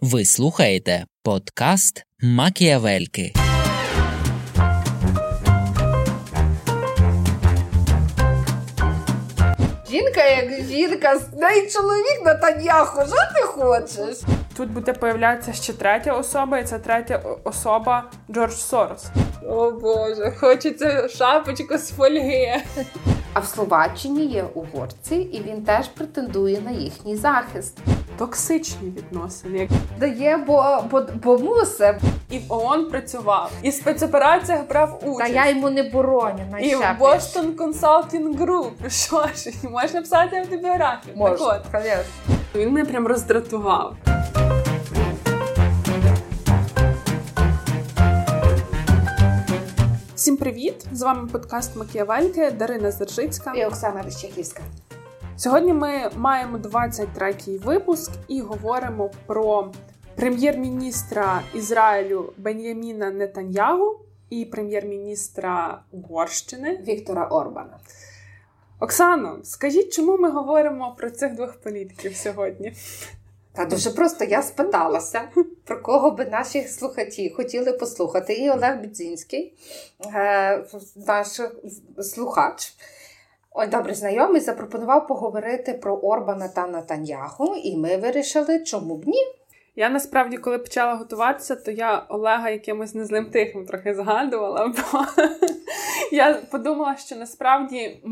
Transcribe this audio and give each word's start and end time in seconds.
Ви 0.00 0.24
слухаєте 0.24 1.04
подкаст 1.22 2.04
Макіавельки. 2.22 3.32
Жінка 9.90 10.24
як 10.24 10.66
жінка, 10.68 11.20
навіть 11.36 11.72
чоловік 11.72 12.22
на 12.24 12.34
Таньяху, 12.34 13.00
що 13.00 13.16
ти 13.34 13.42
хочеш? 13.42 14.16
Тут 14.56 14.70
буде 14.70 14.92
появлятися 14.92 15.52
ще 15.52 15.72
третя 15.72 16.12
особа, 16.12 16.58
і 16.58 16.64
ця 16.64 16.78
третя 16.78 17.22
особа 17.44 18.10
Джордж 18.30 18.54
Сорос. 18.54 19.06
О 19.48 19.70
Боже, 19.70 20.32
хочеться 20.40 21.08
шапочку 21.08 21.78
з 21.78 21.90
фольги. 21.90 22.62
А 23.38 23.40
в 23.40 23.46
Словаччині 23.46 24.26
є 24.26 24.44
угорці, 24.54 25.14
і 25.14 25.42
він 25.42 25.62
теж 25.62 25.88
претендує 25.88 26.60
на 26.60 26.70
їхній 26.70 27.16
захист. 27.16 27.78
Токсичні 28.16 28.90
відносини. 28.90 29.68
Дає, 30.00 30.36
бо, 30.36 30.84
бо, 30.90 31.02
бо 31.24 31.38
мусить. 31.38 31.96
І 32.30 32.38
в 32.38 32.52
ООН 32.52 32.90
працював, 32.90 33.50
і 33.62 33.70
в 33.70 33.74
спецопераціях 33.74 34.68
брав 34.68 35.00
Та 35.00 35.06
участь. 35.06 35.34
я 35.34 35.48
йому 35.48 35.70
не 35.70 35.82
бороню. 35.82 36.44
І 36.60 36.74
в. 36.74 36.80
Boston 36.80 37.54
Consulting 37.56 38.38
Group. 38.38 38.90
Що 38.90 39.26
ж, 39.36 39.50
можна 39.70 40.00
писати 40.00 40.36
автобіографію. 40.36 41.16
Може, 41.16 41.44
Так 41.72 41.84
от, 42.28 42.34
він 42.54 42.70
мене 42.72 42.84
прям 42.90 43.06
роздратував. 43.06 43.94
Всім 50.28 50.36
привіт! 50.36 50.86
З 50.92 51.02
вами 51.02 51.28
подкаст 51.32 51.76
Макіавельки, 51.76 52.50
Дарина 52.50 52.90
Зержицька. 52.90 53.52
І 53.54 53.64
Оксана 53.64 54.02
Рищаківська. 54.02 54.62
Сьогодні 55.36 55.72
ми 55.72 56.10
маємо 56.16 56.58
23-й 56.58 57.58
випуск 57.58 58.10
і 58.28 58.40
говоримо 58.40 59.10
про 59.26 59.72
прем'єр-міністра 60.14 61.42
Ізраїлю 61.54 62.32
Бен'яміна 62.36 63.10
Нетаньягу 63.10 64.00
і 64.30 64.44
прем'єр-міністра 64.44 65.82
Угорщини. 65.90 66.84
Віктора 66.88 67.26
Орбана. 67.26 67.78
Оксано, 68.80 69.38
скажіть, 69.42 69.92
чому 69.92 70.16
ми 70.16 70.30
говоримо 70.30 70.94
про 70.98 71.10
цих 71.10 71.34
двох 71.34 71.52
політиків 71.52 72.16
сьогодні? 72.16 72.72
Та 73.52 73.64
дуже 73.64 73.90
просто 73.90 74.24
я 74.24 74.42
спиталася, 74.42 75.22
про 75.68 75.82
кого 75.82 76.10
би 76.10 76.24
наші 76.24 76.62
слухачі 76.62 77.30
хотіли 77.30 77.72
послухати. 77.72 78.34
І 78.34 78.50
Олег 78.50 78.80
Бідзінський, 78.80 79.54
е, 80.14 80.64
наш 81.06 81.26
слухач, 82.02 82.72
ой, 83.50 83.66
добре 83.66 83.94
знайомий, 83.94 84.40
запропонував 84.40 85.06
поговорити 85.06 85.72
про 85.72 85.96
Орбана 85.96 86.48
та 86.48 86.66
Натаньяху, 86.66 87.54
і 87.54 87.76
ми 87.76 87.96
вирішили, 87.96 88.58
чому 88.64 88.96
б 88.96 89.08
ні. 89.08 89.24
Я 89.76 89.88
насправді, 89.88 90.36
коли 90.36 90.58
почала 90.58 90.94
готуватися, 90.94 91.56
то 91.56 91.70
я 91.70 92.06
Олега 92.08 92.50
якимось 92.50 92.94
незлим 92.94 93.30
тихим 93.30 93.66
трохи 93.66 93.94
згадувала, 93.94 94.66
бо 94.66 95.04
я 96.12 96.34
подумала, 96.34 96.96
що 96.96 97.16
насправді 97.16 98.02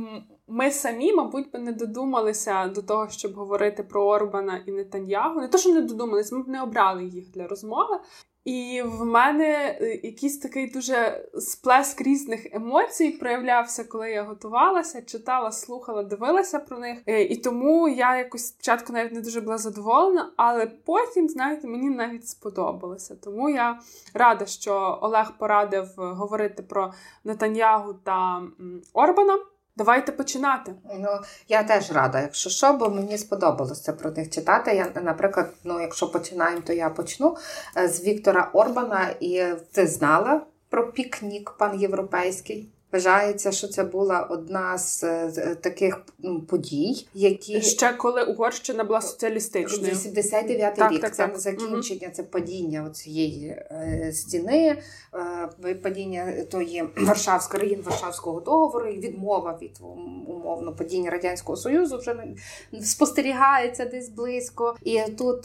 ми 0.48 0.70
самі, 0.70 1.14
мабуть, 1.14 1.50
би 1.50 1.58
не 1.58 1.72
додумалися 1.72 2.68
до 2.68 2.82
того, 2.82 3.08
щоб 3.08 3.34
говорити 3.34 3.82
про 3.82 4.06
Орбана 4.06 4.62
і 4.66 4.72
Нетаньягу. 4.72 5.40
Не 5.40 5.48
то, 5.48 5.58
що 5.58 5.72
не 5.72 5.80
додумалися, 5.80 6.36
ми 6.36 6.42
б 6.42 6.48
не 6.48 6.62
обрали 6.62 7.04
їх 7.04 7.30
для 7.30 7.46
розмови. 7.46 7.98
І 8.46 8.82
в 8.84 9.04
мене 9.04 9.78
е, 9.80 10.00
якийсь 10.02 10.38
такий 10.38 10.70
дуже 10.70 11.28
сплеск 11.38 12.00
різних 12.00 12.54
емоцій 12.54 13.10
проявлявся, 13.10 13.84
коли 13.84 14.10
я 14.10 14.22
готувалася, 14.22 15.02
читала, 15.02 15.52
слухала, 15.52 16.02
дивилася 16.02 16.58
про 16.58 16.78
них. 16.78 16.98
Е, 17.06 17.22
І 17.22 17.36
тому 17.36 17.88
я 17.88 18.16
якось 18.16 18.46
спочатку 18.46 18.92
навіть 18.92 19.12
не 19.12 19.20
дуже 19.20 19.40
була 19.40 19.58
задоволена, 19.58 20.32
але 20.36 20.66
потім, 20.66 21.28
знаєте, 21.28 21.68
мені 21.68 21.90
навіть 21.90 22.28
сподобалося. 22.28 23.16
Тому 23.24 23.50
я 23.50 23.80
рада, 24.14 24.46
що 24.46 24.98
Олег 25.02 25.32
порадив 25.38 25.86
говорити 25.96 26.62
про 26.62 26.92
Нетаньягу 27.24 27.94
та 27.94 28.42
Орбана. 28.92 29.38
Давайте 29.76 30.12
починати. 30.12 30.74
Ну, 30.98 31.08
я 31.48 31.62
теж 31.62 31.92
рада, 31.92 32.20
якщо 32.20 32.50
що, 32.50 32.72
бо 32.72 32.90
мені 32.90 33.18
сподобалося 33.18 33.92
про 33.92 34.10
них 34.10 34.30
читати. 34.30 34.74
Я, 34.74 35.02
наприклад, 35.02 35.52
ну, 35.64 35.80
якщо 35.80 36.10
починаємо, 36.10 36.62
то 36.66 36.72
я 36.72 36.90
почну 36.90 37.36
е, 37.76 37.88
з 37.88 38.04
Віктора 38.04 38.50
Орбана, 38.52 39.14
і 39.20 39.44
ти 39.72 39.86
знала 39.86 40.46
про 40.68 40.92
пікнік 40.92 41.50
панєвропейський. 41.50 42.72
Вважається, 42.96 43.52
що 43.52 43.68
це 43.68 43.84
була 43.84 44.20
одна 44.20 44.78
з 44.78 45.04
е, 45.04 45.32
е, 45.36 45.54
таких 45.54 46.00
подій, 46.48 47.06
які 47.14 47.62
Ще 47.62 47.92
коли 47.92 48.22
Угорщина 48.22 48.84
була 48.84 49.00
соціалістичною. 49.00 49.92
89 49.92 50.74
Так, 50.74 50.92
рік 50.92 51.00
так, 51.00 51.14
це 51.14 51.26
так. 51.26 51.38
закінчення, 51.38 52.10
це 52.10 52.22
падіння 52.22 52.90
цієї 52.90 53.48
е, 53.48 54.10
стіни, 54.14 54.78
падіння 55.82 56.44
тої 56.50 56.84
Варшавської 56.96 57.60
країн 57.60 57.82
Варшавського 57.84 58.40
договору 58.40 58.88
і 58.88 58.98
відмова 58.98 59.58
від 59.62 59.80
умовно 60.28 60.72
падіння 60.72 61.10
радянського 61.10 61.56
союзу 61.56 61.98
вже 61.98 62.24
спостерігається 62.82 63.84
десь 63.84 64.08
близько. 64.08 64.76
І 64.84 65.00
тут 65.18 65.44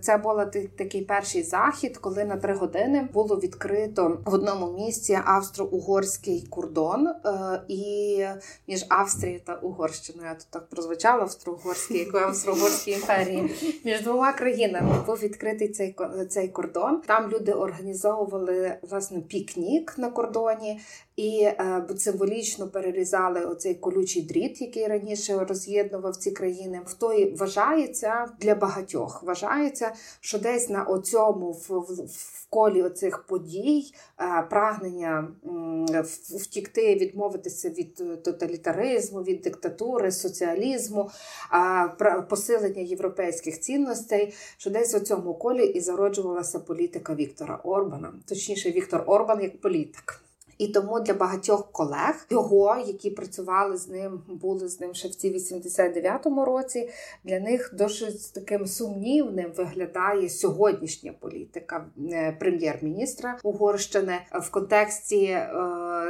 це, 0.00 0.16
був 0.22 0.36
такий 0.76 1.02
перший 1.02 1.42
захід, 1.42 1.96
коли 1.98 2.24
на 2.24 2.36
три 2.36 2.54
години 2.54 3.08
було 3.12 3.36
відкрито 3.36 4.18
в 4.24 4.34
одному 4.34 4.72
місці 4.72 5.18
австро-угорський 5.24 6.48
кордон, 6.74 7.06
е, 7.08 7.62
і 7.68 8.24
між 8.68 8.84
Австрією 8.88 9.40
та 9.46 9.54
Угорщиною. 9.54 10.26
Я 10.28 10.34
тут 10.34 10.46
так 10.50 10.68
прозвучало 10.68 11.22
австро-угорський, 11.22 11.98
як 11.98 12.12
в 12.12 12.16
австро-угорській 12.16 12.90
імперії. 13.00 13.50
Між 13.84 14.00
двома 14.02 14.32
країнами 14.32 14.94
був 15.06 15.16
відкритий 15.16 15.68
цей 15.68 15.96
цей 16.28 16.48
кордон. 16.48 17.00
Там 17.06 17.30
люди 17.30 17.52
організовували 17.52 18.76
власне 18.90 19.20
пікнік 19.20 19.98
на 19.98 20.10
кордоні 20.10 20.80
і 21.16 21.40
е, 21.42 21.86
символічно 21.98 22.68
перерізали 22.68 23.44
оцей 23.44 23.74
колючий 23.74 24.22
дріт, 24.22 24.60
який 24.60 24.86
раніше 24.86 25.38
роз'єднував 25.48 26.16
ці 26.16 26.30
країни. 26.30 26.80
В 26.86 26.94
той 26.94 27.34
вважається 27.36 28.26
для 28.40 28.54
багатьох. 28.54 29.22
Вважається, 29.22 29.92
що 30.20 30.38
десь 30.38 30.68
на 30.68 30.82
оцьому 30.84 31.52
в, 31.52 31.66
в, 31.68 32.06
в 32.06 32.46
колі 32.50 32.82
оцих 32.82 33.22
подій 33.26 33.92
е, 34.20 34.42
прагнення 34.50 35.28
м, 35.46 35.86
в- 35.86 36.34
втікти, 36.50 36.94
відмовитися 36.94 37.70
від 37.70 38.00
е, 38.00 38.16
тоталітаризму, 38.16 39.22
від 39.22 39.40
диктатури, 39.40 40.12
соціалізму, 40.12 41.10
а, 41.50 41.88
посилення 42.30 42.82
європейських 42.82 43.60
цінностей, 43.60 44.34
що 44.56 44.70
десь 44.70 44.94
у 44.94 45.00
цьому 45.00 45.34
колі 45.34 45.64
і 45.64 45.80
зароджувалася 45.80 46.58
політика 46.58 47.14
Віктора 47.14 47.60
Орбана, 47.64 48.12
точніше, 48.28 48.70
Віктор 48.70 49.02
Орбан 49.06 49.42
як 49.42 49.60
політик. 49.60 50.20
І 50.60 50.68
тому 50.68 51.00
для 51.00 51.14
багатьох 51.14 51.72
колег 51.72 52.26
його, 52.30 52.84
які 52.86 53.10
працювали 53.10 53.76
з 53.76 53.88
ним, 53.88 54.22
були 54.28 54.68
з 54.68 54.80
ним 54.80 54.94
ще 54.94 55.08
в 55.08 55.14
ці 55.14 55.34
89-му 55.34 56.44
році. 56.44 56.88
Для 57.24 57.40
них 57.40 57.74
досить 57.78 58.32
таким 58.34 58.66
сумнівним 58.66 59.52
виглядає 59.56 60.28
сьогоднішня 60.28 61.12
політика 61.20 61.86
е, 62.12 62.36
прем'єр-міністра 62.40 63.38
Угорщини 63.42 64.18
в 64.32 64.50
контексті 64.50 65.24
е, 65.24 65.48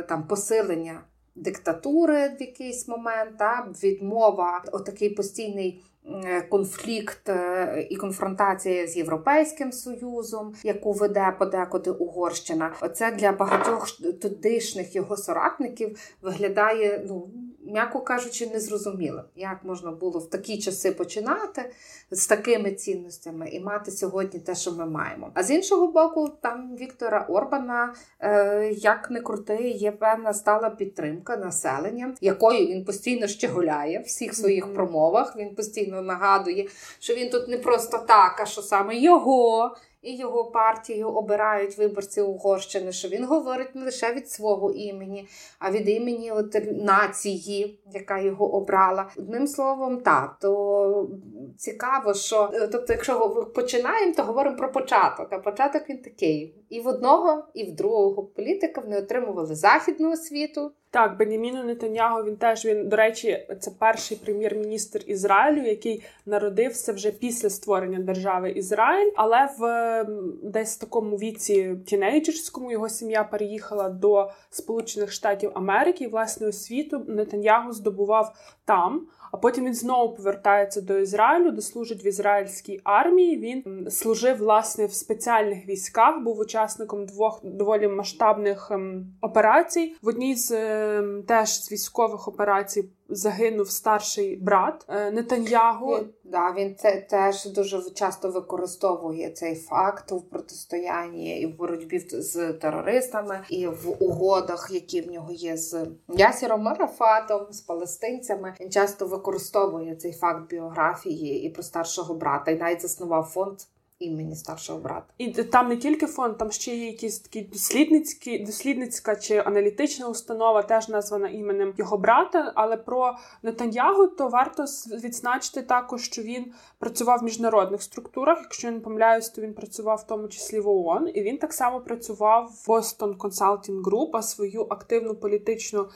там 0.09 0.27
посилення 0.28 1.00
диктатури 1.34 2.28
в 2.28 2.41
якийсь 2.41 2.89
момент, 2.89 3.39
та 3.39 3.69
відмова, 3.83 4.65
отакий 4.72 5.10
постійний. 5.10 5.83
Е, 6.06 6.43
Конфлікт 6.43 7.28
е, 7.28 7.87
і 7.91 7.97
конфронтація 7.97 8.87
з 8.87 8.97
Європейським 8.97 9.72
Союзом, 9.72 10.55
яку 10.62 10.93
веде 10.93 11.37
подекуди 11.38 11.91
Угорщина, 11.91 12.72
оце 12.81 13.11
для 13.11 13.33
багатьох 13.33 13.88
тодішніх 14.22 14.94
його 14.97 15.16
соратників 15.16 15.99
виглядає, 16.22 17.05
ну 17.09 17.31
м'яко 17.66 18.00
кажучи, 18.00 18.47
незрозумілим, 18.47 19.25
як 19.37 19.65
можна 19.65 19.91
було 19.91 20.19
в 20.19 20.31
такі 20.31 20.59
часи 20.59 20.93
починати 20.93 21.72
з 22.10 22.26
такими 22.26 22.72
цінностями 22.72 23.48
і 23.48 23.60
мати 23.60 23.91
сьогодні 23.91 24.41
те, 24.41 24.54
що 24.54 24.72
ми 24.72 24.87
маємо. 24.87 25.31
А 25.34 25.43
з 25.43 25.50
іншого 25.50 25.86
боку, 25.86 26.28
там 26.41 26.77
Віктора 26.77 27.27
Орбана, 27.28 27.95
е, 28.21 28.71
як 28.72 29.10
не 29.10 29.21
крути, 29.21 29.71
є 29.71 29.92
певна 29.92 30.34
стала 30.34 30.71
підтримка 30.71 31.36
населення, 31.36 32.15
якою 32.21 32.66
він 32.66 32.84
постійно 32.84 33.27
щеголяє 33.27 33.98
в 33.98 34.03
всіх 34.03 34.34
своїх 34.34 34.74
промовах. 34.74 35.36
Він 35.36 35.54
постійно 35.54 36.03
нагадує, 36.03 36.68
що 36.98 37.15
він 37.15 37.30
тут 37.30 37.48
не 37.48 37.59
просто 37.59 37.98
так, 37.98 38.41
а 38.41 38.47
що 38.47 38.62
саме 38.62 38.97
його. 38.97 39.77
І 40.02 40.16
його 40.16 40.44
партію 40.44 41.08
обирають 41.08 41.78
виборці 41.78 42.20
Угорщини, 42.20 42.92
що 42.92 43.08
він 43.08 43.24
говорить 43.24 43.74
не 43.74 43.84
лише 43.84 44.14
від 44.14 44.30
свого 44.30 44.72
імені, 44.72 45.28
а 45.58 45.70
від 45.70 45.88
імені 45.88 46.32
от 46.32 46.56
нації, 46.84 47.80
яка 47.92 48.18
його 48.18 48.54
обрала. 48.54 49.10
Одним 49.16 49.47
словом, 49.47 50.00
так, 50.00 50.36
то 50.41 51.08
цікаво, 51.56 52.14
що 52.14 52.50
е, 52.54 52.68
тобто, 52.68 52.92
якщо 52.92 53.30
починаємо, 53.54 54.14
то 54.16 54.22
говоримо 54.22 54.56
про 54.56 54.72
початок. 54.72 55.26
А 55.30 55.38
початок 55.38 55.82
він 55.88 55.98
такий: 55.98 56.54
і 56.68 56.80
в 56.80 56.86
одного, 56.86 57.44
і 57.54 57.64
в 57.64 57.76
другого 57.76 58.22
політика 58.22 58.80
вони 58.80 58.98
отримували 58.98 59.54
західну 59.54 60.12
освіту. 60.12 60.72
Так, 60.92 61.16
Беніміну 61.19 61.65
Нетаньягу, 61.65 62.25
він 62.25 62.37
теж 62.37 62.65
він, 62.65 62.89
до 62.89 62.97
речі, 62.97 63.47
це 63.60 63.71
перший 63.78 64.16
прем'єр-міністр 64.16 65.03
Ізраїлю, 65.07 65.63
який 65.63 66.03
народився 66.27 66.92
вже 66.92 67.10
після 67.10 67.51
створення 67.51 67.98
держави 67.98 68.51
Ізраїль, 68.51 69.13
але 69.16 69.48
в 69.59 70.04
десь 70.42 70.77
такому 70.77 71.16
віці 71.16 71.77
тінейджерському 71.87 72.72
його 72.72 72.89
сім'я 72.89 73.25
переїхала 73.25 73.89
до 73.89 74.31
Сполучених 74.51 75.13
Штатів 75.13 75.51
Америки 75.54 76.04
і 76.04 76.09
власне 76.09 76.47
освіту 76.47 77.04
Нетаньягу 77.09 77.72
здобував 77.72 78.34
там. 78.65 79.07
А 79.32 79.36
потім 79.36 79.65
він 79.65 79.74
знову 79.74 80.15
повертається 80.15 80.80
до 80.80 80.98
Ізраїлю, 80.98 81.50
де 81.50 81.60
служить 81.60 82.04
в 82.04 82.06
ізраїльській 82.06 82.80
армії. 82.84 83.38
Він 83.38 83.91
служив 83.91 84.36
власне 84.36 84.86
в 84.86 84.92
спеціальних 84.92 85.68
військах, 85.68 86.22
був 86.22 86.38
учасником 86.38 87.06
двох 87.06 87.41
доволі 87.44 87.88
масштабних 87.88 88.71
ем, 88.71 89.06
операцій. 89.21 89.97
В 90.03 90.09
одній 90.09 90.34
з 90.34 90.50
ем, 90.50 91.22
теж 91.28 91.65
з 91.65 91.72
військових 91.72 92.28
операцій 92.28 92.88
загинув 93.10 93.71
старший 93.71 94.36
брат 94.36 94.84
е, 94.89 95.10
Нетаньягу. 95.10 95.97
Він, 95.97 96.09
да, 96.24 96.54
він 96.57 96.77
це 96.77 97.07
теж 97.10 97.47
дуже 97.47 97.91
часто 97.91 98.30
використовує 98.30 99.30
цей 99.30 99.54
факт 99.54 100.12
в 100.12 100.21
протистоянні 100.21 101.41
і 101.41 101.47
в 101.47 101.57
боротьбі 101.57 101.98
з 101.98 102.53
терористами, 102.53 103.41
і 103.48 103.66
в 103.66 104.03
угодах, 104.03 104.68
які 104.72 105.01
в 105.01 105.12
нього 105.12 105.33
є 105.33 105.57
з 105.57 105.86
Ясіром 106.09 106.62
Марафатом, 106.62 107.47
з 107.51 107.60
палестинцями. 107.60 108.54
Він 108.60 108.71
часто 108.71 109.07
використовує 109.07 109.97
цей 109.97 110.12
факт 110.12 110.51
біографії 110.51 111.42
і 111.42 111.51
про 111.51 111.62
старшого 111.62 112.15
брата, 112.15 112.51
і 112.51 112.57
навіть 112.57 112.83
заснував 112.83 113.24
фонд 113.24 113.59
імені 114.00 114.36
старшого 114.36 114.78
брата. 114.78 115.06
І 115.18 115.28
там 115.28 115.68
не 115.68 115.76
тільки 115.76 116.06
фонд, 116.06 116.38
там 116.38 116.50
ще 116.50 116.76
є 116.76 116.86
якісь 116.86 117.18
такі 117.18 117.41
дослідницькі, 117.41 118.38
дослідницька 118.38 119.16
чи 119.16 119.36
аналітична 119.36 120.08
установа, 120.08 120.62
теж 120.62 120.88
названа 120.88 121.28
іменем 121.28 121.74
його 121.76 121.98
брата. 121.98 122.52
Але 122.54 122.76
про 122.76 123.16
Нетаньягу 123.42 124.06
то 124.06 124.28
варто 124.28 124.64
відзначити 125.04 125.62
також, 125.62 126.02
що 126.02 126.22
він 126.22 126.52
працював 126.78 127.18
в 127.20 127.22
міжнародних 127.22 127.82
структурах. 127.82 128.38
Якщо 128.42 128.66
я 128.66 128.72
не 128.72 128.80
помиляюсь, 128.80 129.28
то 129.28 129.42
він 129.42 129.54
працював 129.54 129.98
в 129.98 130.06
тому 130.06 130.28
числі 130.28 130.60
в 130.60 130.68
ООН, 130.68 131.10
і 131.14 131.22
він 131.22 131.38
так 131.38 131.52
само 131.52 131.80
працював 131.80 132.52
в 132.66 132.70
Boston 132.70 133.16
Consulting 133.16 133.82
Group, 133.82 134.10
а 134.12 134.22
свою 134.22 134.66
активну 134.70 135.14
політичну 135.14 135.88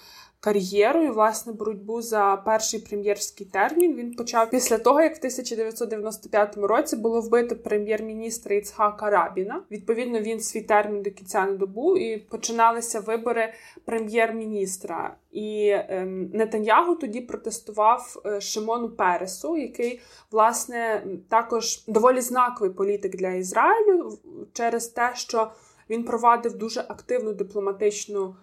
кар'єру 0.44 1.02
і 1.02 1.10
власне 1.10 1.52
боротьбу 1.52 2.02
за 2.02 2.42
перший 2.44 2.80
прем'єрський 2.80 3.46
термін. 3.46 3.94
Він 3.96 4.14
почав 4.14 4.50
після 4.50 4.78
того, 4.78 5.00
як 5.00 5.14
в 5.14 5.18
1995 5.18 6.56
році 6.56 6.96
було 6.96 7.20
вбито 7.20 7.56
прем'єр-міністра 7.56 8.56
Іцхака 8.56 9.10
Рабіна. 9.10 9.62
Відповідно, 9.70 10.20
він 10.20 10.40
свій 10.40 10.62
термін 10.62 11.02
до 11.02 11.10
кінця 11.10 11.46
не 11.46 11.52
добув 11.52 11.98
і 11.98 12.16
починалися 12.16 13.00
вибори 13.00 13.52
прем'єр-міністра. 13.84 15.16
І 15.32 15.70
ем, 15.88 16.30
Нетаньягу 16.32 16.94
тоді 16.94 17.20
протестував 17.20 18.22
е, 18.26 18.40
Шимону 18.40 18.88
Пересу, 18.88 19.56
який 19.56 20.00
власне 20.30 21.06
також 21.28 21.84
доволі 21.86 22.20
знаковий 22.20 22.70
політик 22.70 23.16
для 23.16 23.30
Ізраїлю 23.30 24.18
через 24.52 24.88
те, 24.88 25.12
що 25.14 25.50
він 25.90 26.04
провадив 26.04 26.56
дуже 26.56 26.80
активну 26.80 27.32
дипломатичну 27.32 28.34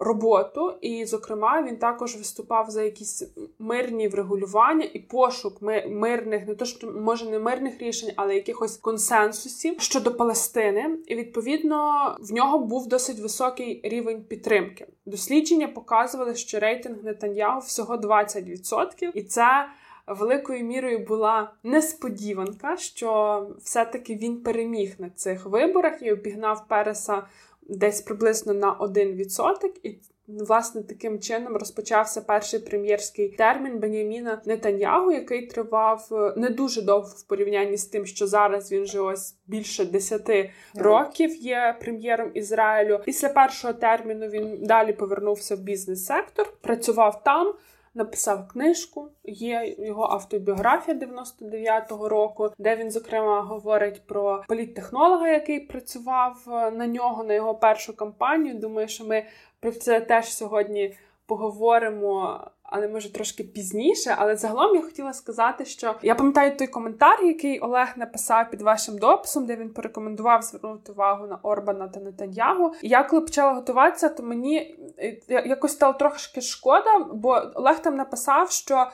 роботу, 0.00 0.74
і, 0.80 1.04
зокрема, 1.06 1.62
він 1.62 1.76
також 1.76 2.16
виступав 2.16 2.70
за 2.70 2.82
якісь 2.82 3.22
мирні 3.58 4.08
врегулювання 4.08 4.88
і 4.92 4.98
пошук 4.98 5.62
мирних, 5.88 6.48
не 6.48 6.54
то 6.54 6.64
що 6.64 6.92
може 6.92 7.30
не 7.30 7.38
мирних 7.38 7.78
рішень, 7.78 8.10
але 8.16 8.34
якихось 8.34 8.76
консенсусів 8.76 9.80
щодо 9.80 10.14
Палестини. 10.14 10.98
І 11.06 11.14
відповідно 11.14 12.16
в 12.20 12.32
нього 12.32 12.58
був 12.58 12.88
досить 12.88 13.20
високий 13.20 13.80
рівень 13.84 14.24
підтримки. 14.24 14.86
Дослідження 15.06 15.68
показували, 15.68 16.34
що 16.34 16.60
рейтинг 16.60 17.04
Нетаньягу 17.04 17.60
всього 17.60 17.96
20%, 17.96 19.10
і 19.14 19.22
це. 19.22 19.66
Великою 20.06 20.64
мірою 20.64 20.98
була 20.98 21.52
несподіванка, 21.62 22.76
що 22.76 23.46
все-таки 23.62 24.14
він 24.14 24.42
переміг 24.42 24.94
на 24.98 25.10
цих 25.10 25.46
виборах 25.46 26.02
і 26.02 26.12
обігнав 26.12 26.68
Переса 26.68 27.22
десь 27.62 28.00
приблизно 28.00 28.54
на 28.54 28.76
1%. 28.80 29.70
І 29.82 29.98
власне 30.28 30.82
таким 30.82 31.20
чином 31.20 31.56
розпочався 31.56 32.20
перший 32.20 32.60
прем'єрський 32.60 33.28
термін 33.28 33.78
Беняміна 33.78 34.42
Нетаньягу, 34.46 35.12
який 35.12 35.46
тривав 35.46 36.08
е, 36.12 36.34
не 36.36 36.48
дуже 36.48 36.82
довго 36.82 37.08
в 37.16 37.22
порівнянні 37.22 37.76
з 37.76 37.84
тим, 37.84 38.06
що 38.06 38.26
зараз 38.26 38.72
він 38.72 38.82
вже 38.82 39.00
ось 39.00 39.34
більше 39.46 39.84
10 39.84 40.50
років 40.74 41.36
є 41.36 41.76
прем'єром 41.80 42.30
Ізраїлю. 42.34 43.00
Після 43.04 43.28
першого 43.28 43.74
терміну 43.74 44.28
він 44.28 44.58
далі 44.62 44.92
повернувся 44.92 45.56
в 45.56 45.60
бізнес-сектор, 45.60 46.52
працював 46.60 47.24
там 47.24 47.54
написав 47.94 48.48
книжку. 48.48 49.08
Є 49.24 49.76
його 49.78 50.04
автобіографія 50.04 50.96
99-го 50.96 52.08
року, 52.08 52.50
де 52.58 52.76
він, 52.76 52.90
зокрема, 52.90 53.42
говорить 53.42 54.06
про 54.06 54.44
політтехнолога, 54.48 55.28
який 55.28 55.60
працював 55.60 56.36
е, 56.48 56.70
на 56.70 56.86
нього 56.86 57.24
на 57.24 57.34
його 57.34 57.54
першу 57.54 57.96
кампанію. 57.96 58.54
Думаю, 58.54 58.88
що 58.88 59.04
ми 59.04 59.24
про 59.60 59.72
це 59.72 60.00
теж 60.00 60.32
сьогодні 60.32 60.96
поговоримо 61.26 62.40
але 62.70 62.88
може 62.88 63.12
трошки 63.12 63.44
пізніше. 63.44 64.14
Але 64.18 64.36
загалом 64.36 64.76
я 64.76 64.82
хотіла 64.82 65.12
сказати, 65.12 65.64
що 65.64 65.94
я 66.02 66.14
пам'ятаю 66.14 66.56
той 66.56 66.66
коментар, 66.66 67.24
який 67.24 67.58
Олег 67.58 67.92
написав 67.96 68.50
під 68.50 68.62
вашим 68.62 68.98
дописом, 68.98 69.46
де 69.46 69.56
він 69.56 69.70
порекомендував 69.70 70.42
звернути 70.42 70.92
увагу 70.92 71.26
на 71.26 71.38
Орбана 71.42 71.88
та 71.88 72.00
Нетаньягу. 72.00 72.72
І 72.82 72.88
я 72.88 73.02
коли 73.02 73.22
почала 73.22 73.52
готуватися, 73.52 74.08
то 74.08 74.22
мені 74.22 74.78
е, 74.98 75.18
якось 75.28 75.72
стало 75.72 75.92
трошки 75.92 76.40
шкода, 76.40 76.98
бо 77.12 77.42
Олег 77.54 77.82
там 77.82 77.96
написав, 77.96 78.50
що 78.50 78.86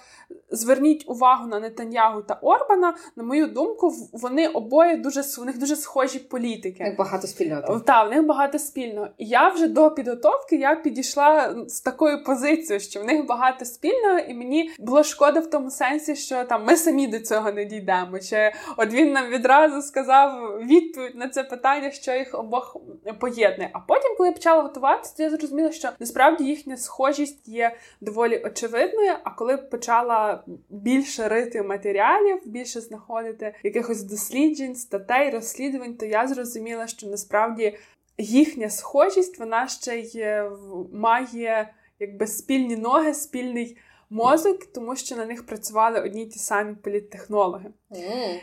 зверніть 0.51 1.05
увагу 1.09 1.47
на 1.47 1.61
Нетаньягу 1.61 2.23
та 2.23 2.35
Орбана. 2.35 2.95
На 3.17 3.23
мою 3.23 3.47
думку, 3.47 3.93
вони 4.13 4.49
обоє 4.49 4.97
дуже 4.97 5.23
у 5.41 5.45
них 5.45 5.59
дуже 5.59 5.77
схожі 5.77 6.19
політики. 6.19 6.85
Них 6.85 6.97
багато 6.99 7.27
спільного. 7.27 7.81
Так, 7.81 8.09
в 8.09 8.11
них 8.11 8.27
багато 8.27 8.59
спільного. 8.59 9.09
І 9.19 9.27
я 9.27 9.49
вже 9.49 9.69
до 9.69 9.91
підготовки 9.91 10.57
я 10.57 10.77
підійшла 10.77 11.55
з 11.67 11.81
такою 11.81 12.25
позицією, 12.25 12.81
що 12.81 13.01
в 13.01 13.05
них 13.05 13.27
багато 13.27 13.65
спільного, 13.67 14.19
і 14.19 14.35
мені 14.35 14.71
було 14.79 15.03
шкода 15.03 15.41
в 15.41 15.51
тому 15.51 15.71
сенсі, 15.71 16.17
що 16.17 16.45
там 16.45 16.65
ми 16.65 16.77
самі 16.77 17.07
до 17.07 17.21
цього 17.21 17.53
не 17.53 17.65
дійдемо. 17.65 18.19
Чи 18.19 18.53
от 18.77 18.93
він 18.93 19.13
нам 19.13 19.31
відразу 19.31 19.83
сказав 19.83 20.59
відповідь 20.59 21.17
на 21.17 21.29
це 21.29 21.45
питання, 21.45 21.91
що 21.91 22.13
їх 22.13 22.35
обох 22.35 22.77
поєднує. 23.21 23.71
А 23.73 23.79
потім, 23.79 24.15
коли 24.17 24.29
я 24.29 24.33
почала 24.33 24.63
готуватися, 24.63 25.15
то 25.17 25.23
я 25.23 25.31
зрозуміла, 25.31 25.73
що 25.73 25.89
насправді 26.01 26.45
їхня 26.45 26.77
схожість 26.77 27.49
є 27.49 27.77
доволі 28.01 28.43
очевидною. 28.45 29.13
А 29.25 29.31
коли 29.31 29.57
почала 29.57 30.45
більше 30.71 31.29
рити 31.29 31.63
матеріалів, 31.63 32.41
більше 32.45 32.81
знаходити 32.81 33.55
якихось 33.63 34.03
досліджень, 34.03 34.75
статей, 34.75 35.31
розслідувань, 35.31 35.95
то 35.95 36.07
я 36.07 36.27
зрозуміла, 36.27 36.87
що 36.87 37.07
насправді 37.07 37.79
їхня 38.19 38.71
схожість 38.71 39.39
вона 39.39 39.69
ще 39.69 39.97
й 39.97 40.43
має 40.93 41.73
якби 42.01 42.27
спільні 42.27 42.77
ноги, 42.77 43.15
спільний 43.15 43.77
мозок, 44.11 44.67
тому 44.67 44.97
що 44.97 45.17
на 45.17 45.27
них 45.27 45.47
працювали 45.47 46.01
одні 46.01 46.23
й 46.23 46.27
ті 46.27 46.39
самі 46.39 46.75
політтехнологи. 46.75 47.71
Mm. 47.91 48.41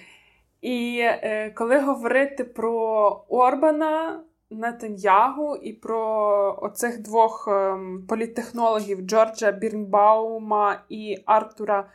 І 0.62 1.00
е, 1.02 1.52
коли 1.56 1.80
говорити 1.80 2.44
про 2.44 3.26
Орбана, 3.28 4.24
Нетаньягу 4.50 5.56
і 5.56 5.74
про 5.74 6.60
оцих 6.62 7.02
двох 7.02 7.48
е, 7.52 7.78
політтехнологів 8.10 9.02
Джорджа 9.02 9.52
Бірнбаума 9.52 10.84
і 10.90 11.18
Артура 11.26 11.90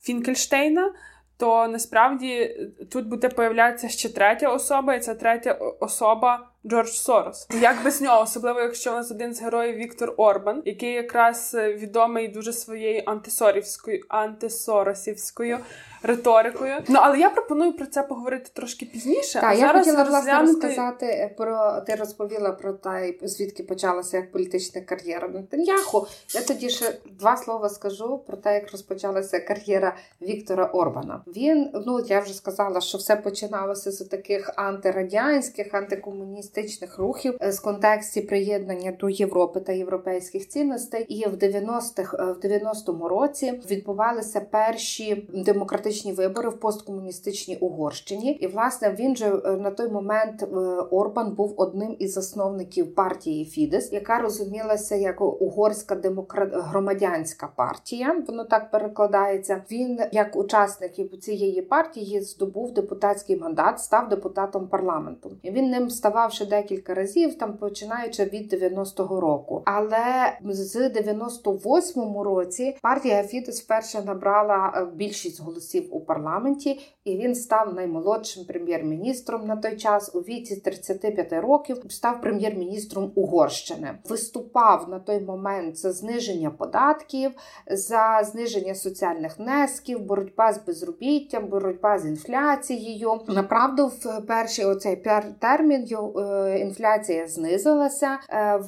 Фінкельштейна, 0.00 0.92
то 1.36 1.68
насправді 1.68 2.56
тут 2.92 3.08
буде 3.08 3.28
появлятися 3.28 3.88
ще 3.88 4.08
третя 4.08 4.48
особа, 4.48 4.94
і 4.94 5.00
ця 5.00 5.14
третя 5.14 5.52
особа 5.80 6.49
Джордж 6.66 6.88
Сорос. 6.88 7.46
Як 7.60 7.84
без 7.84 8.00
нього, 8.00 8.22
особливо 8.22 8.60
якщо 8.60 8.92
у 8.92 8.94
нас 8.94 9.10
один 9.10 9.34
з 9.34 9.42
героїв 9.42 9.76
Віктор 9.76 10.14
Орбан, 10.16 10.62
який 10.64 10.92
якраз 10.92 11.54
е, 11.54 11.74
відомий 11.74 12.28
дуже 12.28 12.52
своєю 12.52 13.02
антисорівською 13.06 14.04
антисоросівською 14.08 15.58
риторикою. 16.02 16.74
Ну 16.88 16.98
але 17.02 17.18
я 17.18 17.30
пропоную 17.30 17.72
про 17.72 17.86
це 17.86 18.02
поговорити 18.02 18.50
трошки 18.52 18.86
пізніше. 18.86 19.40
Так, 19.40 19.44
а 19.44 19.52
я 19.52 19.60
зараз 19.60 19.86
хотіла 19.86 20.04
розглянути... 20.04 20.52
власне 20.52 20.68
розказати 20.68 21.34
про 21.36 21.80
ти 21.86 21.94
розповіла 21.94 22.52
про 22.52 22.72
те, 22.72 23.14
звідки 23.22 23.62
почалася 23.62 24.16
як 24.16 24.32
політична 24.32 24.80
кар'єра 24.80 25.28
Нетаньяху. 25.28 26.06
Я 26.34 26.42
тоді 26.42 26.70
ще 26.70 26.92
два 27.18 27.36
слова 27.36 27.68
скажу 27.68 28.18
про 28.18 28.36
те, 28.36 28.54
як 28.54 28.72
розпочалася 28.72 29.40
кар'єра 29.40 29.96
Віктора 30.22 30.66
Орбана. 30.66 31.22
Він 31.26 31.70
ну 31.86 32.00
я 32.00 32.20
вже 32.20 32.34
сказала, 32.34 32.80
що 32.80 32.98
все 32.98 33.16
починалося 33.16 33.92
з 33.92 33.98
таких 33.98 34.52
антирадянських, 34.56 35.74
антикомуністських 35.74 36.49
націоналістичних 36.50 36.98
рухів 36.98 37.36
з 37.40 37.60
контексті 37.60 38.20
приєднання 38.20 38.92
до 39.00 39.08
Європи 39.08 39.60
та 39.60 39.72
європейських 39.72 40.48
цінностей. 40.48 41.04
І 41.04 41.28
в 41.28 41.34
90-х, 41.34 42.16
в 42.16 42.44
90-му 42.44 43.08
році 43.08 43.60
відбувалися 43.70 44.40
перші 44.40 45.28
демократичні 45.34 46.12
вибори 46.12 46.48
в 46.48 46.60
посткомуністичній 46.60 47.56
Угорщині. 47.56 48.32
І 48.32 48.46
власне 48.46 48.96
він 48.98 49.16
же 49.16 49.30
на 49.44 49.70
той 49.70 49.88
момент 49.88 50.48
Орбан 50.90 51.34
був 51.34 51.54
одним 51.56 51.96
із 51.98 52.12
засновників 52.12 52.94
партії 52.94 53.44
Фідес, 53.44 53.92
яка 53.92 54.18
розумілася 54.18 54.96
як 54.96 55.20
угорська 55.20 55.94
демократ 55.94 56.50
громадянська 56.52 57.48
партія. 57.56 58.22
Воно 58.28 58.44
так 58.44 58.70
перекладається. 58.70 59.62
Він 59.70 60.00
як 60.12 60.36
учасник 60.36 60.92
цієї 61.20 61.62
партії 61.62 62.20
здобув 62.20 62.74
депутатський 62.74 63.36
мандат, 63.36 63.80
став 63.80 64.08
депутатом 64.08 64.68
парламенту. 64.68 65.30
І 65.42 65.50
Він 65.50 65.70
ним 65.70 65.90
ставав 65.90 66.32
ще 66.40 66.46
декілька 66.46 66.94
разів, 66.94 67.38
там 67.38 67.56
починаючи 67.56 68.24
від 68.24 68.52
90-го 68.52 69.20
року. 69.20 69.62
Але 69.64 70.38
з 70.44 70.76
98-му 70.76 72.24
році 72.24 72.76
партія 72.82 73.22
Фідес 73.22 73.62
вперше 73.62 74.02
набрала 74.06 74.72
е, 74.76 74.86
більшість 74.94 75.40
голосів 75.40 75.88
у 75.90 76.00
парламенті, 76.00 76.80
і 77.04 77.16
він 77.16 77.34
став 77.34 77.74
наймолодшим 77.74 78.44
прем'єр-міністром 78.44 79.46
на 79.46 79.56
той 79.56 79.76
час 79.76 80.14
у 80.14 80.18
віці 80.18 80.56
35 80.56 81.32
років. 81.32 81.82
Став 81.88 82.20
прем'єр-міністром 82.20 83.12
Угорщини. 83.14 83.98
Виступав 84.08 84.88
на 84.88 84.98
той 84.98 85.20
момент 85.20 85.78
за 85.78 85.92
зниження 85.92 86.50
податків, 86.50 87.30
за 87.70 88.22
зниження 88.24 88.74
соціальних 88.74 89.38
внесків, 89.38 90.00
боротьба 90.00 90.52
з 90.52 90.64
безробіттям, 90.66 91.46
боротьба 91.46 91.98
з 91.98 92.06
інфляцією. 92.06 93.20
Направду, 93.28 93.86
в 93.86 94.20
перший 94.26 94.64
оцей 94.64 95.04
термін 95.40 95.86
е, 95.90 95.96
інфляція 96.60 97.28
знизилася 97.28 98.18
е, 98.30 98.60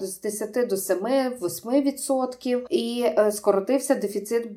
з 0.00 0.20
10 0.20 0.68
до 0.68 0.76
7-8% 0.76 2.66
і 2.70 3.04
е, 3.18 3.32
скоротився 3.32 3.94
дефіцит 3.94 4.52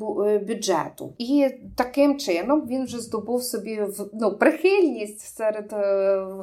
бюджету. 0.48 1.14
І 1.18 1.50
таким 1.78 2.20
чином 2.20 2.68
він 2.68 2.84
вже 2.84 3.00
здобув 3.00 3.44
собі 3.44 3.82
ну, 4.14 4.38
прихильність 4.38 5.20
серед 5.20 5.74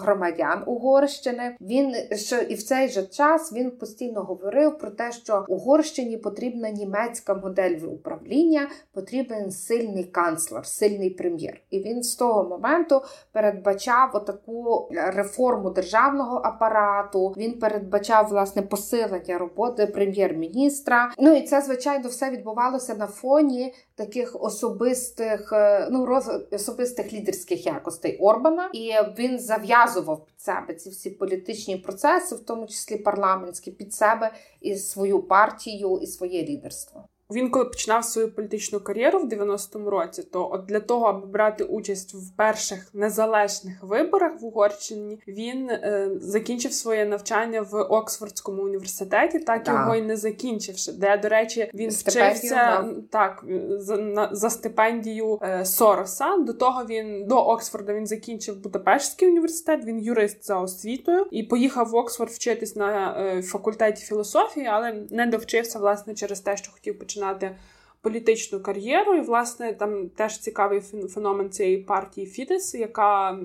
громадян 0.01 0.63
Угорщини. 0.67 1.57
Він 1.61 1.95
що 2.17 2.37
і 2.37 2.55
в 2.55 2.63
цей 2.63 2.89
же 2.89 3.03
час 3.03 3.53
він 3.53 3.71
постійно 3.71 4.23
говорив 4.23 4.79
про 4.79 4.91
те, 4.91 5.13
що 5.13 5.45
Угорщині 5.49 6.17
потрібна 6.17 6.71
німецька 6.71 7.35
модель 7.35 7.79
управління, 7.93 8.69
потрібен 8.93 9.51
сильний 9.51 10.05
канцлер, 10.05 10.67
сильний 10.67 11.11
прем'єр. 11.11 11.61
І 11.71 11.79
він 11.79 12.03
з 12.03 12.15
того 12.15 12.49
моменту 12.49 13.03
передбачав 13.33 14.11
отаку 14.13 14.89
реформу 14.91 15.71
державного 16.01 16.41
апарату. 16.45 17.35
Він 17.37 17.59
передбачав 17.59 18.29
власне 18.29 18.63
посилення 18.63 19.39
роботи 19.39 19.87
прем'єр-міністра. 19.87 21.13
Ну 21.19 21.37
і 21.37 21.43
це 21.43 21.61
звичайно 21.61 22.09
все 22.09 22.31
відбувалося 22.31 22.95
на 22.95 23.07
фоні 23.07 23.75
таких 23.95 24.37
особистих, 24.41 25.53
е, 25.53 25.89
ну 25.91 26.07
роз 26.07 26.31
особистих 26.53 27.13
лідерських 27.13 27.67
якостей 27.67 28.19
Орбана, 28.19 28.71
і 28.73 28.93
він 29.19 29.39
зав'язував 29.39 30.27
під 30.27 30.41
себе 30.41 30.75
ці 30.75 30.91
всі 30.91 31.11
політичні 31.11 31.77
процеси, 31.77 32.35
в 32.35 32.41
тому 32.41 32.67
числі 32.67 32.97
парламентські, 32.97 33.71
під 33.71 33.95
себе 33.95 34.33
і 34.61 34.77
свою 34.77 35.23
партію, 35.23 35.99
і 36.03 36.07
своє 36.07 36.43
лідерство. 36.43 37.05
Він, 37.33 37.51
коли 37.51 37.65
починав 37.65 38.05
свою 38.05 38.35
політичну 38.35 38.81
кар'єру 38.81 39.19
в 39.19 39.25
90-му 39.25 39.91
році, 39.91 40.23
то 40.23 40.51
от 40.53 40.65
для 40.65 40.81
того, 40.81 41.07
аби 41.07 41.27
брати 41.27 41.65
участь 41.65 42.15
в 42.15 42.37
перших 42.37 42.95
незалежних 42.95 43.83
виборах 43.83 44.41
в 44.41 44.45
Угорщині, 44.45 45.19
він 45.29 45.71
е, 45.71 46.11
закінчив 46.21 46.73
своє 46.73 47.05
навчання 47.05 47.63
в 47.63 47.75
Оксфордському 47.75 48.63
університеті, 48.63 49.39
так 49.39 49.63
да. 49.65 49.73
його 49.73 49.95
й 49.95 50.03
не 50.03 50.17
закінчивши. 50.17 50.93
Де, 50.93 51.17
до 51.17 51.29
речі, 51.29 51.71
він 51.75 51.91
Стипендію, 51.91 52.31
вчився 52.31 52.55
да. 52.55 52.95
так 53.11 53.45
за 53.69 53.97
на, 53.97 54.29
за 54.33 54.51
стипендію 54.51 55.39
е, 55.43 55.65
Сороса. 55.65 56.37
До 56.37 56.53
того 56.53 56.85
він 56.85 57.27
до 57.27 57.37
Оксфорда 57.37 57.95
він 57.95 58.07
закінчив 58.07 58.57
Будапештський 58.63 59.29
університет. 59.29 59.85
Він 59.85 59.99
юрист 59.99 60.45
за 60.45 60.61
освітою 60.61 61.27
і 61.31 61.43
поїхав 61.43 61.89
в 61.89 61.95
Оксфорд 61.95 62.31
вчитись 62.31 62.77
на 62.77 63.17
е, 63.19 63.43
факультеті 63.43 64.05
філософії, 64.05 64.67
але 64.67 64.93
не 65.11 65.27
довчився 65.27 65.79
власне 65.79 66.15
через 66.15 66.41
те, 66.41 66.57
що 66.57 66.73
хотів 66.73 66.99
починати 66.99 67.20
починати 67.21 67.57
політичну 68.03 68.61
кар'єру. 68.61 69.15
І, 69.15 69.21
власне, 69.21 69.75
там 69.75 70.09
теж 70.09 70.39
цікавий 70.39 70.81
феномен 70.81 71.51
цієї 71.51 71.79
партії 71.79 72.27
Фідес, 72.27 72.75
яка 72.75 73.39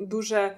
дуже 0.00 0.56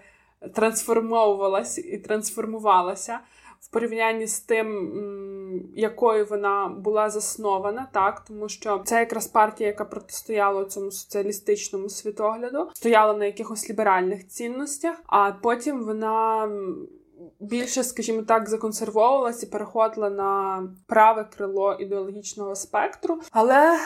трансформовувалася 0.54 1.80
і 1.80 1.98
трансформувалася. 1.98 3.20
В 3.60 3.70
порівнянні 3.70 4.26
з 4.26 4.40
тим, 4.40 5.70
якою 5.76 6.26
вона 6.26 6.68
була 6.68 7.10
заснована, 7.10 7.88
так 7.92 8.24
тому 8.28 8.48
що 8.48 8.82
це 8.84 9.00
якраз 9.00 9.26
партія, 9.26 9.68
яка 9.68 9.84
протистояла 9.84 10.64
цьому 10.64 10.90
соціалістичному 10.90 11.88
світогляду, 11.88 12.70
стояла 12.74 13.14
на 13.14 13.24
якихось 13.24 13.70
ліберальних 13.70 14.28
цінностях, 14.28 14.96
а 15.06 15.32
потім 15.32 15.84
вона 15.84 16.48
більше, 17.40 17.84
скажімо 17.84 18.22
так, 18.22 18.48
законсервовувалася 18.48 19.46
і 19.46 19.50
переходила 19.50 20.10
на 20.10 20.62
праве 20.86 21.28
крило 21.36 21.74
ідеологічного 21.80 22.54
спектру. 22.54 23.20
Але 23.32 23.78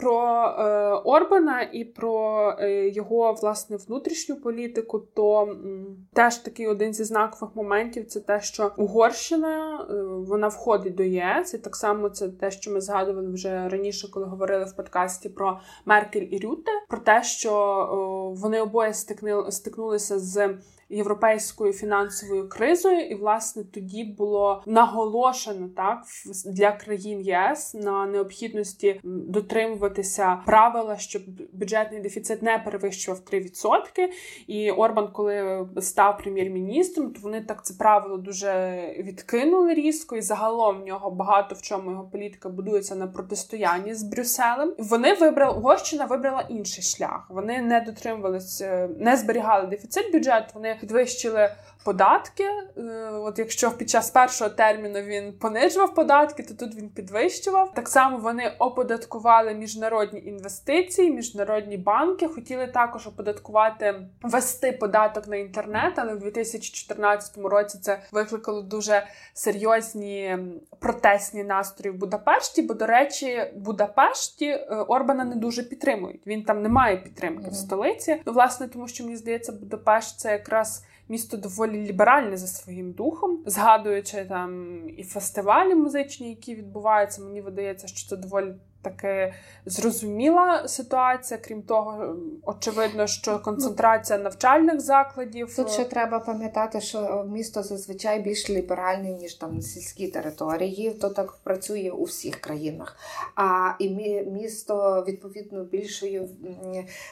про 0.00 0.44
е, 0.58 0.92
Орбана 1.04 1.62
і 1.62 1.84
про 1.84 2.56
е, 2.58 2.88
його 2.88 3.32
власне 3.32 3.76
внутрішню 3.76 4.36
політику, 4.36 4.98
то 4.98 5.42
м, 5.42 5.96
теж 6.12 6.36
такий 6.36 6.66
один 6.68 6.94
зі 6.94 7.04
знакових 7.04 7.56
моментів 7.56 8.06
це 8.06 8.20
те, 8.20 8.40
що 8.40 8.72
Угорщина 8.76 9.86
е, 9.90 9.94
вона 10.02 10.48
входить 10.48 10.94
до 10.94 11.02
ЄС, 11.02 11.54
і 11.54 11.58
так 11.58 11.76
само 11.76 12.08
це 12.08 12.28
те, 12.28 12.50
що 12.50 12.70
ми 12.70 12.80
згадували 12.80 13.32
вже 13.32 13.68
раніше, 13.68 14.10
коли 14.10 14.26
говорили 14.26 14.64
в 14.64 14.76
подкасті 14.76 15.28
про 15.28 15.60
Меркель 15.84 16.26
і 16.30 16.38
Рюте, 16.38 16.70
про 16.88 16.98
те, 16.98 17.22
що 17.22 18.34
вони 18.36 18.60
обоє 18.60 18.94
стикнули, 18.94 19.52
стикнулися 19.52 20.18
з 20.18 20.58
європейською 20.90 21.72
фінансовою 21.72 22.48
кризою, 22.48 23.00
і 23.00 23.14
власне 23.14 23.64
тоді 23.64 24.04
було 24.04 24.62
наголошено 24.66 25.68
так 25.76 26.02
для 26.46 26.72
країн 26.72 27.20
ЄС 27.20 27.74
на 27.74 28.06
необхідності 28.06 29.00
дотримуватися 29.04 30.42
правила, 30.46 30.96
щоб 30.96 31.22
бюджетний 31.52 32.00
дефіцит 32.00 32.42
не 32.42 32.58
перевищував 32.58 33.20
3%. 33.32 34.08
І 34.46 34.70
Орбан, 34.70 35.08
коли 35.12 35.66
став 35.80 36.18
прем'єр-міністром, 36.18 37.12
то 37.12 37.20
вони 37.22 37.40
так 37.40 37.64
це 37.64 37.74
правило 37.74 38.16
дуже 38.16 38.80
відкинули 38.98 39.74
різко, 39.74 40.16
і 40.16 40.22
загалом 40.22 40.82
в 40.82 40.86
нього 40.86 41.10
багато 41.10 41.54
в 41.54 41.62
чому 41.62 41.90
його 41.90 42.04
політика 42.04 42.48
будується 42.48 42.94
на 42.94 43.06
протистоянні 43.06 43.94
з 43.94 44.02
Брюсселем. 44.02 44.74
Вони 44.78 45.14
вибрали 45.14 45.58
Угорщина 45.58 46.04
вибрала 46.04 46.40
інший 46.48 46.84
шлях. 46.84 47.26
Вони 47.28 47.62
не 47.62 47.80
дотримувалися, 47.80 48.88
не 48.98 49.16
зберігали 49.16 49.66
дефіцит 49.66 50.12
бюджету. 50.12 50.46
Вони 50.54 50.76
підвищили 50.80 51.50
податки. 51.84 52.44
Е, 52.76 52.82
от 53.12 53.38
якщо 53.38 53.70
під 53.70 53.90
час 53.90 54.10
першого 54.10 54.50
терміну 54.50 55.00
він 55.00 55.32
понижував 55.32 55.94
податки, 55.94 56.42
то 56.42 56.54
тут 56.54 56.76
він 56.76 56.88
підвищував. 56.88 57.74
Так 57.74 57.88
само 57.88 58.18
вони 58.18 58.52
оподаткували 58.58 59.54
міжнародні 59.54 60.20
інвестиції, 60.20 61.10
міжнародні 61.10 61.76
банки. 61.76 62.28
Хотіли 62.28 62.66
також 62.66 63.06
оподаткувати 63.06 63.94
вести 64.22 64.72
податок 64.72 65.28
на 65.28 65.36
інтернет, 65.36 65.92
але 65.96 66.14
в 66.14 66.18
2014 66.18 67.38
році 67.38 67.78
це 67.78 68.00
викликало 68.12 68.62
дуже 68.62 69.06
серйозні 69.34 70.38
протестні 70.78 71.44
настрої 71.44 71.96
в 71.96 71.98
Будапешті. 71.98 72.62
Бо, 72.62 72.74
до 72.74 72.86
речі, 72.86 73.52
в 73.56 73.58
Будапешті 73.58 74.46
е, 74.46 74.84
Орбана 74.88 75.24
не 75.24 75.36
дуже 75.36 75.62
підтримують. 75.62 76.26
Він 76.26 76.42
там 76.42 76.62
не 76.62 76.68
має 76.68 76.96
підтримки 76.96 77.44
mm-hmm. 77.44 77.52
в 77.52 77.56
столиці. 77.56 78.22
Ну, 78.26 78.32
власне, 78.32 78.68
тому 78.68 78.88
що 78.88 79.04
мені 79.04 79.16
здається, 79.16 79.52
Будапешт 79.52 80.20
це 80.20 80.32
якраз 80.32 80.84
місто 81.10 81.36
доволі 81.36 81.86
ліберальне 81.86 82.36
за 82.36 82.46
своїм 82.46 82.92
духом, 82.92 83.42
згадуючи 83.46 84.24
там 84.24 84.80
і 84.96 85.02
фестивалі 85.02 85.74
музичні, 85.74 86.28
які 86.28 86.54
відбуваються, 86.54 87.22
мені 87.22 87.40
видається, 87.40 87.86
що 87.86 88.08
це 88.08 88.16
доволі 88.16 88.54
таке 88.82 89.34
зрозуміла 89.66 90.68
ситуація. 90.68 91.40
Крім 91.44 91.62
того, 91.62 92.16
очевидно, 92.42 93.06
що 93.06 93.38
концентрація 93.38 94.18
навчальних 94.18 94.80
закладів 94.80 95.56
тут 95.56 95.70
ще 95.70 95.84
треба 95.84 96.18
пам'ятати, 96.18 96.80
що 96.80 97.26
місто 97.32 97.62
зазвичай 97.62 98.20
більш 98.20 98.50
ліберальне 98.50 99.10
ніж 99.10 99.34
там 99.34 99.54
на 99.54 99.62
сільській 99.62 100.08
території. 100.08 100.90
То 100.90 101.10
так 101.10 101.32
працює 101.32 101.90
у 101.90 102.04
всіх 102.04 102.36
країнах. 102.36 102.96
А 103.34 103.72
і 103.78 103.90
місто 104.24 105.04
відповідно 105.08 105.64
більшою 105.64 106.28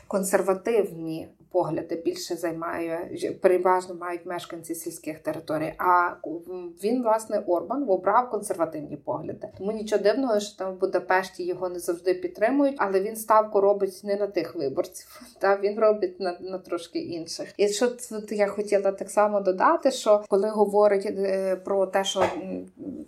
консервативні 0.06 1.28
погляди 1.52 2.02
більше 2.04 2.36
займає 2.36 3.10
переважно 3.40 3.94
мають 3.94 4.26
мешканці 4.26 4.74
сільських 4.74 5.18
територій. 5.18 5.74
А 5.78 6.10
він, 6.84 7.02
власне, 7.02 7.42
Орбан 7.46 7.84
обрав 7.88 8.30
консервативні 8.30 8.96
погляди. 8.96 9.48
Тому 9.58 9.72
нічого 9.72 10.02
дивного, 10.02 10.40
що 10.40 10.56
там 10.56 10.74
в 10.74 10.80
Будапешті 10.80 11.44
його 11.44 11.68
не 11.68 11.78
завжди 11.78 12.14
підтримують, 12.14 12.74
але 12.78 13.00
він 13.00 13.16
ставку 13.16 13.60
робить 13.60 14.00
не 14.04 14.16
на 14.16 14.26
тих 14.26 14.54
виборців, 14.54 15.22
та 15.38 15.56
він 15.56 15.78
робить 15.78 16.20
на, 16.20 16.36
на 16.40 16.58
трошки 16.58 16.98
інших. 16.98 17.54
І 17.56 17.68
що 17.68 17.88
тут 17.88 18.32
я 18.32 18.46
хотіла 18.46 18.92
так 18.92 19.10
само 19.10 19.40
додати, 19.40 19.90
що 19.90 20.24
коли 20.28 20.48
говорить 20.48 21.06
е, 21.06 21.56
про 21.56 21.86
те, 21.86 22.04
що 22.04 22.24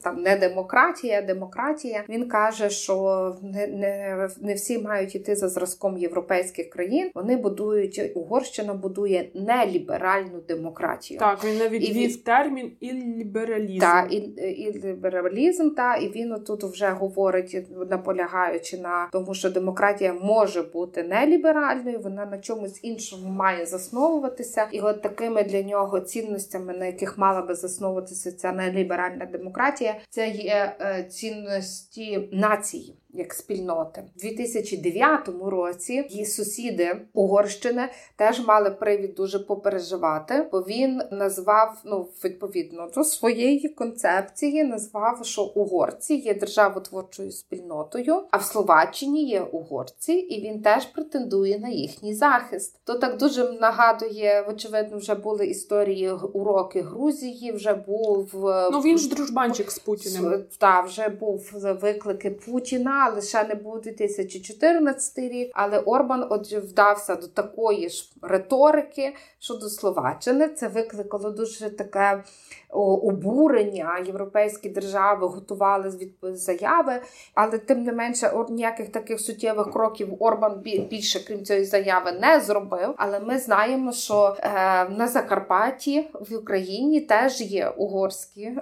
там 0.02 0.22
не 0.22 0.36
демократія, 0.36 1.22
демократія, 1.22 2.04
він 2.08 2.28
каже, 2.28 2.70
що 2.70 3.36
не, 3.42 3.66
не, 3.66 4.28
не 4.40 4.54
всі 4.54 4.78
мають 4.78 5.14
іти 5.14 5.36
за 5.36 5.48
зразком 5.48 5.98
європейських 5.98 6.70
країн. 6.70 7.10
Вони 7.14 7.36
будують 7.36 8.12
Угорщина 8.30 8.74
будує 8.74 9.30
неліберальну 9.34 10.40
демократію. 10.48 11.20
Так, 11.20 11.44
він 11.44 11.58
навіть 11.58 11.88
і 11.88 11.92
ввів 11.92 12.24
термін 12.24 12.72
іллібералізм. 12.80 13.80
Так, 13.80 14.12
і, 14.12 14.16
і 14.16 14.82
лібералізм, 14.84 15.70
та 15.70 15.96
і 15.96 16.08
він 16.08 16.34
тут 16.46 16.64
вже 16.64 16.88
говорить, 16.88 17.66
наполягаючи 17.90 18.78
на 18.78 19.08
тому, 19.12 19.34
що 19.34 19.50
демократія 19.50 20.12
може 20.12 20.62
бути 20.62 21.02
неліберальною, 21.02 22.00
вона 22.00 22.26
на 22.26 22.38
чомусь 22.38 22.80
іншому 22.82 23.28
має 23.28 23.66
засновуватися, 23.66 24.68
і 24.72 24.80
от 24.80 25.02
такими 25.02 25.42
для 25.42 25.62
нього 25.62 26.00
цінностями, 26.00 26.74
на 26.78 26.86
яких 26.86 27.18
мала 27.18 27.42
би 27.42 27.54
засновуватися 27.54 28.32
ця 28.32 28.52
неліберальна 28.52 29.26
демократія, 29.26 29.96
це 30.10 30.28
є 30.28 30.76
е, 30.80 31.04
цінності 31.10 32.28
нації 32.32 32.99
як 33.12 33.34
спільноти. 33.34 34.04
У 34.16 34.20
2009 34.20 35.28
році 35.44 36.06
її 36.10 36.26
сусіди 36.26 37.00
Угорщини 37.12 37.88
теж 38.16 38.46
мали 38.46 38.70
привід 38.70 39.14
дуже 39.14 39.38
попереживати, 39.38 40.48
бо 40.52 40.60
він 40.60 41.02
назвав 41.10 41.82
ну 41.84 42.08
відповідно 42.24 42.90
до 42.94 43.04
своєї 43.04 43.68
концепції, 43.68 44.64
назвав, 44.64 45.20
що 45.22 45.42
угорці 45.42 46.14
є 46.14 46.34
державотворчою 46.34 47.30
спільнотою, 47.30 48.22
а 48.30 48.36
в 48.36 48.42
Словаччині 48.42 49.24
є 49.24 49.40
угорці, 49.40 50.12
і 50.12 50.48
він 50.48 50.62
теж 50.62 50.86
претендує 50.86 51.58
на 51.58 51.68
їхній 51.68 52.14
захист. 52.14 52.80
То 52.84 52.94
так 52.94 53.16
дуже 53.16 53.52
нагадує, 53.52 54.46
очевидно, 54.48 54.98
вже 54.98 55.14
були 55.14 55.46
історії 55.46 56.10
уроки 56.10 56.80
Грузії. 56.80 57.52
Вже 57.52 57.74
був 57.74 58.30
ну 58.72 58.80
він 58.80 58.98
ж 58.98 59.08
дружбанчик 59.08 59.70
з 59.70 59.78
Путіним. 59.78 60.44
Та 60.58 60.80
вже 60.80 61.08
був 61.08 61.50
виклики 61.80 62.30
Путіна 62.30 62.99
лише 63.08 63.44
не 63.44 63.54
був 63.54 63.80
2014 63.80 65.18
рік. 65.18 65.50
Але 65.54 65.78
Орбан 65.78 66.26
от 66.30 66.52
вдався 66.52 67.16
до 67.16 67.28
такої 67.28 67.88
ж 67.88 68.12
риторики 68.22 69.14
щодо 69.38 69.68
Словаччини. 69.68 70.48
Це 70.48 70.68
викликало 70.68 71.30
дуже 71.30 71.70
таке 71.70 72.24
обурення. 72.72 74.02
Європейські 74.06 74.68
держави 74.68 75.26
готували 75.26 75.92
заяви, 76.22 77.00
але 77.34 77.58
тим 77.58 77.82
не 77.82 77.92
менше 77.92 78.32
ніяких 78.50 78.92
таких 78.92 79.20
суттєвих 79.20 79.72
кроків 79.72 80.16
Орбан 80.18 80.60
більше 80.90 81.26
крім 81.26 81.44
цієї 81.44 81.64
заяви 81.64 82.12
не 82.12 82.40
зробив. 82.40 82.94
Але 82.96 83.20
ми 83.20 83.38
знаємо, 83.38 83.92
що 83.92 84.36
е, 84.40 84.50
на 84.88 85.08
Закарпатті 85.08 86.08
в 86.30 86.36
Україні 86.36 87.00
теж 87.00 87.40
є 87.40 87.68
угорські 87.68 88.52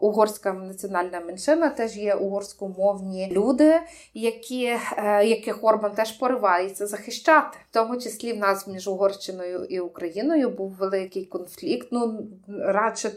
угорська 0.00 0.52
національна 0.52 1.20
меншина, 1.20 1.68
теж 1.68 1.96
є 1.96 2.14
угорськомовні 2.14 3.28
люди, 3.32 3.80
які, 4.14 4.64
е, 4.64 5.24
яких 5.26 5.64
Орбан 5.64 5.92
теж 5.94 6.12
поривається 6.12 6.86
захищати, 6.86 7.58
в 7.70 7.74
тому 7.74 8.00
числі 8.00 8.32
в 8.32 8.38
нас 8.38 8.66
між 8.66 8.88
Угорщиною 8.88 9.64
і 9.64 9.80
Україною 9.80 10.50
був 10.50 10.70
великий 10.70 11.24
конфлікт. 11.24 11.88
Ну 11.90 12.26
радше 12.48 13.10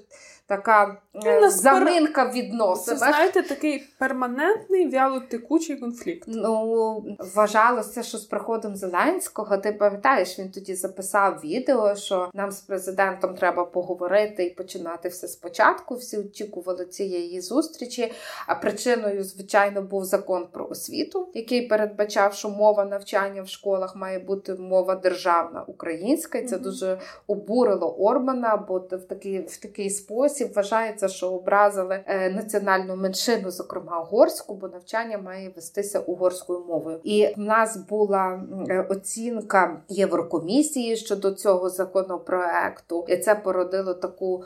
така 0.47 0.97
е, 1.25 1.49
заминка 1.49 2.23
в 2.23 2.31
відносинах. 2.31 2.99
Це, 2.99 3.05
знаєте, 3.05 3.41
такий 3.41 3.83
перманентний 3.99 4.89
вялотекучий 4.89 5.75
конфлікт. 5.75 6.23
Ну 6.27 7.17
вважалося, 7.35 8.03
що 8.03 8.17
з 8.17 8.25
приходом 8.25 8.75
Зеленського 8.75 9.57
ти 9.57 9.71
пам'ятаєш, 9.71 10.39
він 10.39 10.51
тоді 10.51 10.75
записав 10.75 11.39
відео, 11.43 11.95
що 11.95 12.29
нам 12.33 12.51
з 12.51 12.61
президентом 12.61 13.35
треба 13.35 13.65
поговорити 13.65 14.45
і 14.45 14.49
починати 14.49 15.09
все 15.09 15.27
спочатку. 15.27 15.95
Всі 15.95 16.17
очікували 16.17 16.85
цієї 16.85 17.41
зустрічі. 17.41 18.13
А 18.47 18.55
причиною, 18.55 19.23
звичайно, 19.23 19.81
був 19.81 20.05
закон 20.05 20.47
про 20.51 20.67
освіту, 20.67 21.27
який 21.33 21.67
передбачав, 21.67 22.33
що 22.33 22.49
мова 22.49 22.85
навчання 22.85 23.41
в 23.41 23.47
школах 23.47 23.95
має 23.95 24.19
бути 24.19 24.53
мова 24.53 24.95
державна 24.95 25.63
українська, 25.67 26.37
і 26.37 26.45
це 26.45 26.55
mm-hmm. 26.55 26.61
дуже 26.61 26.99
обурило 27.27 27.95
Орбана, 27.97 28.65
бо 28.67 28.79
в 28.79 29.07
такий 29.07 29.39
в 29.39 29.57
такий 29.57 29.89
спосіб 29.89 30.34
спосіб 30.35 30.53
вважається, 30.55 31.07
що 31.07 31.29
образили 31.29 32.03
е, 32.07 32.29
національну 32.29 32.95
меншину, 32.95 33.51
зокрема 33.51 33.99
угорську, 33.99 34.55
бо 34.55 34.67
навчання 34.67 35.17
має 35.17 35.51
вестися 35.55 35.99
угорською 35.99 36.59
мовою. 36.67 36.99
І 37.03 37.33
в 37.37 37.39
нас 37.39 37.77
була 37.77 38.43
е, 38.69 38.85
оцінка 38.89 39.81
Єврокомісії 39.89 40.95
щодо 40.95 41.31
цього 41.31 41.69
законопроекту, 41.69 43.05
і 43.07 43.17
це 43.17 43.35
породило 43.35 43.93
таку 43.93 44.43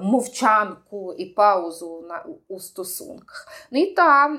мовчанку 0.00 1.14
і 1.18 1.24
паузу 1.24 2.04
на 2.08 2.24
у 2.48 2.60
стосунках. 2.60 3.48
Ну 3.70 3.80
і 3.80 3.86
та 3.86 4.38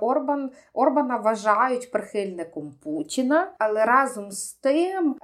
Орбан 0.00 0.50
Орбана 0.74 1.16
вважають 1.16 1.90
прихильником 1.90 2.74
Путіна, 2.84 3.52
але 3.58 3.84
разом 3.84 4.32
з 4.32 4.52
тим 4.52 5.16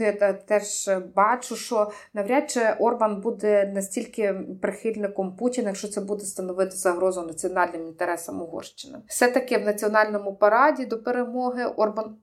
я 0.00 0.32
теж 0.32 0.90
бачу, 1.16 1.56
що 1.56 1.90
навряд 2.14 2.50
чи 2.50 2.74
Орбан 2.78 3.20
буде 3.20 3.72
настільки 3.74 4.34
прихильником 4.62 5.36
Путіна, 5.36 5.68
якщо 5.68 5.88
це 5.88 6.00
буде 6.00 6.24
становити 6.24 6.76
загрозу 6.76 7.22
національним 7.22 7.86
інтересам 7.86 8.42
Угорщини. 8.42 8.98
Все 9.06 9.30
таки 9.30 9.58
в 9.58 9.64
національному 9.64 10.34
параді 10.34 10.86
до 10.86 11.02
перемоги 11.02 11.64
Орбан 11.64 12.16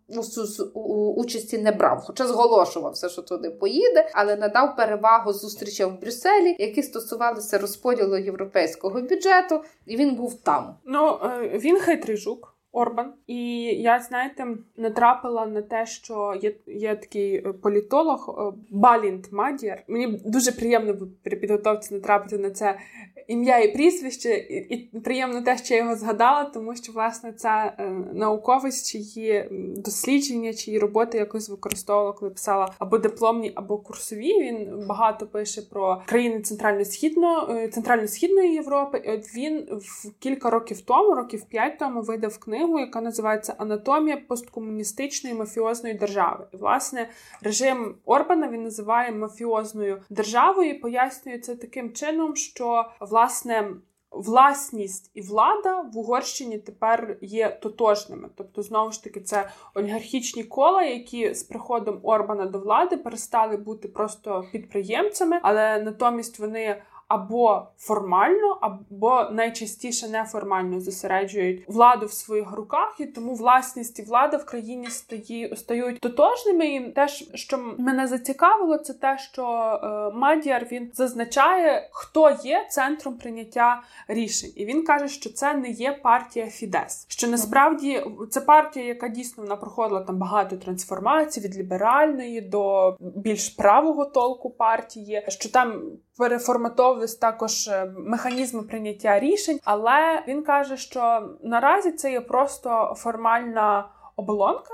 у 0.74 1.14
участі 1.14 1.58
не 1.58 1.72
брав, 1.72 2.04
хоча 2.06 2.28
зголошувався, 2.28 3.10
що 3.10 3.22
туди 3.22 3.50
поїде, 3.50 4.10
але 4.14 4.36
надав 4.36 4.76
перевагу 4.76 5.34
зустрічам 5.34 5.98
в 5.98 6.02
Брюсселі, 6.02 6.41
які 6.60 6.84
стосувалися 6.84 7.58
розподілу 7.58 8.18
європейського 8.18 9.02
бюджету, 9.02 9.64
і 9.86 9.98
він 9.98 10.16
був 10.16 10.42
там. 10.42 10.76
Ну 10.86 11.20
е, 11.24 11.60
він 11.60 11.80
хитрий 11.80 12.18
жук. 12.18 12.51
Орбан, 12.74 13.14
і 13.28 13.64
я 13.64 14.00
знаєте, 14.00 14.48
натрапила 14.78 15.46
на 15.46 15.62
те, 15.62 15.86
що 15.86 16.40
є 16.42 16.56
є 16.68 16.96
такий 16.96 17.36
е, 17.36 17.54
політолог 17.54 18.36
е, 18.40 18.58
Балінт 18.70 19.32
Мадіар. 19.32 19.84
Мені 19.88 20.22
дуже 20.26 20.52
приємно 20.52 21.08
при 21.24 21.38
підготовці 21.38 21.94
натрапити 21.94 22.38
на 22.38 22.50
це 22.50 22.80
ім'я 23.28 23.60
і 23.60 23.74
прізвище, 23.74 24.34
і, 24.36 24.76
і 24.76 25.00
приємно 25.00 25.42
те, 25.42 25.58
що 25.58 25.74
я 25.74 25.80
його 25.80 25.96
згадала, 25.96 26.44
тому 26.44 26.76
що 26.76 26.92
власне 26.92 27.34
це 27.34 27.50
е, 27.50 27.90
науковець, 28.14 28.92
чиї 28.92 29.48
дослідження, 29.78 30.54
чиї 30.54 30.80
роботи 30.80 31.18
якось 31.18 31.50
використовувала, 31.50 32.14
коли 32.14 32.32
писала 32.32 32.74
або 32.80 32.98
дипломні, 32.98 33.52
або 33.56 33.78
курсові. 33.78 34.42
Він 34.42 34.86
багато 34.88 35.28
пише 35.28 35.62
про 35.62 36.02
країни 36.06 36.42
центрально-східної 36.42 37.68
центрально-східної 37.68 38.54
Європи. 38.54 39.02
І 39.06 39.12
От 39.12 39.36
він 39.36 39.68
в 39.72 40.12
кілька 40.20 40.50
років 40.50 40.82
тому, 40.82 41.16
років 41.16 41.46
п'ять 41.46 41.80
тому, 41.80 42.02
видав 42.02 42.38
книгу 42.38 42.61
книгу, 42.62 42.80
яка 42.80 43.02
називається 43.02 43.56
Анатомія 43.58 44.18
посткомуністичної 44.18 45.36
мафіозної 45.36 45.96
держави. 45.96 46.48
І, 46.54 46.58
власне, 46.58 47.10
режим 47.42 47.96
Орбана 48.06 48.48
він 48.48 48.64
називає 48.64 49.12
мафіозною 49.12 50.02
державою. 50.10 50.70
і 50.70 50.74
Пояснює 50.74 51.40
це 51.40 51.56
таким 51.56 51.94
чином, 51.94 52.36
що 52.36 52.86
власне. 53.00 53.70
Власність 54.14 55.12
і 55.14 55.22
влада 55.22 55.82
в 55.82 55.98
Угорщині 55.98 56.58
тепер 56.58 57.18
є 57.22 57.50
тотожними. 57.62 58.30
Тобто, 58.36 58.62
знову 58.62 58.92
ж 58.92 59.04
таки, 59.04 59.22
це 59.22 59.50
олігархічні 59.76 60.44
кола, 60.44 60.84
які 60.84 61.34
з 61.34 61.44
приходом 61.44 62.00
Орбана 62.04 62.46
до 62.46 62.60
влади 62.60 62.98
перестали 62.98 63.58
бути 63.58 63.88
просто 63.88 64.44
підприємцями, 64.52 65.40
але 65.42 65.82
натомість 65.82 66.40
вони 66.40 66.82
або 67.12 67.68
формально, 67.78 68.58
або 68.62 69.24
найчастіше 69.32 70.08
неформально 70.08 70.80
зосереджують 70.80 71.64
владу 71.68 72.06
в 72.06 72.14
своїх 72.14 72.52
руках, 72.52 72.96
і 73.00 73.06
тому 73.06 73.34
власність 73.36 74.00
і 74.00 74.02
влада 74.02 74.38
в 74.38 74.46
країні 74.46 74.90
стаї, 74.90 75.56
стають 75.56 76.00
тотожними. 76.00 76.66
І 76.66 76.92
те, 76.92 77.08
що 77.34 77.76
мене 77.78 78.08
зацікавило, 78.08 78.78
це 78.78 78.94
те, 78.94 79.18
що 79.18 79.44
е, 79.44 80.18
Мадіар 80.18 80.68
він 80.72 80.92
зазначає, 80.94 81.90
хто 81.92 82.38
є 82.44 82.68
центром 82.70 83.18
прийняття 83.18 83.82
рішень, 84.08 84.52
і 84.56 84.66
він 84.66 84.86
каже, 84.86 85.08
що 85.08 85.34
це 85.34 85.54
не 85.54 85.70
є 85.70 86.00
партія 86.04 86.48
Фідес. 86.48 87.06
Що 87.10 87.28
насправді 87.28 88.04
це 88.30 88.42
партія, 88.42 88.86
яка 88.86 89.08
дійсно 89.08 89.44
вона 89.44 89.56
проходила 89.56 90.02
там 90.02 90.18
багато 90.18 90.58
трансформацій 90.58 91.40
від 91.40 91.58
ліберальної 91.58 92.42
до 92.42 92.96
більш 93.00 93.50
правого 93.50 94.06
толку 94.06 94.50
партії, 94.50 95.26
що 95.28 95.52
там 95.52 95.82
переформатовувались 96.22 97.16
також 97.16 97.68
е, 97.68 97.92
механізми 97.98 98.64
прийняття 98.64 99.20
рішень, 99.20 99.60
але 99.64 100.24
він 100.28 100.44
каже, 100.44 100.78
що 100.78 101.30
наразі 101.44 101.92
це 101.92 102.12
є 102.12 102.22
просто 102.22 102.94
формальна 102.98 103.90
оболонка. 104.16 104.74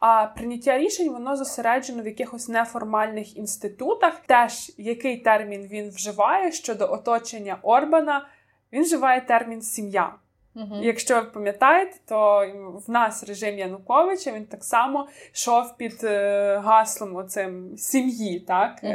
А 0.00 0.26
прийняття 0.26 0.78
рішень 0.78 1.12
воно 1.12 1.36
зосереджено 1.36 2.02
в 2.02 2.06
якихось 2.06 2.48
неформальних 2.48 3.36
інститутах. 3.36 4.14
Теж 4.26 4.72
який 4.76 5.16
термін 5.16 5.68
він 5.70 5.90
вживає 5.90 6.52
щодо 6.52 6.92
оточення 6.92 7.58
Орбана, 7.62 8.26
він 8.72 8.82
вживає 8.82 9.20
термін 9.20 9.62
сім'я. 9.62 10.14
Угу. 10.58 10.80
Якщо 10.82 11.14
ви 11.14 11.22
пам'ятаєте, 11.22 11.96
то 12.08 12.46
в 12.86 12.90
нас 12.90 13.24
режим 13.24 13.58
Януковича 13.58 14.32
він 14.32 14.44
так 14.44 14.64
само 14.64 15.08
йшов 15.34 15.76
під 15.76 16.04
е, 16.04 16.56
гаслом 16.64 17.16
оцим 17.16 17.76
сім'ї, 17.76 18.40
так 18.40 18.80
угу. 18.82 18.92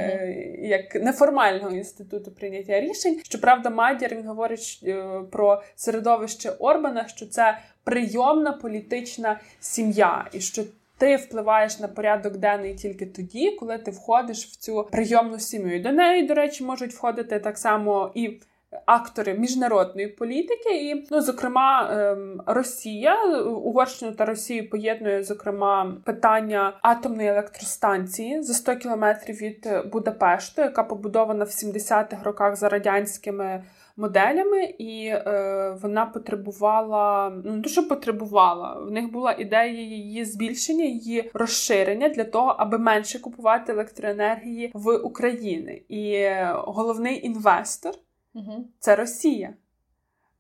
як 0.62 0.96
неформального 0.96 1.70
інституту 1.70 2.32
прийняття 2.32 2.80
рішень. 2.80 3.22
Щоправда, 3.24 3.70
Мадір 3.70 4.16
він 4.16 4.28
говорить 4.28 4.80
е, 4.84 5.22
про 5.32 5.64
середовище 5.76 6.50
Орбана, 6.50 7.08
що 7.08 7.26
це 7.26 7.58
прийомна 7.84 8.52
політична 8.52 9.40
сім'я, 9.60 10.28
і 10.34 10.40
що 10.40 10.64
ти 10.98 11.16
впливаєш 11.16 11.80
на 11.80 11.88
порядок 11.88 12.38
денний 12.38 12.76
тільки 12.76 13.06
тоді, 13.06 13.52
коли 13.52 13.78
ти 13.78 13.92
входиш 13.92 14.46
в 14.46 14.56
цю 14.56 14.88
прийомну 14.92 15.40
сім'ю. 15.40 15.76
І 15.76 15.80
До 15.80 15.92
неї, 15.92 16.24
до 16.24 16.34
речі, 16.34 16.64
можуть 16.64 16.94
входити 16.94 17.40
так 17.40 17.58
само 17.58 18.12
і 18.16 18.40
актори 18.86 19.34
міжнародної 19.34 20.08
політики, 20.08 20.90
і 20.90 21.08
ну, 21.12 21.22
зокрема, 21.22 21.90
ем, 21.92 22.42
Росія 22.46 23.26
Угорщину 23.44 24.12
та 24.12 24.26
Росію 24.26 24.70
поєднує 24.70 25.24
зокрема 25.24 25.98
питання 26.06 26.74
атомної 26.82 27.30
електростанції 27.30 28.42
за 28.42 28.54
100 28.54 28.76
кілометрів 28.76 29.36
від 29.36 29.70
Будапешту, 29.92 30.62
яка 30.62 30.84
побудована 30.84 31.46
в 31.46 31.48
70-х 31.48 32.24
роках 32.24 32.56
за 32.56 32.70
радянськими. 32.70 33.64
Моделями, 33.98 34.64
і 34.64 35.06
е, 35.06 35.78
вона 35.82 36.06
потребувала, 36.06 37.34
ну 37.46 37.64
що 37.64 37.88
потребувала. 37.88 38.80
В 38.88 38.92
них 38.92 39.12
була 39.12 39.36
ідея 39.40 39.82
її 39.82 40.26
збільшення, 40.26 40.84
її 40.84 41.32
розширення 41.34 42.10
для 42.10 42.24
того, 42.24 42.56
аби 42.60 42.78
менше 42.78 43.20
купувати 43.20 43.72
електроенергії 43.72 44.72
в 44.74 44.98
Україні. 44.98 45.72
І 45.90 46.12
е, 46.14 46.54
головний 46.56 47.26
інвестор 47.26 47.94
Угу. 48.34 48.68
Це 48.80 48.96
Росія. 48.96 49.54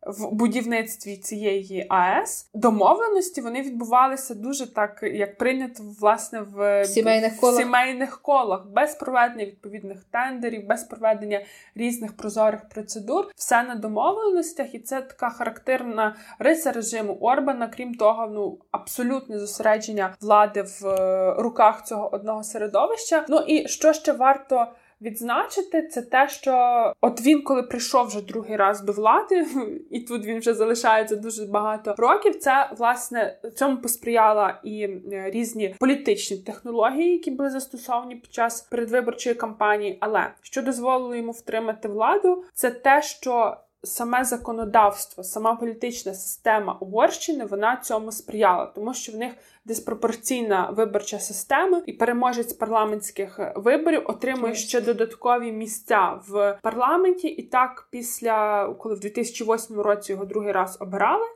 В 0.07 0.31
будівництві 0.31 1.17
цієї 1.17 1.85
АЕС 1.89 2.49
домовленості 2.53 3.41
вони 3.41 3.61
відбувалися 3.61 4.35
дуже 4.35 4.73
так, 4.73 4.99
як 5.03 5.37
прийнято 5.37 5.83
власне 5.99 6.41
в 6.41 6.85
сімейних 6.85 7.37
колах, 7.37 7.55
сімейних 7.55 8.21
колах, 8.21 8.65
без 8.67 8.95
проведення 8.95 9.45
відповідних 9.45 10.03
тендерів, 10.11 10.67
без 10.67 10.83
проведення 10.83 11.41
різних 11.75 12.17
прозорих 12.17 12.69
процедур, 12.69 13.31
все 13.35 13.63
на 13.63 13.75
домовленостях, 13.75 14.75
і 14.75 14.79
це 14.79 15.01
така 15.01 15.29
характерна 15.29 16.15
риса 16.39 16.71
режиму 16.71 17.13
Орбана. 17.13 17.67
Крім 17.67 17.95
того, 17.95 18.27
ну 18.27 18.57
абсолютне 18.71 19.39
зосередження 19.39 20.15
влади 20.21 20.61
в 20.61 20.87
е, 20.87 21.33
руках 21.37 21.85
цього 21.85 22.15
одного 22.15 22.43
середовища. 22.43 23.25
Ну 23.29 23.37
і 23.37 23.67
що 23.67 23.93
ще 23.93 24.11
варто 24.11 24.67
відзначити, 25.03 25.87
це 25.87 26.01
те, 26.01 26.29
що 26.29 26.53
от 27.01 27.21
він, 27.21 27.41
коли 27.41 27.63
прийшов 27.63 28.07
вже 28.07 28.21
другий 28.21 28.55
раз 28.55 28.81
до 28.81 28.91
влади, 28.91 29.45
і 29.91 29.99
тут 29.99 30.25
він 30.25 30.39
вже 30.39 30.53
залишається 30.53 31.15
дуже 31.15 31.45
багато 31.45 31.95
років. 31.97 32.39
Це 32.39 32.69
власне 32.77 33.39
цьому 33.55 33.77
посприяла 33.77 34.59
і 34.63 34.81
е, 34.83 35.31
різні 35.31 35.75
політичні 35.79 36.37
технології, 36.37 37.11
які 37.11 37.31
були 37.31 37.49
застосовані 37.49 38.15
під 38.15 38.33
час 38.33 38.61
передвиборчої 38.61 39.35
кампанії. 39.35 39.97
Але 39.99 40.33
що 40.41 40.61
дозволило 40.61 41.15
йому 41.15 41.31
втримати 41.31 41.87
владу, 41.87 42.43
це 42.53 42.71
те, 42.71 43.01
що 43.01 43.57
саме 43.83 44.23
законодавство, 44.23 45.23
сама 45.23 45.55
політична 45.55 46.13
система 46.13 46.77
Угорщини 46.79 47.45
вона 47.45 47.77
цьому 47.77 48.11
сприяла, 48.11 48.65
тому 48.65 48.93
що 48.93 49.11
в 49.11 49.15
них 49.15 49.33
диспропорційна 49.65 50.69
виборча 50.69 51.19
система, 51.19 51.81
і 51.85 51.93
переможець 51.93 52.53
парламентських 52.53 53.39
виборів 53.55 54.01
отримує 54.05 54.55
ще 54.55 54.81
додаткові 54.81 55.51
місця 55.51 56.19
в 56.27 56.59
парламенті. 56.61 57.27
І 57.27 57.43
так, 57.43 57.87
після 57.89 58.67
коли 58.79 58.95
в 58.95 58.99
2008 58.99 59.79
році 59.79 60.11
його 60.11 60.25
другий 60.25 60.51
раз 60.51 60.77
обирали, 60.79 61.27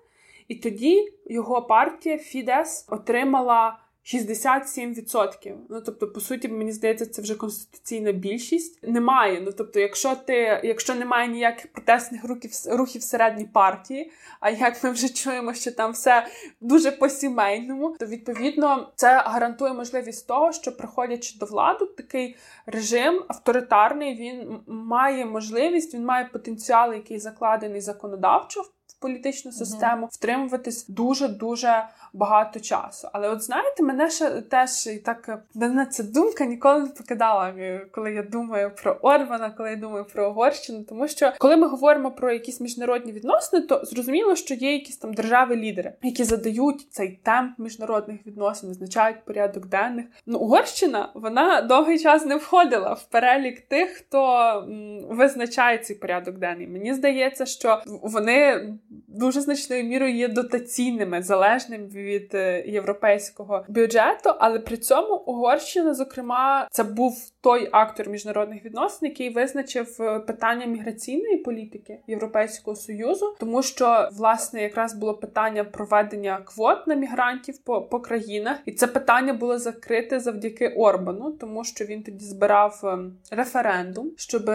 і 0.47 0.55
тоді 0.55 1.13
його 1.25 1.61
партія 1.61 2.17
Фідес 2.17 2.85
отримала. 2.89 3.79
67%. 4.13 5.55
Ну 5.69 5.81
тобто, 5.81 6.07
по 6.07 6.19
суті, 6.19 6.47
мені 6.47 6.71
здається, 6.71 7.05
це 7.05 7.21
вже 7.21 7.35
конституційна 7.35 8.11
більшість. 8.11 8.83
Немає. 8.83 9.41
Ну 9.41 9.51
тобто, 9.51 9.79
якщо 9.79 10.15
ти, 10.15 10.61
якщо 10.63 10.95
немає 10.95 11.27
ніяких 11.27 11.71
протестних 11.71 12.23
рухів 12.23 12.51
рухів 12.71 13.01
всередній 13.01 13.45
партії, 13.45 14.11
а 14.39 14.49
як 14.49 14.83
ми 14.83 14.91
вже 14.91 15.09
чуємо, 15.09 15.53
що 15.53 15.71
там 15.71 15.91
все 15.91 16.27
дуже 16.61 16.91
по-сімейному, 16.91 17.95
то 17.99 18.05
відповідно 18.05 18.91
це 18.95 19.23
гарантує 19.25 19.73
можливість 19.73 20.27
того, 20.27 20.51
що 20.51 20.77
приходячи 20.77 21.37
до 21.39 21.45
влади, 21.45 21.85
такий 21.85 22.35
режим 22.65 23.23
авторитарний, 23.27 24.15
він 24.15 24.59
має 24.67 25.25
можливість, 25.25 25.93
він 25.93 26.05
має 26.05 26.25
потенціал, 26.25 26.93
який 26.93 27.19
закладений 27.19 27.81
законодавчо 27.81 28.63
політичну 28.99 29.51
систему, 29.51 30.05
mm-hmm. 30.05 30.13
втримуватись 30.13 30.87
дуже 30.87 31.27
дуже 31.27 31.83
багато 32.13 32.59
часу. 32.59 33.09
Але 33.13 33.29
от 33.29 33.41
знаєте, 33.41 33.83
мене 33.83 34.09
ще 34.09 34.29
теж 34.41 34.87
і 34.87 34.97
так 34.97 35.39
мене 35.53 35.85
ця 35.85 36.03
думка 36.03 36.45
ніколи 36.45 36.79
не 36.79 36.87
покидала, 36.87 37.49
е, 37.49 37.87
коли 37.91 38.13
я 38.13 38.23
думаю 38.23 38.71
про 38.83 38.91
Орбана, 39.01 39.49
коли 39.49 39.69
я 39.69 39.75
думаю 39.75 40.05
про 40.13 40.29
Угорщину. 40.29 40.83
Тому 40.83 41.07
що 41.07 41.33
коли 41.37 41.57
ми 41.57 41.67
говоримо 41.67 42.11
про 42.11 42.31
якісь 42.31 42.61
міжнародні 42.61 43.11
відносини, 43.11 43.61
то 43.61 43.81
зрозуміло, 43.85 44.35
що 44.35 44.53
є 44.53 44.73
якісь 44.73 44.97
там 44.97 45.13
держави-лідери, 45.13 45.93
які 46.03 46.23
задають 46.23 46.87
цей 46.91 47.19
темп 47.23 47.59
міжнародних 47.59 48.27
відносин, 48.27 48.69
визначають 48.69 49.25
порядок 49.25 49.65
денних. 49.65 50.05
Ну 50.25 50.39
Угорщина 50.39 51.09
вона 51.13 51.61
довгий 51.61 51.99
час 51.99 52.25
не 52.25 52.35
входила 52.35 52.93
в 52.93 53.03
перелік 53.03 53.61
тих, 53.61 53.89
хто 53.89 54.37
м, 54.69 55.05
визначає 55.09 55.77
цей 55.77 55.95
порядок 55.95 56.37
денний. 56.37 56.67
Мені 56.67 56.93
здається, 56.93 57.45
що 57.45 57.81
вони 57.85 58.73
дуже 59.07 59.41
значною 59.41 59.83
мірою 59.83 60.15
є 60.15 60.27
дотаційними, 60.27 61.21
залежними 61.21 61.87
від 61.87 62.31
е, 62.33 62.63
європейського 62.67 63.65
бюджету. 63.67 64.33
Але 64.39 64.59
при 64.59 64.77
цьому 64.77 65.15
Угорщина, 65.15 65.93
зокрема, 65.93 66.67
це 66.71 66.83
був 66.83 67.31
той 67.41 67.69
актор 67.71 68.09
міжнародних 68.09 68.65
відносин, 68.65 69.09
який 69.09 69.29
визначив 69.29 69.97
е, 69.99 70.19
питання 70.19 70.65
міграційної 70.65 71.37
політики 71.37 71.99
Європейського 72.07 72.75
союзу, 72.75 73.35
тому 73.39 73.63
що 73.63 74.09
власне 74.11 74.61
якраз 74.61 74.93
було 74.93 75.13
питання 75.13 75.63
проведення 75.63 76.37
квот 76.45 76.87
на 76.87 76.95
мігрантів 76.95 77.57
по, 77.57 77.81
по 77.81 77.99
країнах, 77.99 78.57
і 78.65 78.71
це 78.71 78.87
питання 78.87 79.33
було 79.33 79.59
закрите 79.59 80.19
завдяки 80.19 80.67
Орбану, 80.67 81.31
тому 81.31 81.63
що 81.63 81.85
він 81.85 82.03
тоді 82.03 82.25
збирав 82.25 82.81
ем, 82.83 83.17
референдум, 83.31 84.11
щоб 84.17 84.51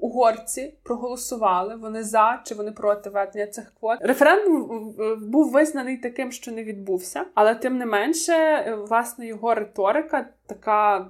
угорці 0.00 0.74
проголосували 0.82 1.76
вони 1.76 2.02
за 2.02 2.42
чи 2.44 2.54
вони 2.54 2.72
проти 2.72 3.10
ведення 3.10 3.46
цих 3.46 3.72
квот. 3.80 3.83
Референдум 4.00 4.94
був 5.22 5.50
визнаний 5.50 5.96
таким, 5.96 6.32
що 6.32 6.52
не 6.52 6.64
відбувся, 6.64 7.24
але 7.34 7.54
тим 7.54 7.78
не 7.78 7.86
менше, 7.86 8.32
е, 8.32 8.74
власне, 8.74 9.26
його 9.26 9.54
риторика 9.54 10.26
така 10.46 11.08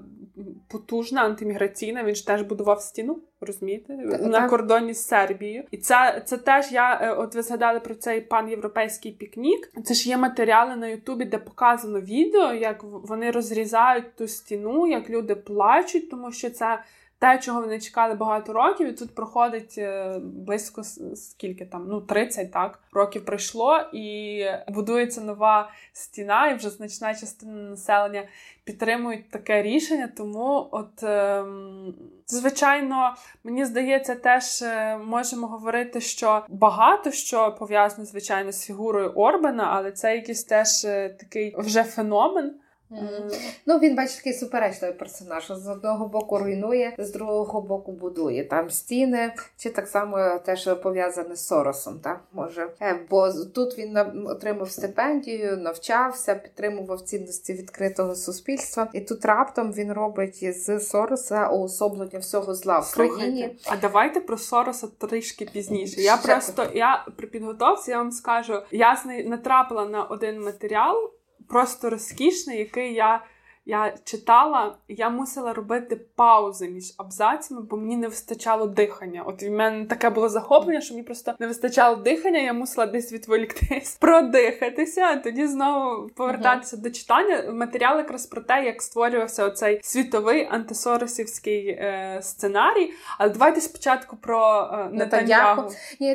потужна, 0.69 1.23
антиміграційна. 1.23 2.05
Він 2.05 2.15
ж 2.15 2.27
теж 2.27 2.43
будував 2.43 2.81
стіну, 2.81 3.19
розумієте, 3.41 3.97
так, 4.11 4.21
на 4.21 4.41
так. 4.41 4.51
кордоні 4.51 4.95
з 4.95 5.07
Сербією. 5.07 5.65
І 5.71 5.77
це 5.77 6.23
це 6.27 6.37
теж 6.37 6.73
я 6.73 7.01
е, 7.03 7.13
от 7.13 7.35
ви 7.35 7.43
згадали 7.43 7.81
про 7.81 7.95
цей 7.95 8.21
пан 8.21 8.49
європейський 8.49 9.13
пікнік. 9.13 9.73
Це 9.85 9.95
ж 9.95 10.09
є 10.09 10.17
матеріали 10.17 10.77
на 10.77 10.87
Ютубі, 10.87 11.25
де 11.25 11.39
показано 11.39 12.01
відео, 12.01 12.53
як 12.53 12.85
вони 12.85 13.31
розрізають 13.31 14.17
ту 14.17 14.29
стіну, 14.29 14.87
як 14.87 15.11
люди 15.11 15.35
плачуть, 15.35 16.11
тому 16.11 16.33
що 16.33 16.51
це 16.51 16.79
те, 17.25 17.39
чого 17.39 17.61
вони 17.61 17.81
чекали 17.81 18.15
багато 18.15 18.53
років, 18.53 18.89
і 18.89 18.93
тут 18.93 19.15
проходить 19.15 19.75
е, 19.79 20.19
близько 20.23 20.85
скільки 21.15 21.67
там, 21.67 21.87
ну 21.89 22.01
30 22.01 22.53
так 22.53 22.79
років 22.93 23.25
пройшло, 23.25 23.81
і 23.93 24.45
будується 24.69 25.21
нова 25.21 25.71
стіна, 25.93 26.49
і 26.51 26.55
вже 26.55 26.71
значна 26.71 27.15
частина 27.15 27.71
населення 27.71 28.23
підтримують 28.65 29.31
таке 29.31 29.63
рішення. 29.63 30.09
Тому, 30.17 30.69
от 30.73 31.03
ем, 31.03 31.95
звичайно, 32.27 33.15
мені 33.45 33.65
здається, 33.65 34.15
теж 34.15 34.63
е, 34.63 34.99
можемо 35.05 35.47
говорити, 35.47 36.01
що 36.01 36.45
багато 36.49 37.11
що 37.11 37.57
пов'язано 37.59 38.05
звичайно 38.05 38.53
з 38.53 38.67
фігурою 38.67 39.11
Орбана, 39.11 39.71
але 39.73 39.93
це 39.93 40.17
якийсь 40.17 40.45
теж 40.45 40.85
е, 40.85 41.09
такий 41.09 41.55
вже 41.59 41.85
феномен. 41.85 42.55
Mm. 42.95 43.35
Ну, 43.67 43.79
він, 43.79 43.97
бачиш, 43.97 44.17
такий 44.17 44.33
суперечливий 44.33 44.97
персонаж. 44.99 45.47
З 45.49 45.69
одного 45.69 46.09
боку 46.09 46.39
руйнує, 46.39 46.95
з 46.99 47.13
другого 47.13 47.61
боку 47.61 47.93
будує. 47.93 48.45
Там 48.45 48.71
стіни, 48.71 49.33
чи 49.57 49.71
так 49.71 49.89
само 49.89 50.39
теж 50.45 50.75
пов'язане 50.83 51.37
з 51.37 51.47
Соросом. 51.47 51.99
Так? 51.99 52.21
Може. 52.33 52.69
Е, 52.81 52.99
бо 53.11 53.33
тут 53.33 53.79
він 53.79 53.99
отримав 54.27 54.71
стипендію, 54.71 55.57
навчався, 55.57 56.35
підтримував 56.35 57.01
цінності 57.01 57.53
відкритого 57.53 58.15
суспільства. 58.15 58.89
І 58.93 59.01
тут 59.01 59.25
раптом 59.25 59.73
він 59.73 59.93
робить 59.93 60.55
з 60.65 60.81
Сороса 60.81 61.49
уособлення 61.49 62.19
всього 62.19 62.55
зла 62.55 62.79
в 62.79 62.95
країні. 62.95 63.57
А 63.67 63.77
давайте 63.77 64.21
про 64.21 64.39
Сороса 64.39 64.89
трішки 64.99 65.45
пізніше. 65.53 66.01
Я 66.01 66.17
просто 66.17 66.67
я 66.75 67.07
при 67.17 67.27
підготовці 67.27 67.91
я 67.91 67.99
вам 67.99 68.11
скажу, 68.13 68.63
я 68.71 69.03
натрапила 69.05 69.85
на 69.85 70.05
один 70.05 70.43
матеріал 70.43 71.11
просто 71.49 71.91
розкішний, 71.91 72.59
який 72.59 72.95
я 72.95 73.25
я 73.67 73.95
читала, 74.05 74.75
я 74.89 75.11
мусила 75.11 75.53
робити 75.53 76.01
паузи 76.17 76.69
між 76.69 76.95
абзацами, 76.99 77.61
бо 77.61 77.77
мені 77.77 77.97
не 77.97 78.09
вистачало 78.09 78.67
дихання. 78.67 79.23
От 79.27 79.43
в 79.43 79.51
мене 79.51 79.87
таке 79.87 80.11
було 80.11 80.29
захоплення, 80.29 80.81
що 80.81 80.95
мені 80.95 81.05
просто 81.05 81.35
не 81.39 81.47
вистачало 81.47 81.97
дихання. 81.97 82.39
Я 82.39 82.53
мусила 82.53 82.87
десь 82.87 83.13
відволіктись, 83.13 83.97
продихатися, 84.01 85.01
а 85.03 85.17
тоді 85.17 85.47
знову 85.47 86.09
повертатися 86.09 86.77
uh-huh. 86.77 86.83
до 86.83 86.91
читання. 86.91 87.53
Матеріал 87.53 87.99
якраз 87.99 88.27
про 88.27 88.41
те, 88.41 88.65
як 88.65 88.83
створювався 88.83 89.47
оцей 89.47 89.81
світовий 89.83 90.49
антисоросівський 90.51 91.69
е, 91.69 92.19
сценарій. 92.23 92.93
Але 93.19 93.31
давайте 93.31 93.61
спочатку 93.61 94.17
про 94.17 94.71
е, 94.73 94.89
Нетаньягу. 94.93 95.71
Ні, 96.01 96.09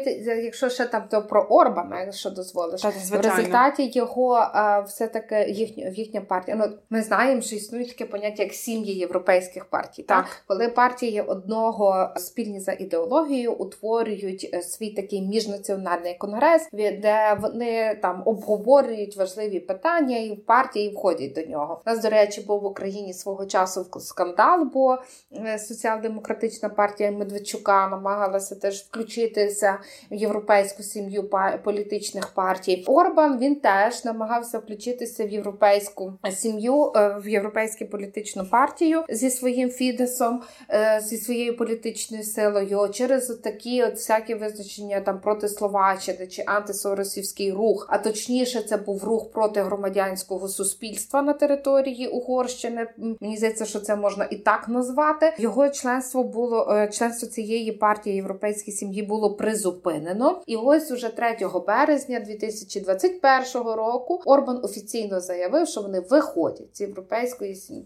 якщо 0.44 0.70
ще 0.70 0.86
там 0.86 1.04
то 1.12 1.22
про 1.22 1.42
Орбана, 1.42 2.02
якщо 2.02 2.30
дозволиш, 2.30 2.82
так, 2.82 2.94
в 2.94 3.16
результаті 3.16 3.92
його 3.94 4.38
е, 4.38 4.84
все 4.88 5.08
таки 5.08 5.46
їхня 5.50 5.88
їхня 5.88 6.22
партія. 6.22 6.58
Ну 6.58 6.78
ми 6.90 7.02
знаємо 7.02 7.39
тим, 7.40 7.48
що 7.48 7.56
існує 7.56 7.86
таке 7.86 8.06
поняття 8.06 8.44
як 8.44 8.54
сім'ї 8.54 8.94
європейських 8.94 9.66
партій. 9.66 10.04
Так, 10.04 10.26
так? 10.26 10.44
коли 10.48 10.70
партії 10.70 11.22
одного 11.22 12.10
спільні 12.18 12.60
за 12.60 12.72
ідеологією 12.72 13.54
утворюють 13.54 14.50
е, 14.54 14.62
свій 14.62 14.90
такий 14.90 15.22
міжнаціональний 15.22 16.14
конгрес, 16.18 16.68
де 16.74 17.38
вони 17.42 18.00
там 18.02 18.24
обговорюють 18.26 19.18
важливі 19.18 19.60
питання, 19.60 20.18
і 20.18 20.32
в 20.32 20.46
партії 20.46 20.90
входять 20.90 21.34
до 21.34 21.42
нього. 21.42 21.82
У 21.86 21.90
Нас, 21.90 22.02
до 22.02 22.10
речі, 22.10 22.42
був 22.42 22.62
в 22.62 22.66
Україні 22.66 23.14
свого 23.14 23.46
часу 23.46 23.86
скандал, 24.00 24.70
бо 24.74 24.98
е, 25.46 25.60
соціал-демократична 25.60 26.70
партія 26.70 27.12
Медведчука 27.12 27.88
намагалася 27.88 28.56
теж 28.56 28.80
включитися 28.80 29.78
в 30.12 30.16
європейську 30.16 30.84
сім'ю 30.84 31.30
політичних 31.64 32.28
партій. 32.28 32.84
Орбан 32.88 33.40
він 33.40 33.56
теж 33.56 34.06
намагався 34.06 34.60
включитися 34.60 35.26
в 35.26 35.30
європейську 35.30 36.14
сім'ю 36.32 36.92
е, 36.96 37.20
європейську 37.30 37.86
політичну 37.86 38.46
партію 38.46 39.04
зі 39.10 39.30
своїм 39.30 39.70
Фідесом, 39.70 40.42
е, 40.70 41.02
зі 41.06 41.18
своєю 41.18 41.58
політичною 41.58 42.24
силою 42.24 42.90
через 42.94 43.28
такі 43.28 43.84
от 43.84 43.94
всякі 43.94 44.36
визначення 44.36 45.02
там 45.02 45.22
проти 45.22 45.48
Словаччини 45.48 46.28
чи 46.28 46.44
антисоросівський 46.46 47.52
рух. 47.52 47.88
А 47.90 47.98
точніше, 47.98 48.62
це 48.62 48.78
був 48.78 49.04
рух 49.04 49.32
проти 49.32 49.62
громадянського 49.62 50.48
суспільства 50.48 51.22
на 51.22 51.34
території 51.34 52.08
Угорщини. 52.08 52.88
Мені 53.20 53.38
здається, 53.38 53.66
що 53.66 53.80
це 53.80 53.96
можна 53.96 54.28
і 54.32 54.36
так 54.36 54.68
назвати. 54.68 55.34
Його 55.38 55.70
членство 55.70 56.24
було 56.24 56.72
е, 56.72 56.88
членство 56.88 57.28
цієї 57.28 57.72
партії 57.72 58.16
європейській 58.16 58.72
сім'ї 58.72 59.04
було 59.04 59.34
призупинено. 59.34 60.42
І 60.46 60.56
ось 60.56 60.92
уже 60.92 61.10
3 61.10 61.50
березня 61.68 62.20
2021 62.20 63.64
року 63.64 64.22
Орбан 64.26 64.60
офіційно 64.64 65.22
заявив, 65.22 65.68
що 65.68 65.82
вони 65.82 66.00
виходять 66.00 66.78
з 66.78 66.82
європейської 66.82 67.19
європейської 67.20 67.86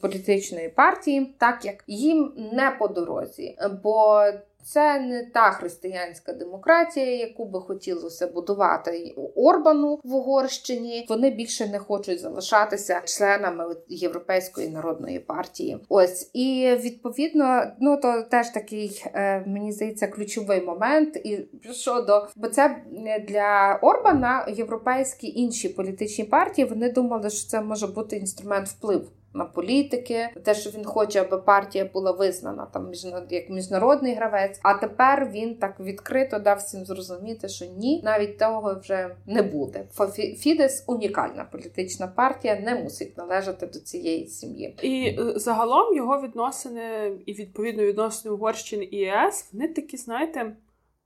політичної 0.00 0.68
партії, 0.68 1.34
так 1.38 1.64
як 1.64 1.84
їм 1.86 2.32
не 2.52 2.76
по 2.78 2.88
дорозі, 2.88 3.56
бо 3.82 4.22
це 4.62 5.00
не 5.00 5.24
та 5.24 5.50
християнська 5.50 6.32
демократія, 6.32 7.16
яку 7.16 7.44
би 7.44 7.60
хотілося 7.60 8.26
будувати 8.26 9.14
Орбану 9.34 10.00
в 10.04 10.14
Угорщині. 10.14 11.06
Вони 11.08 11.30
більше 11.30 11.66
не 11.66 11.78
хочуть 11.78 12.20
залишатися 12.20 13.00
членами 13.04 13.76
Європейської 13.88 14.68
народної 14.68 15.18
партії. 15.18 15.78
Ось 15.88 16.30
і 16.32 16.76
відповідно, 16.80 17.62
ну 17.80 17.96
то 17.96 18.22
теж 18.22 18.48
такий 18.48 19.02
е, 19.14 19.44
мені 19.46 19.72
здається 19.72 20.06
ключовий 20.06 20.60
момент. 20.60 21.16
І 21.16 21.38
щодо 21.72 22.28
бо 22.36 22.48
це 22.48 22.82
для 23.28 23.78
Орбана 23.82 24.46
європейські 24.48 25.26
інші 25.26 25.68
політичні 25.68 26.24
партії. 26.24 26.68
Вони 26.68 26.92
думали, 26.92 27.30
що 27.30 27.48
це 27.48 27.60
може 27.60 27.86
бути 27.86 28.16
інструмент 28.16 28.68
впливу 28.68 29.06
на 29.34 29.44
політики, 29.44 30.28
те, 30.44 30.54
що 30.54 30.70
він 30.70 30.84
хоче, 30.84 31.20
аби 31.20 31.38
партія 31.38 31.90
була 31.92 32.12
визнана 32.12 32.66
там 32.66 32.92
як 33.30 33.50
міжнародний 33.50 34.14
гравець. 34.14 34.60
А 34.62 34.74
тепер 34.74 35.30
він 35.32 35.54
так 35.54 35.80
відкрито 35.80 36.38
дав 36.38 36.58
всім 36.58 36.84
зрозуміти, 36.84 37.48
що 37.48 37.64
ні, 37.64 38.00
навіть 38.04 38.38
того 38.38 38.80
вже 38.80 39.16
не 39.26 39.42
буде. 39.42 39.84
Фідес 40.38 40.84
унікальна 40.86 41.44
політична 41.52 42.06
партія, 42.06 42.60
не 42.60 42.74
мусить 42.74 43.18
належати 43.18 43.66
до 43.66 43.78
цієї 43.78 44.26
сім'ї. 44.26 44.76
І 44.82 45.16
е, 45.20 45.32
загалом 45.36 45.96
його 45.96 46.22
відносини 46.22 47.12
і 47.26 47.32
відповідно 47.32 47.82
відносини 47.82 48.34
Угорщини 48.34 48.84
і 48.84 48.96
ЄС 48.96 49.50
вони 49.52 49.68
такі, 49.68 49.96
знаєте 49.96 50.56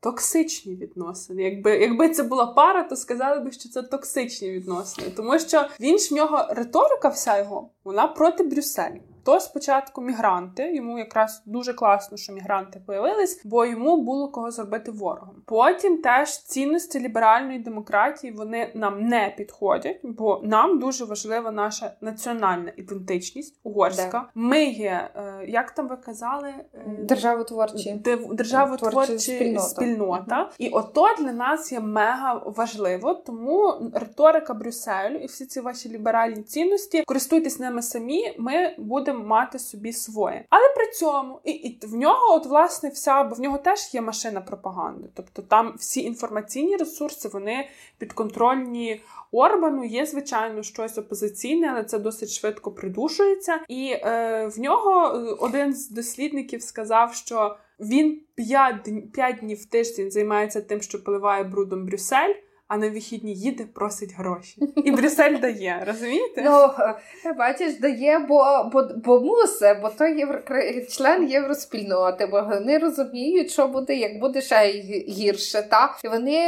токсичні 0.05 0.75
відносини. 0.75 1.43
Якби 1.43 1.77
якби 1.79 2.09
це 2.09 2.23
була 2.23 2.47
пара, 2.47 2.83
то 2.83 2.97
сказали 2.97 3.40
би, 3.40 3.53
що 3.53 3.69
це 3.69 3.83
токсичні 3.83 4.51
відносини, 4.51 5.11
тому 5.17 5.38
що 5.38 5.69
він 5.81 5.99
ж 5.99 6.14
в 6.14 6.17
нього 6.17 6.47
риторика, 6.51 7.09
вся 7.09 7.38
його 7.38 7.71
вона 7.85 8.07
проти 8.07 8.45
Брюсселю. 8.45 9.01
То 9.24 9.40
спочатку 9.40 10.00
мігранти, 10.00 10.74
йому 10.74 10.98
якраз 10.98 11.42
дуже 11.46 11.74
класно, 11.74 12.16
що 12.16 12.32
мігранти 12.32 12.80
появились, 12.87 13.40
бо 13.44 13.66
йому 13.66 14.02
було 14.02 14.28
кого 14.28 14.50
зробити 14.50 14.90
ворогом. 14.90 15.42
Потім 15.46 15.98
теж 15.98 16.38
цінності 16.42 17.00
ліберальної 17.00 17.58
демократії 17.58 18.32
вони 18.32 18.70
нам 18.74 19.00
не 19.00 19.34
підходять, 19.37 20.00
бо 20.02 20.40
нам 20.44 20.78
дуже 20.78 21.04
важлива 21.04 21.50
наша 21.50 21.92
національна 22.00 22.72
ідентичність 22.76 23.60
угорська. 23.62 24.10
Да. 24.10 24.28
Ми 24.34 24.64
є, 24.64 25.10
е, 25.14 25.44
як 25.48 25.70
там 25.70 25.88
ви 25.88 25.96
казали, 25.96 26.48
е, 26.74 26.84
державотворчі 26.98 28.02
державотворчі 28.32 29.18
спільнота. 29.18 29.60
спільнота. 29.68 30.50
Uh-huh. 30.50 30.54
І 30.58 30.68
ото 30.68 31.06
для 31.18 31.32
нас 31.32 31.72
є 31.72 31.80
мега 31.80 32.42
важливо, 32.46 33.14
тому 33.14 33.90
риторика 33.94 34.54
Брюсселю 34.54 35.16
і 35.16 35.26
всі 35.26 35.46
ці 35.46 35.60
ваші 35.60 35.88
ліберальні 35.88 36.42
цінності 36.42 37.02
користуйтесь 37.06 37.58
ними 37.58 37.82
самі. 37.82 38.34
Ми 38.38 38.74
будемо 38.78 39.13
мати 39.14 39.59
собі 39.59 39.92
своє. 39.92 40.44
Але 40.50 40.64
при 40.77 40.87
цьому 40.87 41.40
і, 41.44 41.50
і 41.50 41.79
в 41.87 41.94
нього, 41.94 42.35
от 42.35 42.46
власне, 42.46 42.88
вся, 42.88 43.24
бо 43.24 43.35
в 43.35 43.40
нього 43.40 43.59
теж 43.59 43.94
є 43.94 44.00
машина 44.00 44.40
пропаганди. 44.40 45.09
Тобто 45.14 45.42
там 45.42 45.74
всі 45.79 46.03
інформаційні 46.03 46.77
ресурси 46.77 47.29
вони 47.29 47.68
підконтрольні 47.98 49.00
Орбану. 49.33 49.85
Є, 49.85 50.07
звичайно, 50.07 50.62
щось 50.62 50.98
опозиційне, 50.98 51.70
але 51.72 51.85
це 51.85 51.98
досить 51.98 52.31
швидко 52.31 52.72
придушується. 52.72 53.61
І 53.68 53.90
е, 53.90 54.46
в 54.46 54.61
нього 54.61 55.07
е, 55.07 55.37
один 55.40 55.74
з 55.74 55.90
дослідників 55.90 56.62
сказав, 56.62 57.14
що 57.14 57.57
він 57.81 58.20
5, 58.35 58.88
5 59.12 59.37
днів 59.37 59.59
в 59.62 59.66
тиждень 59.66 60.11
займається 60.11 60.61
тим, 60.61 60.81
що 60.81 61.05
поливає 61.05 61.44
брудом 61.44 61.87
Брюссель 61.87 62.35
а 62.74 62.76
на 62.76 62.90
вихідні 62.90 63.34
їде, 63.34 63.64
просить 63.74 64.14
гроші. 64.16 64.60
І 64.84 64.90
Брюссель 64.90 65.40
дає, 65.40 65.84
розумієте? 65.87 66.42
Ну, 66.44 66.70
е, 67.26 67.32
бачиш, 67.32 67.78
дає, 67.78 68.18
бо 68.18 68.70
бо, 68.72 68.88
бо 69.04 69.20
мусить, 69.20 69.80
бо 69.82 69.88
то 69.88 70.06
євро... 70.06 70.38
член 70.90 71.30
євроспільноти, 71.30 72.26
бо 72.26 72.42
вони 72.42 72.78
розуміють, 72.78 73.50
що 73.50 73.68
буде, 73.68 73.94
як 73.94 74.20
буде 74.20 74.40
ще 74.40 74.66
гірше. 75.08 75.62
Та? 75.70 75.96
І 76.04 76.08
вони, 76.08 76.40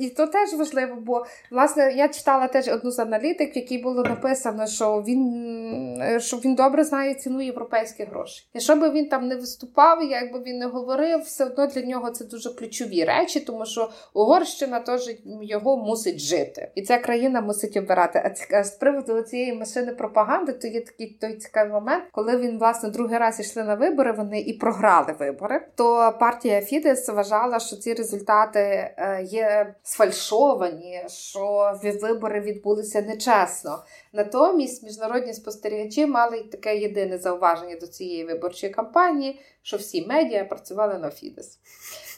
і 0.00 0.08
то 0.08 0.26
теж 0.26 0.54
важливо, 0.54 0.96
бо 1.00 1.26
власне 1.50 1.92
я 1.96 2.08
читала 2.08 2.48
теж 2.48 2.68
одну 2.68 2.90
з 2.90 2.98
аналітик, 2.98 3.56
якій 3.56 3.78
було 3.78 4.02
написано, 4.02 4.66
що 4.66 5.04
він 5.08 6.00
е, 6.02 6.20
що 6.20 6.36
він 6.36 6.54
добре 6.54 6.84
знає 6.84 7.14
ціну 7.14 7.40
європейських 7.40 8.08
грошей. 8.08 8.46
І 8.54 8.60
що 8.60 8.76
би 8.76 8.90
він 8.90 9.08
там 9.08 9.28
не 9.28 9.36
виступав, 9.36 10.04
як 10.10 10.32
би 10.32 10.42
він 10.42 10.58
не 10.58 10.66
говорив, 10.66 11.20
все 11.20 11.44
одно 11.44 11.66
для 11.66 11.82
нього 11.82 12.10
це 12.10 12.24
дуже 12.24 12.50
ключові 12.50 13.04
речі, 13.04 13.40
тому 13.40 13.66
що 13.66 13.90
Угорщина 14.14 14.80
теж 14.80 15.10
його 15.42 15.76
мусить 15.76 16.18
жити, 16.18 16.70
і 16.74 16.82
ця 16.82 16.98
країна 16.98 17.40
мусить 17.40 17.76
обирати. 17.76 18.34
А 18.52 18.64
з 18.64 18.70
приводу 18.70 19.22
цієї 19.22 19.52
машини 19.52 19.92
пропаганди, 19.92 20.52
то 20.52 20.68
є 20.68 20.80
такий 20.80 21.18
той 21.20 21.34
цікавий 21.34 21.72
момент, 21.72 22.04
коли 22.12 22.36
він 22.36 22.58
власне 22.58 22.90
другий 22.90 23.18
раз 23.18 23.40
йшли 23.40 23.64
на 23.64 23.74
вибори. 23.74 24.12
Вони 24.12 24.40
і 24.40 24.52
програли 24.52 25.14
вибори. 25.18 25.66
То 25.74 26.16
партія 26.20 26.60
Фідес 26.60 27.08
вважала, 27.08 27.58
що 27.58 27.76
ці 27.76 27.94
результати 27.94 28.60
е, 28.60 29.22
є 29.22 29.74
сфальшовані, 29.82 31.04
що 31.08 31.74
вибори 32.02 32.40
відбулися 32.40 33.00
нечесно. 33.00 33.78
Натомість 34.12 34.82
міжнародні 34.82 35.34
спостерігачі 35.34 36.06
мали 36.06 36.42
таке 36.42 36.76
єдине 36.76 37.18
зауваження 37.18 37.76
до 37.76 37.86
цієї 37.86 38.24
виборчої 38.24 38.72
кампанії, 38.72 39.40
що 39.62 39.76
всі 39.76 40.06
медіа 40.06 40.44
працювали 40.44 40.98
на 40.98 41.10
Фідес. 41.10 41.58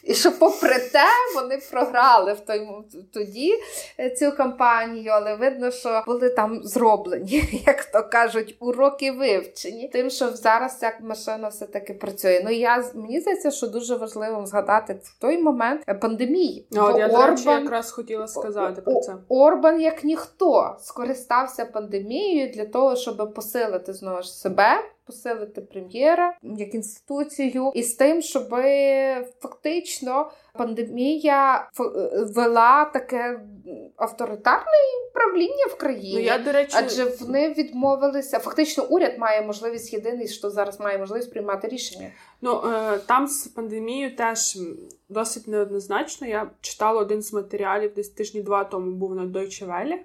І 0.03 0.13
що, 0.13 0.31
попри 0.31 0.79
те, 0.79 1.05
вони 1.35 1.59
програли 1.71 2.33
в 2.33 2.39
той 2.39 2.67
тоді 3.13 3.53
е, 3.99 4.09
цю 4.09 4.31
кампанію, 4.31 5.11
але 5.11 5.35
видно, 5.35 5.71
що 5.71 6.03
були 6.07 6.29
там 6.29 6.63
зроблені, 6.63 7.63
як 7.67 7.85
то 7.85 8.03
кажуть, 8.03 8.55
уроки 8.59 9.11
вивчені. 9.11 9.87
Тим, 9.87 10.09
що 10.09 10.29
зараз 10.29 10.79
ця 10.79 10.97
машина 11.01 11.47
все-таки 11.47 11.93
працює. 11.93 12.41
Ну 12.45 12.51
я 12.51 12.83
мені 12.93 13.19
здається, 13.19 13.51
що 13.51 13.67
дуже 13.67 13.95
важливо 13.95 14.45
згадати 14.45 14.99
в 15.03 15.19
той 15.19 15.37
момент 15.37 15.83
е, 15.87 15.93
пандемії. 15.93 16.67
Бо 16.71 16.77
я, 16.77 17.07
Орбан, 17.07 17.29
речі, 17.29 17.49
якраз 17.49 17.91
хотіла 17.91 18.27
сказати 18.27 18.81
про 18.81 19.01
це. 19.01 19.15
Орбан, 19.29 19.81
як 19.81 20.03
ніхто, 20.03 20.75
скористався 20.79 21.65
пандемією 21.65 22.51
для 22.53 22.65
того, 22.65 22.95
щоб 22.95 23.33
посилити 23.33 23.93
знову 23.93 24.21
ж 24.21 24.33
себе, 24.33 24.79
посилити 25.05 25.61
прем'єра 25.61 26.37
як 26.41 26.75
інституцію, 26.75 27.71
і 27.75 27.83
з 27.83 27.93
тим, 27.93 28.21
щоб 28.21 28.49
фактично 29.41 30.31
пандемія 30.53 31.69
вела 32.35 32.85
таке 32.85 33.39
авторитарне 33.95 34.71
правління 35.13 35.65
в 35.69 35.77
країні. 35.77 36.13
Ну, 36.13 36.19
я, 36.19 36.37
до 36.37 36.51
речі... 36.51 36.75
Адже 36.79 37.05
вони 37.05 37.53
відмовилися. 37.53 38.39
Фактично, 38.39 38.83
уряд 38.89 39.17
має 39.17 39.41
можливість 39.41 39.93
єдиний, 39.93 40.27
що 40.27 40.49
зараз 40.49 40.79
має 40.79 40.97
можливість 40.97 41.31
приймати 41.31 41.67
рішення. 41.67 42.11
Ну 42.41 42.61
е, 42.65 42.97
там 42.97 43.27
з 43.27 43.47
пандемією 43.47 44.15
теж 44.15 44.57
досить 45.09 45.47
неоднозначно. 45.47 46.27
Я 46.27 46.49
читала 46.61 47.01
один 47.01 47.21
з 47.21 47.33
матеріалів 47.33 47.93
десь 47.93 48.09
тижні 48.09 48.41
два 48.41 48.63
тому 48.63 48.91
був 48.91 49.15
на 49.15 49.23
Deutsche 49.23 49.67
Welle, 49.67 49.95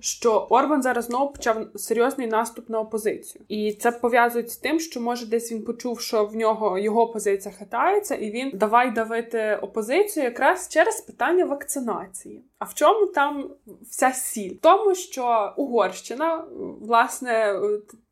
що 0.00 0.46
Орбан 0.50 0.82
зараз 0.82 1.04
знову 1.04 1.32
почав 1.32 1.66
серйозний 1.74 2.26
наступ 2.26 2.68
на 2.68 2.80
опозицію, 2.80 3.44
і 3.48 3.72
це 3.72 3.92
пов'язують 3.92 4.50
з 4.50 4.56
тим, 4.56 4.80
що 4.80 5.00
може 5.00 5.26
десь 5.26 5.52
він 5.52 5.64
почув, 5.64 6.00
що 6.00 6.24
в 6.24 6.36
нього 6.36 6.78
його 6.78 7.06
позиція 7.06 7.54
хитається, 7.58 8.14
і 8.14 8.30
він 8.30 8.50
давай 8.54 8.90
давити 8.90 9.58
опозицію 9.62 10.24
якраз 10.24 10.68
через 10.68 11.00
питання 11.00 11.44
вакцинації. 11.44 12.44
А 12.58 12.64
в 12.64 12.74
чому 12.74 13.06
там 13.06 13.50
вся 13.90 14.12
сіль? 14.12 14.56
Тому, 14.62 14.94
що 14.94 15.54
Угорщина 15.56 16.44
власне. 16.80 17.60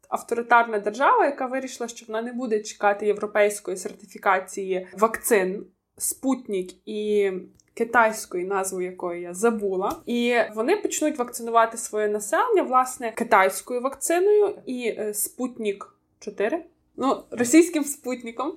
Авторитарна 0.08 0.78
держава, 0.78 1.24
яка 1.24 1.46
вирішила, 1.46 1.88
що 1.88 2.06
вона 2.08 2.22
не 2.22 2.32
буде 2.32 2.60
чекати 2.60 3.06
європейської 3.06 3.76
сертифікації 3.76 4.86
вакцин, 4.98 5.66
Спутник 5.98 6.88
і 6.88 7.30
китайської 7.76 8.44
назви 8.44 8.84
якої 8.84 9.22
я 9.22 9.34
забула, 9.34 9.96
і 10.06 10.34
вони 10.54 10.76
почнуть 10.76 11.18
вакцинувати 11.18 11.76
своє 11.76 12.08
населення 12.08 12.62
власне 12.62 13.12
китайською 13.12 13.80
вакциною 13.80 14.54
і 14.66 14.94
е, 14.98 15.14
Спутник 15.14 15.94
4, 16.18 16.64
ну 16.96 17.22
російським 17.30 17.84
спутником. 17.84 18.56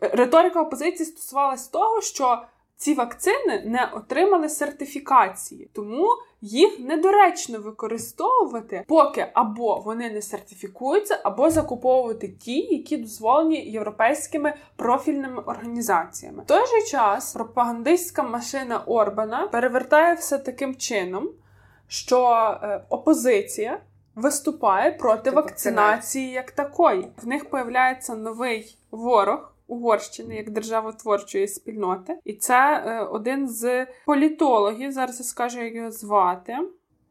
Риторика 0.00 0.62
опозиції 0.62 1.06
стосувалась 1.06 1.68
того, 1.68 2.00
що 2.00 2.42
ці 2.82 2.94
вакцини 2.94 3.62
не 3.66 3.90
отримали 3.94 4.48
сертифікації, 4.48 5.70
тому 5.72 6.08
їх 6.40 6.78
недоречно 6.80 7.58
використовувати, 7.58 8.84
поки 8.88 9.26
або 9.34 9.80
вони 9.80 10.10
не 10.10 10.22
сертифікуються, 10.22 11.20
або 11.22 11.50
закуповувати 11.50 12.28
ті, 12.28 12.58
які 12.60 12.96
дозволені 12.96 13.70
європейськими 13.70 14.54
профільними 14.76 15.42
організаціями. 15.42 16.42
В 16.42 16.46
той 16.46 16.66
же 16.66 16.86
час 16.86 17.32
пропагандистська 17.32 18.22
машина 18.22 18.78
Орбана 18.86 19.46
перевертає 19.46 20.14
все 20.14 20.38
таким 20.38 20.76
чином, 20.76 21.28
що 21.88 22.28
е, 22.62 22.84
опозиція. 22.88 23.80
Виступає 24.14 24.92
проти 24.92 25.30
вакцинації 25.30 26.30
як 26.30 26.50
такої. 26.50 27.08
В 27.22 27.26
них 27.26 27.50
появляється 27.50 28.14
новий 28.14 28.78
ворог, 28.90 29.51
Угорщини 29.66 30.36
як 30.36 30.50
державотворчої 30.50 31.48
спільноти, 31.48 32.18
і 32.24 32.32
це 32.32 32.84
е, 32.86 33.00
один 33.00 33.48
з 33.48 33.86
політологів. 34.06 34.92
Зараз 34.92 35.18
я 35.18 35.24
скажу, 35.24 35.60
як 35.60 35.74
його 35.74 35.90
звати 35.90 36.58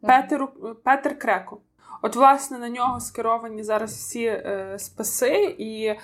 Петер, 0.02 0.48
Петер 0.84 1.20
Креко. 1.20 1.58
От, 2.02 2.16
власне, 2.16 2.58
на 2.58 2.70
нього 2.70 3.00
скеровані 3.00 3.64
зараз 3.64 3.92
всі 3.92 4.26
е, 4.26 4.76
списи, 4.80 5.56
і 5.58 5.86
е, 5.86 5.98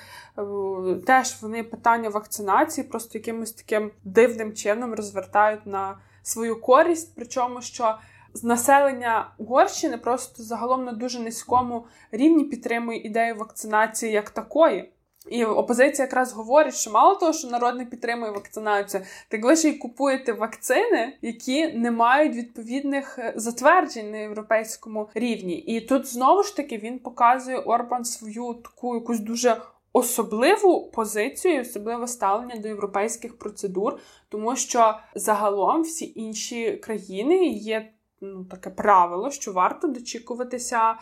теж 1.06 1.42
вони 1.42 1.64
питання 1.64 2.10
вакцинації 2.10 2.88
просто 2.88 3.18
якимось 3.18 3.52
таким 3.52 3.92
дивним 4.04 4.54
чином 4.54 4.94
розвертають 4.94 5.66
на 5.66 5.98
свою 6.24 6.62
користь. 6.62 7.14
Причому 7.16 7.62
що 7.62 7.98
з 8.34 8.44
населення 8.44 9.32
Угорщини 9.38 9.98
просто 9.98 10.44
загалом 10.44 10.86
на 10.86 10.92
дуже 10.92 11.20
низькому 11.20 11.86
рівні 12.12 12.44
підтримує 12.44 13.00
ідею 13.00 13.36
вакцинації 13.36 14.12
як 14.12 14.30
такої. 14.30 14.92
І 15.30 15.46
опозиція 15.46 16.06
якраз 16.06 16.34
говорить, 16.34 16.76
що 16.76 16.92
мало 16.92 17.16
того, 17.16 17.34
що 17.34 17.48
народ 17.48 17.78
не 17.78 17.86
підтримує 17.86 18.32
вакцинацію, 18.32 19.04
так 19.30 19.44
ви 19.44 19.56
ще 19.56 19.70
й 19.70 19.74
купуєте 19.74 20.34
вакцини, 20.34 21.18
які 21.22 21.68
не 21.68 21.92
мають 21.92 22.36
відповідних 22.36 23.20
е, 23.20 23.34
затверджень 23.36 24.12
на 24.12 24.18
європейському 24.18 25.10
рівні. 25.14 25.56
І 25.56 25.82
тут 25.82 26.08
знову 26.08 26.44
ж 26.44 26.56
таки 26.56 26.78
він 26.78 27.00
показує 27.00 27.58
Орбан 27.58 28.06
свою 28.06 28.54
таку 28.54 28.96
якусь 28.96 29.20
дуже. 29.20 29.62
Особливу 29.94 30.92
позицію, 30.92 31.62
особливе 31.62 32.08
ставлення 32.08 32.56
до 32.56 32.68
європейських 32.68 33.40
процедур, 33.40 34.00
тому 34.30 34.56
що 34.56 34.98
загалом 35.16 35.82
всі 35.82 36.14
інші 36.16 36.72
країни 36.72 37.46
є 37.46 37.90
ну, 38.22 38.46
таке 38.46 38.70
правило, 38.70 39.32
що 39.32 39.52
варто 39.52 39.88
дочікуватися 39.88 40.96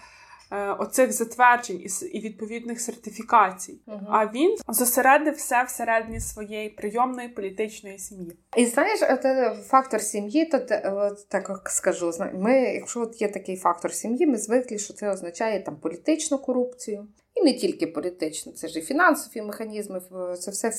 оцих 0.79 1.11
затверджень 1.11 1.83
і 2.13 2.19
відповідних 2.19 2.81
сертифікацій. 2.81 3.79
Uh-huh. 3.87 4.05
А 4.09 4.25
він 4.25 4.57
зосередив 4.67 5.33
все 5.33 5.63
всередині 5.63 6.19
своєї 6.19 6.69
прийомної 6.69 7.29
політичної 7.29 7.99
сім'ї. 7.99 8.37
І 8.57 8.65
знаєш, 8.65 8.99
фактор 9.67 10.01
сім'ї, 10.01 10.45
то 10.45 10.59
так 11.27 11.61
скажу, 11.65 12.11
ми, 12.33 12.53
якщо 12.59 13.01
от 13.01 13.21
є 13.21 13.27
такий 13.27 13.57
фактор 13.57 13.93
сім'ї, 13.93 14.27
ми 14.27 14.37
звикли, 14.37 14.77
що 14.77 14.93
це 14.93 15.09
означає 15.09 15.63
там 15.63 15.75
політичну 15.75 16.37
корупцію. 16.37 17.07
І 17.35 17.43
не 17.43 17.53
тільки 17.53 17.87
політично, 17.87 18.51
це 18.51 18.67
ж 18.67 18.79
і 18.79 18.81
фінансові 18.81 19.41
механізми, 19.41 20.01
це 20.39 20.51
все 20.51 20.71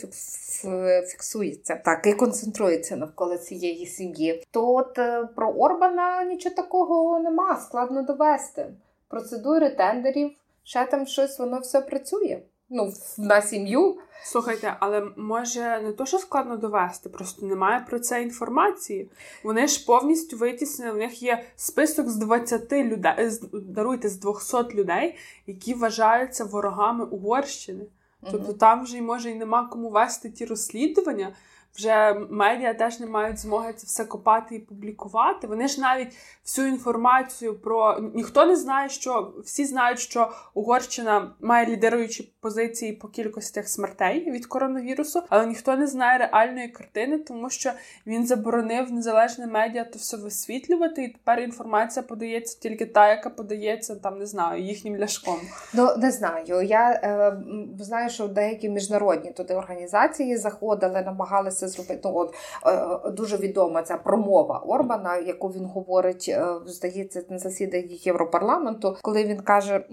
фіксується 1.07 1.77
так 1.85 2.07
і 2.07 2.13
концентрується 2.13 2.97
навколо 2.97 3.37
цієї 3.37 3.87
сім'ї. 3.87 4.45
То 4.51 4.75
от 4.75 4.99
е, 4.99 5.29
про 5.37 5.51
Орбана 5.51 6.25
нічого 6.25 6.55
такого 6.55 7.19
нема, 7.19 7.57
складно 7.57 8.03
довести 8.03 8.67
процедури 9.09 9.71
тендерів, 9.71 10.31
ще 10.65 10.87
там 10.87 11.07
щось, 11.07 11.39
воно 11.39 11.59
все 11.59 11.81
працює. 11.81 12.43
Ну, 12.69 12.93
на 13.19 13.43
сім'ю. 13.43 13.99
Слухайте, 14.25 14.77
але 14.81 15.07
може 15.17 15.81
не 15.81 15.93
то, 15.93 16.07
що 16.07 16.19
складно 16.19 16.57
довести, 16.57 17.09
просто 17.09 17.47
немає 17.47 17.85
про 17.89 17.99
це 17.99 18.23
інформації. 18.23 19.11
Вони 19.45 19.67
ж 19.67 19.87
повністю 19.87 20.37
витіснені, 20.37 20.93
у 20.93 20.97
них 20.97 21.23
є 21.23 21.45
список 21.57 22.09
з 22.09 22.17
20 22.17 22.73
людей, 22.73 23.31
даруйте, 23.53 24.09
з 24.09 24.19
200 24.19 24.57
людей, 24.75 25.17
які 25.47 25.75
вважаються 25.75 26.45
ворогами 26.45 27.05
Угорщини. 27.05 27.87
Тобто 28.31 28.53
там 28.53 28.85
вже 28.85 29.03
може 29.03 29.31
і 29.31 29.35
нема 29.35 29.69
кому 29.69 29.91
вести 29.91 30.31
ті 30.31 30.45
розслідування 30.45 31.33
вже 31.77 32.15
медіа 32.31 32.75
теж 32.75 33.01
не 33.01 33.07
мають 33.07 33.39
змоги 33.39 33.73
це 33.73 33.87
все 33.87 34.05
копати 34.05 34.55
і 34.55 34.59
публікувати. 34.59 35.47
Вони 35.47 35.69
ж 35.69 35.81
навіть 35.81 36.17
всю 36.45 36.69
інформацію 36.69 37.59
про 37.59 37.99
ніхто 38.15 38.47
не 38.47 38.57
знає, 38.57 38.89
що 38.89 39.33
всі 39.45 39.65
знають, 39.65 39.99
що 39.99 40.33
Угорщина 40.55 41.35
має 41.41 41.67
лідеруючі 41.67 42.35
позиції 42.41 42.93
по 42.93 43.09
кількостях 43.09 43.69
смертей 43.69 44.31
від 44.31 44.47
коронавірусу, 44.47 45.23
але 45.29 45.47
ніхто 45.47 45.77
не 45.77 45.87
знає 45.87 46.19
реальної 46.19 46.69
картини, 46.69 47.19
тому 47.19 47.51
що 47.51 47.71
він 48.07 48.27
заборонив 48.27 48.93
незалежне 48.93 49.47
медіа 49.47 49.85
то 49.85 49.99
все 49.99 50.17
висвітлювати, 50.17 51.05
і 51.05 51.09
тепер 51.09 51.41
інформація 51.41 52.03
подається 52.03 52.59
тільки 52.61 52.87
та, 52.87 53.09
яка 53.09 53.31
подається 53.31 53.97
там, 53.97 54.19
не 54.19 54.27
знаю, 54.27 54.63
їхнім 54.63 54.97
ляшком. 54.97 55.41
Ну 55.75 55.97
не 55.99 56.11
знаю. 56.11 56.63
Я 56.63 56.91
е, 56.91 57.37
знаю, 57.81 58.11
що 58.11 58.29
деякі 58.29 58.69
міжнародні 58.69 59.33
туди 59.33 59.55
організації 59.55 60.37
заходили, 60.37 61.03
намагалися 61.03 61.66
це 61.67 61.73
зробити. 61.73 62.01
Ну, 62.05 62.13
от 62.15 62.35
е, 62.67 63.11
дуже 63.11 63.37
відома 63.37 63.83
ця 63.83 63.97
промова 63.97 64.59
Орбана, 64.59 65.17
яку 65.17 65.49
він 65.49 65.65
говорить, 65.65 66.27
е, 66.29 66.47
здається, 66.67 67.23
на 67.31 67.39
засіданні 67.39 68.01
Європарламенту, 68.03 68.97
коли 69.03 69.25
він 69.25 69.41
каже 69.41 69.85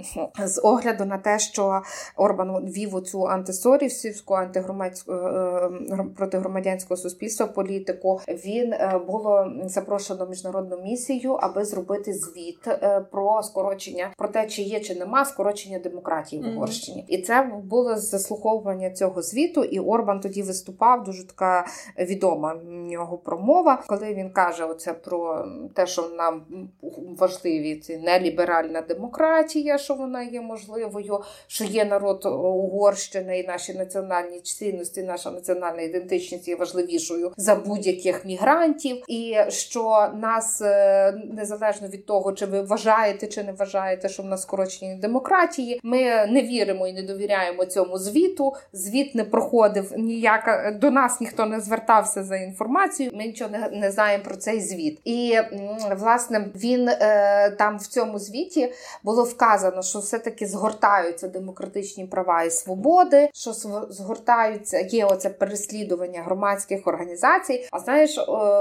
з 0.46 0.62
огляду 0.64 1.06
на 1.06 1.18
те, 1.18 1.40
що 1.40 1.82
Орбан 2.18 2.66
вів 2.66 3.02
цю 3.02 3.28
антисорівську 3.28 4.34
антигромадську 4.34 5.14
е, 5.14 5.70
проти 6.16 6.38
громадянського 6.38 6.98
суспільства 6.98 7.48
політику. 7.48 8.20
Він 8.28 8.74
було 9.08 9.52
запрошено 9.66 10.26
міжнародну 10.26 10.82
місію, 10.82 11.34
аби 11.34 11.66
зробити 11.66 12.14
звіт 12.14 12.68
про 13.12 13.44
скорочення 13.44 14.14
про 14.18 14.28
те, 14.28 14.48
чи 14.48 14.62
є 14.62 14.80
чи 14.80 14.96
нема 14.96 15.26
скорочення 15.26 15.80
демократії 15.80 16.42
в 16.42 16.56
Угорщині, 16.56 17.02
mm-hmm. 17.02 17.14
і 17.14 17.22
це 17.22 17.52
було 17.64 17.98
заслуховування 17.98 18.90
цього 18.90 19.22
звіту. 19.22 19.64
І 19.64 19.80
Орбан 19.80 20.20
тоді 20.20 20.44
виступав 20.44 21.04
дуже 21.04 21.28
така 21.28 21.53
відома 22.00 22.56
нього 22.90 23.18
промова, 23.18 23.84
коли 23.88 24.14
він 24.14 24.30
каже 24.30 24.66
оце 24.66 24.94
про 24.94 25.46
те, 25.74 25.88
що 25.88 26.10
нам 26.18 26.46
важливі 27.18 27.76
ці 27.76 27.98
неліберальна 27.98 28.82
демократія, 28.82 29.78
що 29.78 29.94
вона 29.94 30.24
є 30.24 30.42
можливою, 30.42 31.22
що 31.48 31.64
є 31.64 31.86
народ 31.86 32.26
Угорщини 32.26 33.40
і 33.40 33.48
наші 33.48 33.74
національні 33.74 34.40
цінності, 34.40 35.04
наша 35.04 35.32
національна 35.32 35.82
ідентичність 35.82 36.48
є 36.48 36.56
важливішою 36.56 37.32
за 37.38 37.56
будь-яких 37.56 38.26
мігрантів, 38.26 39.04
і 39.08 39.36
що 39.50 40.08
нас 40.16 40.62
е, 40.62 41.14
незалежно 41.32 41.88
від 41.88 42.06
того, 42.06 42.34
чи 42.34 42.46
ви 42.46 42.62
вважаєте 42.62 43.28
чи 43.28 43.44
не 43.44 43.52
вважаєте, 43.52 44.10
що 44.10 44.24
в 44.24 44.26
нас 44.26 44.42
скорочені 44.42 44.96
демократії, 44.96 45.80
ми 45.84 46.00
не 46.26 46.42
віримо 46.42 46.88
і 46.88 46.94
не 46.94 47.04
довіряємо 47.04 47.66
цьому 47.66 47.98
звіту. 47.98 48.54
Звіт 48.74 49.16
не 49.16 49.24
проходив 49.24 49.94
ніяка 49.98 50.78
до 50.82 50.92
нас 50.92 51.22
ніхто 51.22 51.43
ніхто 51.44 51.56
не 51.56 51.62
звертався 51.62 52.24
за 52.24 52.36
інформацією. 52.36 53.18
Ми 53.18 53.26
нічого 53.26 53.50
не, 53.50 53.70
не 53.70 53.92
знаємо 53.92 54.24
про 54.24 54.36
цей 54.36 54.62
звіт. 54.62 55.00
І 55.04 55.38
власне 55.98 56.46
він 56.56 56.90
е, 56.90 57.50
там 57.58 57.78
в 57.78 57.88
цьому 57.88 58.20
звіті 58.20 58.74
було 59.04 59.24
вказано, 59.24 59.82
що 59.82 60.00
все-таки 60.00 60.48
згортаються 60.48 61.28
демократичні 61.28 62.06
права 62.06 62.44
і 62.44 62.52
свободи, 62.52 63.30
що 63.34 63.54
згортаються 63.90 64.80
є 64.80 65.06
оце 65.06 65.30
переслідування 65.30 66.24
громадських 66.24 66.88
організацій. 66.88 67.68
А 67.72 67.80
знаєш, 67.80 68.18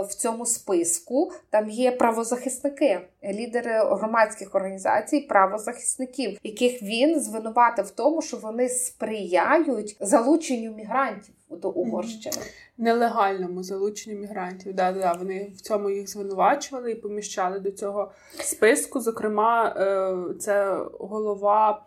в 0.09 0.14
цьому 0.14 0.47
списку 0.47 1.33
там 1.51 1.71
є 1.71 1.92
правозахисники, 1.92 3.01
лідери 3.25 3.73
громадських 3.90 4.54
організацій, 4.54 5.21
правозахисників, 5.21 6.38
яких 6.42 6.83
він 6.83 7.21
звинуватив 7.21 7.85
в 7.85 7.90
тому, 7.90 8.23
що 8.23 8.37
вони 8.37 8.69
сприяють 8.69 9.96
залученню 10.00 10.73
мігрантів 10.73 11.35
до 11.57 11.71
Угорщини. 11.71 12.37
Нелегальному 12.79 13.63
залученню 13.63 14.21
мігрантів. 14.21 14.75
Да, 14.75 14.92
да, 14.92 15.13
Вони 15.13 15.53
в 15.57 15.61
цьому 15.61 15.90
їх 15.90 16.09
звинувачували 16.11 16.92
і 16.92 16.94
поміщали 16.94 17.59
до 17.59 17.71
цього 17.71 18.13
списку. 18.38 19.00
Зокрема, 19.00 19.75
е, 19.77 20.35
це 20.38 20.79
голова 21.00 21.83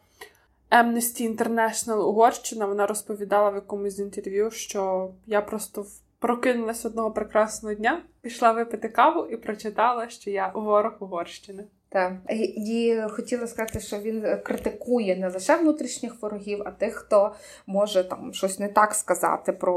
Amnesty 0.71 1.37
International 1.37 1.99
Угорщина. 1.99 2.65
Вона 2.65 2.87
розповідала 2.87 3.49
в 3.49 3.55
якомусь 3.55 3.99
інтерв'ю, 3.99 4.51
що 4.51 5.11
я 5.25 5.41
просто 5.41 5.85
прокинулась 6.19 6.85
одного 6.85 7.11
прекрасного 7.11 7.75
дня, 7.75 8.01
пішла 8.21 8.51
випити 8.51 8.89
каву 8.89 9.25
і 9.25 9.37
прочитала, 9.37 10.09
що 10.09 10.29
я 10.29 10.51
ворог 10.55 10.93
Угорщини. 10.99 11.63
Так. 11.95 12.13
І 12.29 12.97
хотіла 13.09 13.47
сказати, 13.47 13.79
що 13.79 13.97
він 13.97 14.37
критикує 14.43 15.15
не 15.15 15.29
лише 15.29 15.55
внутрішніх 15.55 16.21
ворогів, 16.21 16.61
а 16.65 16.71
тих, 16.71 16.93
хто 16.93 17.33
може 17.67 18.03
там 18.03 18.33
щось 18.33 18.59
не 18.59 18.67
так 18.67 18.93
сказати 18.93 19.51
про 19.51 19.73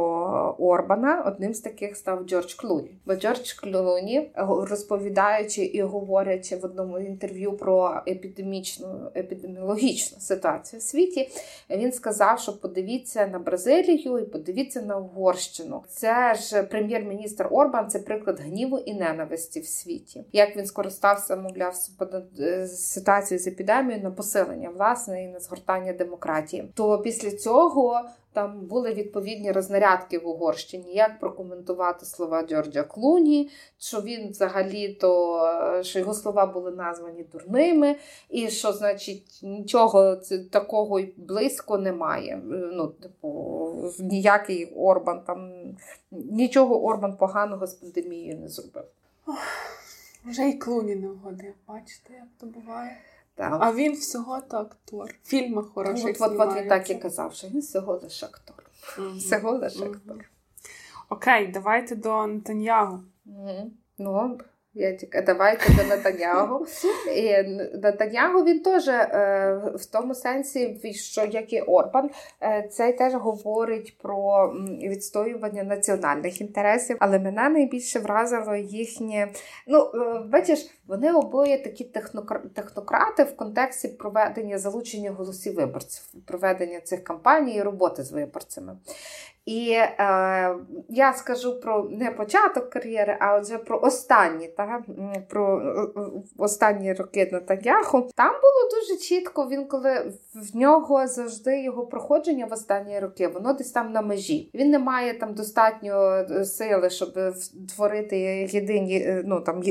Орбана. 0.58 1.22
Одним 1.26 1.54
з 1.54 1.60
таких 1.60 1.96
став 1.96 2.24
Джордж 2.24 2.54
Клуні. 2.54 2.90
Бо 3.06 3.14
Джордж 3.14 3.52
Клуні, 3.52 4.30
розповідаючи 4.70 5.64
і 5.64 5.82
говорячи 5.82 6.56
в 6.56 6.64
одному 6.64 6.98
інтерв'ю 6.98 7.52
про 7.52 8.00
епідемічну 8.08 9.10
епідеміологічну 9.16 10.20
ситуацію 10.20 10.80
в 10.80 10.82
світі, 10.82 11.30
він 11.70 11.92
сказав, 11.92 12.40
що 12.40 12.60
подивіться 12.60 13.26
на 13.26 13.38
Бразилію 13.38 14.18
і 14.18 14.24
подивіться 14.24 14.82
на 14.82 14.96
Угорщину. 14.96 15.82
Це 15.88 16.34
ж 16.34 16.62
прем'єр-міністр 16.62 17.48
Орбан, 17.50 17.88
це 17.90 17.98
приклад 17.98 18.40
гніву 18.40 18.78
і 18.78 18.94
ненависті 18.94 19.60
в 19.60 19.66
світі. 19.66 20.24
Як 20.32 20.56
він 20.56 20.66
скористався, 20.66 21.36
мовляв, 21.36 21.74
Е, 22.40 22.66
ситуацію 22.66 23.38
з 23.38 23.46
епідемією 23.46 24.04
на 24.04 24.10
посилення 24.10 24.70
власне 24.70 25.24
і 25.24 25.28
на 25.28 25.40
згортання 25.40 25.92
демократії. 25.92 26.72
То 26.74 26.98
після 26.98 27.30
цього 27.30 28.00
там 28.32 28.66
були 28.66 28.94
відповідні 28.94 29.52
рознарядки 29.52 30.18
в 30.18 30.28
Угорщині, 30.28 30.94
як 30.94 31.20
прокоментувати 31.20 32.06
слова 32.06 32.42
Джорджа 32.42 32.82
Клуні, 32.82 33.50
що 33.78 34.00
він 34.00 34.30
взагалі-то 34.30 35.80
що 35.82 35.98
його 35.98 36.14
слова 36.14 36.46
були 36.46 36.70
названі 36.70 37.24
дурними, 37.32 37.96
і 38.30 38.48
що, 38.48 38.72
значить, 38.72 39.40
нічого 39.42 40.16
такого 40.50 41.00
й 41.00 41.14
близько 41.16 41.78
немає. 41.78 42.42
Ну, 42.44 42.86
типу, 42.86 43.74
ніякий 43.98 44.72
Орбан 44.76 45.22
там 45.26 45.52
нічого 46.10 46.84
Орбан 46.84 47.16
поганого 47.16 47.66
з 47.66 47.74
пандемією 47.74 48.38
не 48.38 48.48
зробив. 48.48 48.84
Вже 50.24 50.42
й 50.42 50.58
клуні 50.58 50.96
не 50.96 51.08
вгодив, 51.08 51.54
бачите, 51.66 52.14
як 52.14 52.28
то 52.38 52.46
буває. 52.46 52.96
Так. 53.34 53.58
А 53.60 53.72
він 53.72 53.92
всього 53.92 54.40
то 54.40 54.56
актор. 54.56 55.14
В 55.22 55.28
фільмах 55.28 55.66
хороших 55.66 56.16
От, 56.20 56.32
от, 56.32 56.40
от 56.40 56.56
він 56.56 56.68
так 56.68 56.90
і 56.90 56.94
казав, 56.94 57.34
що 57.34 57.48
він 57.48 57.60
всього 57.60 58.00
лише 58.02 58.26
актор. 58.26 58.64
Mm-hmm. 58.98 59.16
Всього 59.16 59.52
лише 59.52 59.84
актор. 59.84 60.30
Окей, 61.08 61.46
давайте 61.46 61.96
до 61.96 62.10
Антоніагу. 62.10 63.00
Mm-hmm. 63.26 63.66
Ну, 63.98 64.38
я 64.74 64.92
тільки 64.92 65.22
давайте 65.22 65.74
до 65.74 65.84
Натанягу. 65.88 66.66
І 67.16 67.42
Натанягу 67.82 68.44
він 68.44 68.60
теж 68.60 68.88
е, 68.88 69.72
в 69.74 69.86
тому 69.86 70.14
сенсі, 70.14 70.92
що 70.94 71.24
як 71.24 71.52
і 71.52 71.60
Орбан, 71.60 72.10
е, 72.42 72.68
це 72.72 72.92
теж 72.92 73.14
говорить 73.14 73.98
про 73.98 74.52
відстоювання 74.82 75.62
національних 75.62 76.40
інтересів. 76.40 76.96
Але 77.00 77.18
мене 77.18 77.48
найбільше 77.48 77.98
вразило 77.98 78.56
їхнє. 78.56 79.28
Ну, 79.66 79.90
е, 79.94 80.18
бачиш, 80.32 80.70
вони 80.86 81.12
обоє 81.12 81.62
такі 81.62 81.84
технократи 82.54 83.24
в 83.24 83.36
контексті 83.36 83.88
проведення 83.88 84.58
залучення 84.58 85.10
голосів 85.10 85.54
виборців, 85.54 86.04
проведення 86.26 86.80
цих 86.80 87.04
кампаній 87.04 87.56
і 87.56 87.62
роботи 87.62 88.02
з 88.02 88.12
виборцями. 88.12 88.76
І 89.48 89.70
е, 89.70 89.94
я 90.88 91.12
скажу 91.12 91.60
про 91.60 91.88
не 91.90 92.10
початок 92.10 92.70
кар'єри, 92.70 93.16
а 93.20 93.38
вже 93.38 93.58
про 93.58 93.80
останні 93.80 94.48
та, 94.48 94.82
про 95.28 95.60
е, 95.60 96.00
останні 96.38 96.92
роки 96.92 97.28
на 97.32 97.38
Натаньяху. 97.38 98.10
Там 98.14 98.32
було 98.32 98.80
дуже 98.80 99.00
чітко. 99.00 99.48
Він 99.50 99.64
коли 99.64 100.12
в 100.34 100.56
нього 100.56 101.06
завжди 101.06 101.62
його 101.62 101.86
проходження 101.86 102.46
в 102.46 102.52
останні 102.52 103.00
роки, 103.00 103.28
воно 103.28 103.52
десь 103.52 103.70
там 103.70 103.92
на 103.92 104.02
межі. 104.02 104.50
Він 104.54 104.70
не 104.70 104.78
має 104.78 105.18
там 105.18 105.34
достатньо 105.34 106.24
е, 106.30 106.44
сили, 106.44 106.90
щоб 106.90 107.12
творити 107.76 108.18
єдині, 108.50 108.96
е, 108.96 109.22
ну 109.26 109.40
там 109.40 109.62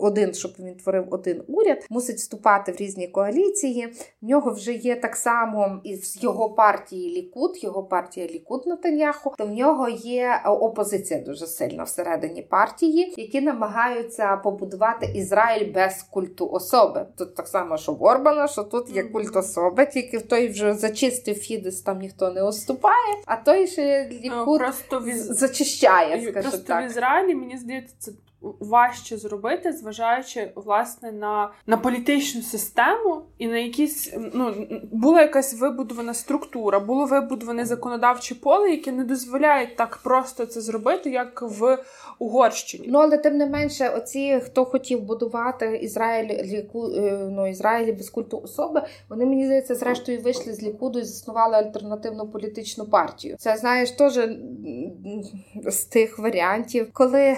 один, 0.00 0.34
щоб 0.34 0.52
він 0.58 0.74
творив 0.76 1.06
один 1.10 1.42
уряд. 1.48 1.86
Мусить 1.90 2.16
вступати 2.16 2.72
в 2.72 2.76
різні 2.76 3.08
коаліції. 3.08 3.86
В 4.22 4.26
нього 4.26 4.52
вже 4.52 4.72
є 4.72 4.96
так 4.96 5.16
само 5.16 5.80
із 5.84 6.22
його 6.22 6.50
партії 6.50 7.16
Лікут, 7.16 7.64
його 7.64 7.82
партія 7.82 8.26
Лікут 8.26 8.66
Натаньяху. 8.66 9.25
Нетаньяху, 9.26 9.34
то 9.38 9.46
в 9.46 9.50
нього 9.50 9.88
є 9.88 10.40
е, 10.44 10.48
опозиція 10.48 11.20
дуже 11.20 11.46
сильна 11.46 11.82
всередині 11.82 12.42
партії, 12.42 13.14
які 13.16 13.40
намагаються 13.40 14.36
побудувати 14.36 15.06
Ізраїль 15.14 15.72
без 15.72 16.02
культу 16.02 16.48
особи. 16.48 17.06
Тут 17.18 17.34
так 17.34 17.48
само, 17.48 17.78
що 17.78 17.92
в 17.92 18.02
Орбана, 18.02 18.48
що 18.48 18.62
тут 18.62 18.90
є 18.90 19.02
культ 19.02 19.36
особи, 19.36 19.86
тільки 19.86 20.18
в 20.18 20.22
той 20.22 20.48
вже 20.48 20.74
зачистив 20.74 21.36
Фідес, 21.36 21.80
там 21.80 21.98
ніхто 21.98 22.30
не 22.30 22.42
уступає, 22.42 23.14
а 23.26 23.36
той 23.36 23.66
ще 23.66 24.08
Лікут 24.22 24.58
просто 24.58 24.98
в... 24.98 25.12
зачищає. 25.14 26.22
скажу 26.22 26.48
Просто 26.48 26.66
так. 26.66 26.84
в 26.84 26.86
Ізраїлі 26.86 27.34
мені 27.34 27.58
здається, 27.58 27.94
це 27.98 28.12
важче 28.40 29.16
зробити, 29.16 29.72
зважаючи 29.72 30.52
власне 30.54 31.12
на 31.12 31.50
на 31.66 31.76
політичну 31.76 32.42
систему 32.42 33.22
і 33.38 33.46
на 33.46 33.58
якісь 33.58 34.14
ну 34.34 34.54
була 34.92 35.20
якась 35.20 35.60
вибудована 35.60 36.14
структура, 36.14 36.80
було 36.80 37.04
вибудоване 37.04 37.64
законодавче 37.64 38.34
поле, 38.34 38.70
яке 38.70 38.92
не 38.92 39.04
дозволяє 39.04 39.74
так 39.76 39.96
просто 39.96 40.46
це 40.46 40.60
зробити, 40.60 41.10
як 41.10 41.42
в 41.42 41.78
Угорщині. 42.18 42.86
Ну 42.90 42.98
але 42.98 43.18
тим 43.18 43.36
не 43.36 43.46
менше, 43.46 43.88
оці 43.88 44.40
хто 44.44 44.64
хотів 44.64 45.02
будувати 45.02 45.76
Ізраїль 45.82 46.30
е, 46.30 46.66
ну, 47.30 47.46
Ізраїлі 47.46 47.92
без 47.92 48.10
культу 48.10 48.40
особи, 48.44 48.82
вони 49.08 49.26
мені 49.26 49.44
здається, 49.44 49.74
зрештою 49.74 50.20
вийшли 50.20 50.52
з 50.52 50.62
лікуду 50.62 50.98
і 50.98 51.04
заснували 51.04 51.56
альтернативну 51.56 52.28
політичну 52.28 52.84
партію. 52.84 53.36
Це 53.38 53.56
знаєш 53.56 53.90
теж 53.90 54.18
з 55.66 55.84
тих 55.84 56.18
варіантів, 56.18 56.90
коли 56.92 57.20
е, 57.20 57.36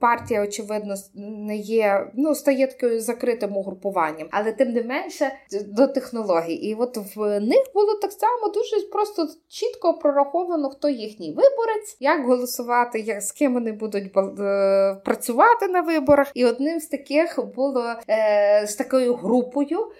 партія, 0.00 0.42
очевидно, 0.42 0.94
не 1.14 1.56
є, 1.56 2.10
ну 2.14 2.34
стає 2.34 2.66
такою 2.66 3.00
закритим 3.00 3.56
угрупуванням, 3.56 4.28
але 4.30 4.52
тим 4.52 4.72
не 4.72 4.82
менше 4.82 5.32
до 5.66 5.86
технологій. 5.86 6.54
І 6.54 6.74
от 6.74 7.16
в 7.16 7.40
них 7.40 7.60
було 7.74 7.94
так 7.94 8.12
само 8.12 8.52
дуже 8.54 8.86
просто 8.92 9.28
чітко 9.48 9.94
прораховано, 9.94 10.70
хто 10.70 10.88
їхній 10.88 11.28
виборець, 11.30 11.96
як 12.00 12.26
голосувати, 12.26 13.00
як 13.00 13.22
з 13.22 13.32
ким 13.32 13.54
вони 13.54 13.72
будуть 13.72 14.16
е, 14.16 14.96
працювати 15.04 15.68
на 15.68 15.80
виборах. 15.80 16.30
І 16.34 16.44
одним 16.44 16.80
з 16.80 16.86
таких 16.86 17.38
було 17.56 17.84
е, 18.08 18.66
з 18.66 18.74
такою 18.74 19.14
групою, 19.14 19.92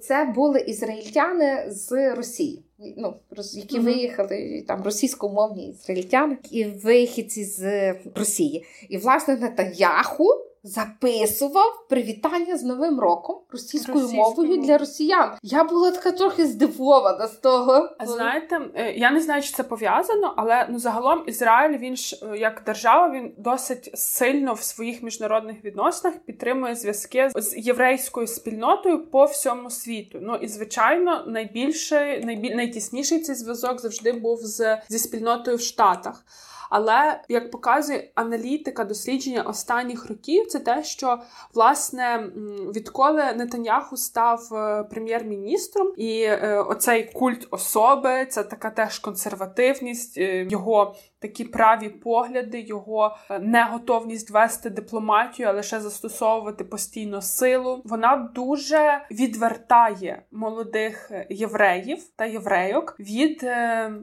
це 0.00 0.24
були 0.24 0.60
ізраїльтяни 0.60 1.64
з 1.68 2.14
Росії 2.14 2.62
ну, 2.78 3.14
які 3.54 3.78
mm-hmm. 3.78 3.82
виїхали 3.82 4.64
там 4.68 4.82
російськомовні 4.82 5.68
ізраїльтяни 5.68 6.36
і 6.50 6.64
вихідці 6.64 7.44
з 7.44 7.92
Росії. 8.14 8.64
І 8.88 8.98
власне 8.98 9.36
Нетаньяху 9.36 10.28
записував 10.66 11.86
привітання 11.88 12.56
з 12.56 12.62
Новим 12.62 13.00
роком 13.00 13.36
російською, 13.50 14.00
російською 14.00 14.24
мовою 14.24 14.56
для 14.56 14.78
росіян. 14.78 15.32
Я 15.42 15.64
була 15.64 15.90
така 15.90 16.12
трохи 16.12 16.46
здивована 16.46 17.26
з 17.26 17.32
того. 17.36 17.88
А 17.98 18.06
знаєте, 18.06 18.60
е, 18.74 18.92
я 18.92 19.10
не 19.10 19.20
знаю, 19.20 19.42
чи 19.42 19.52
це 19.52 19.62
пов'язано, 19.62 20.34
але 20.36 20.66
ну 20.70 20.78
загалом 20.78 21.22
Ізраїль 21.26 21.78
він 21.78 21.96
ж 21.96 22.20
е, 22.22 22.38
як 22.38 22.62
держава 22.66 23.14
він 23.14 23.32
досить 23.38 23.90
сильно 23.94 24.54
в 24.54 24.62
своїх 24.62 25.02
міжнародних 25.02 25.64
відносинах 25.64 26.18
підтримує 26.18 26.74
зв'язки 26.74 27.30
з 27.34 27.56
єврейською 27.56 28.26
спільнотою 28.26 29.06
по 29.06 29.24
всьому 29.24 29.70
світу. 29.70 30.18
Ну 30.22 30.34
і 30.36 30.48
звичайно, 30.48 31.24
найбільший, 31.26 32.24
найбіль, 32.24 32.54
найтісніший 32.54 33.20
цей 33.20 33.34
зв'язок 33.34 33.80
завжди 33.80 34.12
був 34.12 34.38
з 34.40 34.78
зі 34.88 34.98
спільнотою 34.98 35.56
в 35.56 35.60
Штатах. 35.60 36.24
Але 36.70 37.20
як 37.28 37.50
показує 37.50 38.10
аналітика 38.14 38.84
дослідження 38.84 39.42
останніх 39.42 40.08
років, 40.08 40.46
це 40.46 40.58
те, 40.58 40.84
що 40.84 41.18
власне 41.54 42.30
відколи 42.74 43.32
Нетаньяху 43.36 43.96
став 43.96 44.54
е, 44.54 44.84
прем'єр-міністром, 44.84 45.92
і 45.96 46.22
е, 46.22 46.58
оцей 46.58 47.10
культ 47.12 47.48
особи, 47.50 48.26
це 48.26 48.42
така 48.42 48.70
теж 48.70 48.98
консервативність, 48.98 50.18
е, 50.18 50.46
його 50.50 50.94
такі 51.18 51.44
праві 51.44 51.88
погляди, 51.88 52.60
його 52.60 53.16
неготовність 53.40 54.30
вести 54.30 54.70
дипломатію, 54.70 55.48
а 55.48 55.52
лише 55.52 55.80
застосовувати 55.80 56.64
постійно 56.64 57.22
силу. 57.22 57.82
Вона 57.84 58.30
дуже 58.34 59.06
відвертає 59.10 60.22
молодих 60.32 61.10
євреїв 61.30 61.98
та 62.16 62.24
єврейок 62.24 62.96
від 63.00 63.46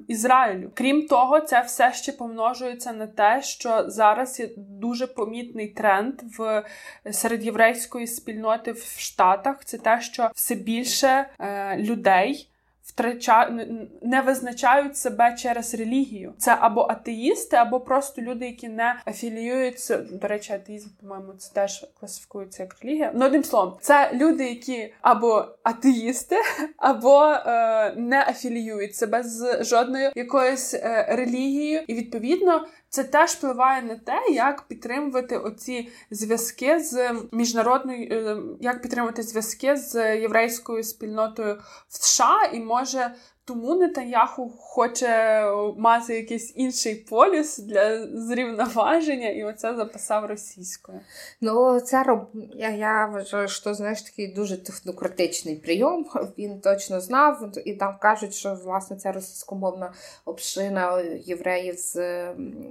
Ізраїлю. 0.07 0.72
Крім 0.74 1.07
того, 1.07 1.41
це 1.41 1.61
все 1.61 1.93
ще 1.93 2.11
помножується 2.54 2.93
на 2.93 3.08
те, 3.08 3.41
що 3.41 3.84
зараз 3.88 4.39
є 4.39 4.49
дуже 4.58 5.08
помітний 5.08 5.68
тренд 5.68 6.14
в 6.38 6.64
серед 7.12 7.45
єврейської 7.45 8.08
спільноти 8.08 8.72
в 8.72 8.95
Штатах. 8.97 9.66
Це 9.66 9.78
те, 9.78 10.01
що 10.01 10.30
все 10.36 10.56
більше 10.56 11.30
е, 11.39 11.78
людей 11.78 12.49
втрачають 12.94 13.70
не 14.02 14.22
визначають 14.22 14.98
себе 14.98 15.36
через 15.39 15.76
релігію. 15.76 16.34
Це 16.38 16.58
або 16.60 16.82
атеїсти, 16.82 17.56
або 17.56 17.80
просто 17.80 18.22
люди, 18.22 18.46
які 18.46 18.70
не 18.70 18.96
афіліюються. 19.08 19.98
До 19.98 20.28
речі, 20.28 20.54
атеїзм, 20.54 20.89
по-моєму, 21.02 21.34
це 21.34 21.54
теж 21.54 21.86
класифікується 22.00 22.64
як 22.64 22.76
релігія. 22.82 23.12
Ну, 23.16 23.26
одним 23.26 23.44
словом, 23.44 23.78
це 23.82 24.12
люди, 24.14 24.50
які 24.50 24.94
або 25.02 25.46
атеїсти, 25.64 26.36
або 26.78 27.24
е, 27.24 27.94
не 27.98 28.22
афіліюють 28.22 28.96
себе 28.96 29.24
з 29.24 29.64
жодною 29.64 30.12
якоюсь 30.16 30.74
е, 30.74 31.06
релігією, 31.10 31.82
і 31.88 31.94
відповідно 31.94 32.66
це 32.94 33.04
теж 33.04 33.32
впливає 33.32 33.82
на 33.82 33.96
те, 33.96 34.26
як 34.30 34.62
підтримувати 34.62 35.38
оці 35.38 35.89
зв'язки 36.12 36.80
з 36.80 37.16
міжнародною, 37.32 38.08
е, 38.12 38.38
як 38.62 38.82
підтримувати 38.82 39.24
зв'язки 39.24 39.76
з 39.76 40.18
єврейською 40.18 40.84
спільнотою 40.84 41.62
в 41.88 41.96
США, 41.96 42.44
і 42.54 42.60
може 42.60 43.16
тому 43.46 43.76
Нетаньяху 43.76 44.50
хоче 44.60 45.44
мати 45.78 46.16
якийсь 46.16 46.54
інший 46.56 46.96
поліс 46.96 47.58
для 47.58 48.08
зрівноваження, 48.08 49.30
і 49.30 49.44
оце 49.44 49.76
записав 49.76 50.26
російською. 50.26 51.00
Ну, 51.41 51.80
це 51.80 52.04
роб... 52.04 52.30
я, 52.56 52.70
я 52.70 53.06
вважаю, 53.06 53.48
що 53.48 53.74
знаєш 53.74 54.02
такий 54.02 54.28
дуже 54.28 54.64
технократичний 54.64 55.56
прийом. 55.56 56.06
Він 56.38 56.62
точно 56.62 57.02
знав, 57.02 57.52
і 57.66 57.74
там 57.74 57.98
кажуть, 58.02 58.34
що 58.34 58.56
власне 58.56 58.98
ця 58.98 59.12
російськомовна 59.12 59.94
община 60.26 61.02
євреїв 61.26 61.76
з 61.78 62.26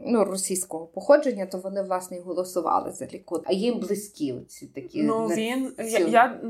ну, 0.06 0.24
російського 0.24 0.86
походження, 0.86 1.46
то 1.46 1.58
вони 1.58 1.82
власне 1.82 2.16
і 2.16 2.20
голосували 2.20 2.92
за 2.92 3.06
лікут. 3.06 3.42
А 3.44 3.52
їм 3.52 3.78
близькі 3.78 4.34
ці 4.48 4.66
такі. 4.66 5.02
Ну 5.02 5.26
він 5.26 5.74
я, 5.78 5.98
я 5.98 6.40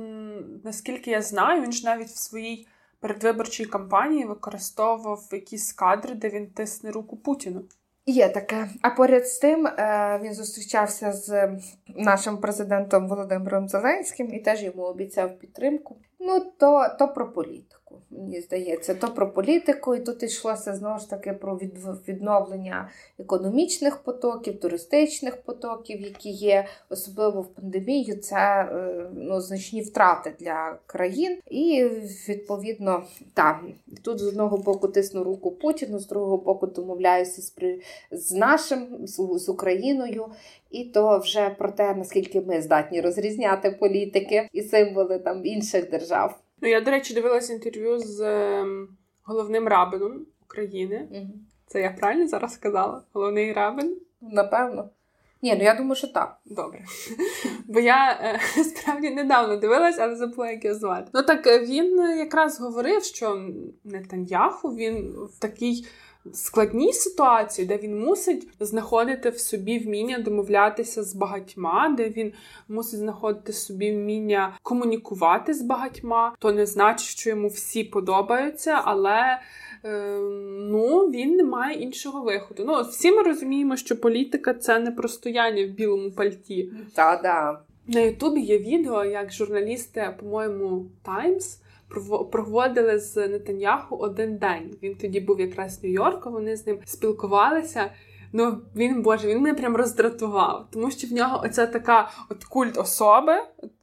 наскільки 0.64 1.11
я 1.11 1.23
знаю, 1.23 1.62
він 1.62 1.73
ж 1.73 1.87
навіть 1.87 2.09
в 2.09 2.18
своїй 2.18 2.66
передвиборчій 3.03 3.64
кампанії 3.64 4.24
використовував 4.24 5.28
якісь 5.32 5.72
кадри, 5.72 6.14
де 6.14 6.28
він 6.28 6.46
тисне 6.46 6.90
руку 6.90 7.16
Путіну. 7.16 7.62
Є 8.07 8.28
таке. 8.28 8.68
А 8.82 8.90
поряд 8.90 9.28
з 9.28 9.38
тим 9.38 9.66
е, 9.66 10.20
він 10.22 10.34
зустрічався 10.34 11.12
з 11.12 11.59
нашим 11.88 12.38
президентом 12.38 13.09
Володимиром 13.09 13.68
Зеленським 13.68 14.34
і 14.34 14.38
теж 14.38 14.62
йому 14.62 14.82
обіцяв 14.82 15.38
підтримку. 15.38 15.96
Ну 16.20 16.53
то, 16.59 16.86
то 16.98 17.09
про 17.09 17.32
політику 17.32 17.82
мені 18.11 18.40
здається, 18.40 18.95
то 18.95 19.09
про 19.09 19.32
політику, 19.32 19.95
і 19.95 20.01
тут 20.01 20.22
йшлося 20.22 20.74
знову 20.74 20.99
ж 20.99 21.11
таки 21.11 21.32
про 21.32 21.57
відновлення 22.09 22.90
економічних 23.18 23.97
потоків, 23.97 24.61
туристичних 24.61 25.43
потоків, 25.43 26.01
які 26.01 26.30
є, 26.30 26.66
особливо 26.90 27.40
в 27.40 27.47
пандемію, 27.47 28.16
це 28.16 28.36
е, 28.36 29.11
ну, 29.14 29.40
значні 29.40 29.82
втрати 29.82 30.34
для 30.40 30.78
країн. 30.86 31.38
І 31.51 31.84
відповідно, 32.28 33.05
так, 33.34 33.61
тут 34.03 34.18
з 34.18 34.26
одного 34.26 34.59
боку 34.59 34.88
тисну 34.88 35.24
руку 35.24 35.51
Путіну, 35.51 35.99
з 35.99 36.07
другого 36.07 36.36
боку 36.36 36.66
домовляюся 36.66 37.43
з, 37.43 37.53
з 38.11 38.32
нашим, 38.32 39.07
з 39.36 39.49
Україною. 39.49 40.26
І 40.70 40.84
то 40.84 41.18
вже 41.18 41.51
про 41.51 41.72
те, 41.72 41.95
наскільки 41.95 42.40
ми 42.40 42.62
здатні 42.62 43.01
розрізняти 43.01 43.70
політики 43.70 44.49
і 44.53 44.62
символи 44.62 45.18
там 45.18 45.47
інших 45.47 45.90
держав. 45.90 46.41
Ну, 46.63 46.69
я, 46.69 46.81
до 46.81 46.91
речі, 46.91 47.15
дивилася 47.15 47.53
інтерв'ю 47.53 47.99
з 47.99 48.21
ем, 48.21 48.89
головним 49.23 49.69
рабином 49.69 50.27
України. 50.43 51.09
Угу. 51.11 51.31
Це 51.67 51.81
я 51.81 51.91
правильно 51.91 52.29
зараз 52.29 52.55
сказала? 52.55 53.03
Головний 53.13 53.53
рабин? 53.53 53.97
Напевно. 54.21 54.91
Ні, 55.43 55.55
ну 55.59 55.65
я 55.65 55.75
думаю, 55.75 55.95
що 55.95 56.09
так. 56.09 56.37
Добре. 56.45 56.85
Бо 57.67 57.81
я 57.81 58.19
е, 58.23 58.41
справді 58.65 59.11
недавно 59.11 59.57
дивилась, 59.57 59.99
але 59.99 60.17
забула, 60.17 60.51
як 60.51 60.65
його 60.65 60.79
звати. 60.79 61.11
Ну 61.15 61.23
так 61.23 61.47
е, 61.47 61.59
він 61.59 61.99
якраз 62.19 62.61
говорив, 62.61 63.05
що 63.05 63.51
Нетаньяху 63.85 64.69
він 64.69 65.15
в 65.37 65.39
такій 65.39 65.87
складній 66.33 66.93
ситуації, 66.93 67.68
де 67.68 67.77
він 67.77 68.01
мусить 68.01 68.49
знаходити 68.61 69.31
в 69.31 69.39
собі 69.39 69.79
вміння 69.79 70.18
домовлятися 70.18 71.03
з 71.03 71.14
багатьма, 71.14 71.95
де 71.97 72.09
він 72.09 72.33
мусить 72.68 73.01
знаходити 73.01 73.53
в 73.53 73.55
собі 73.55 73.93
вміння 73.93 74.59
комунікувати 74.62 75.55
з 75.55 75.62
багатьма, 75.62 76.35
то 76.39 76.53
не 76.53 76.66
значить, 76.66 77.09
що 77.09 77.31
йому 77.31 77.49
всі 77.49 77.85
подобаються, 77.85 78.81
але. 78.85 79.39
Е, 79.85 80.18
ну, 80.70 81.11
він 81.11 81.37
не 81.37 81.45
має 81.45 81.79
іншого 81.79 82.23
виходу. 82.23 82.64
Ну, 82.66 82.83
всі 82.83 83.12
ми 83.12 83.23
розуміємо, 83.23 83.77
що 83.77 84.01
політика 84.01 84.55
це 84.55 84.79
не 84.79 84.91
простояння 84.91 85.66
в 85.66 85.68
білому 85.68 86.11
пальті. 86.11 86.73
Та-да. 86.95 87.61
На 87.87 88.01
Ютубі 88.01 88.41
є 88.41 88.59
відео, 88.59 89.05
як 89.05 89.33
журналісти, 89.33 90.14
по-моєму, 90.20 90.87
Times 91.05 91.59
проводили 92.32 92.99
з 92.99 93.28
Нетаньяху 93.28 93.97
один 93.97 94.36
день. 94.36 94.76
Він 94.82 94.95
тоді 94.95 95.20
був 95.20 95.40
якраз 95.40 95.78
в 95.78 95.84
Нью-Йорку, 95.84 96.30
вони 96.30 96.57
з 96.57 96.66
ним 96.66 96.78
спілкувалися. 96.84 97.90
Ну 98.32 98.59
він 98.76 99.03
боже, 99.03 99.28
він 99.28 99.40
мене 99.40 99.55
прям 99.55 99.76
роздратував, 99.76 100.66
тому 100.70 100.90
що 100.90 101.07
в 101.07 101.12
нього 101.12 101.40
оця 101.45 101.66
така 101.66 102.11
от 102.30 102.45
культ 102.45 102.78
особи. 102.78 103.32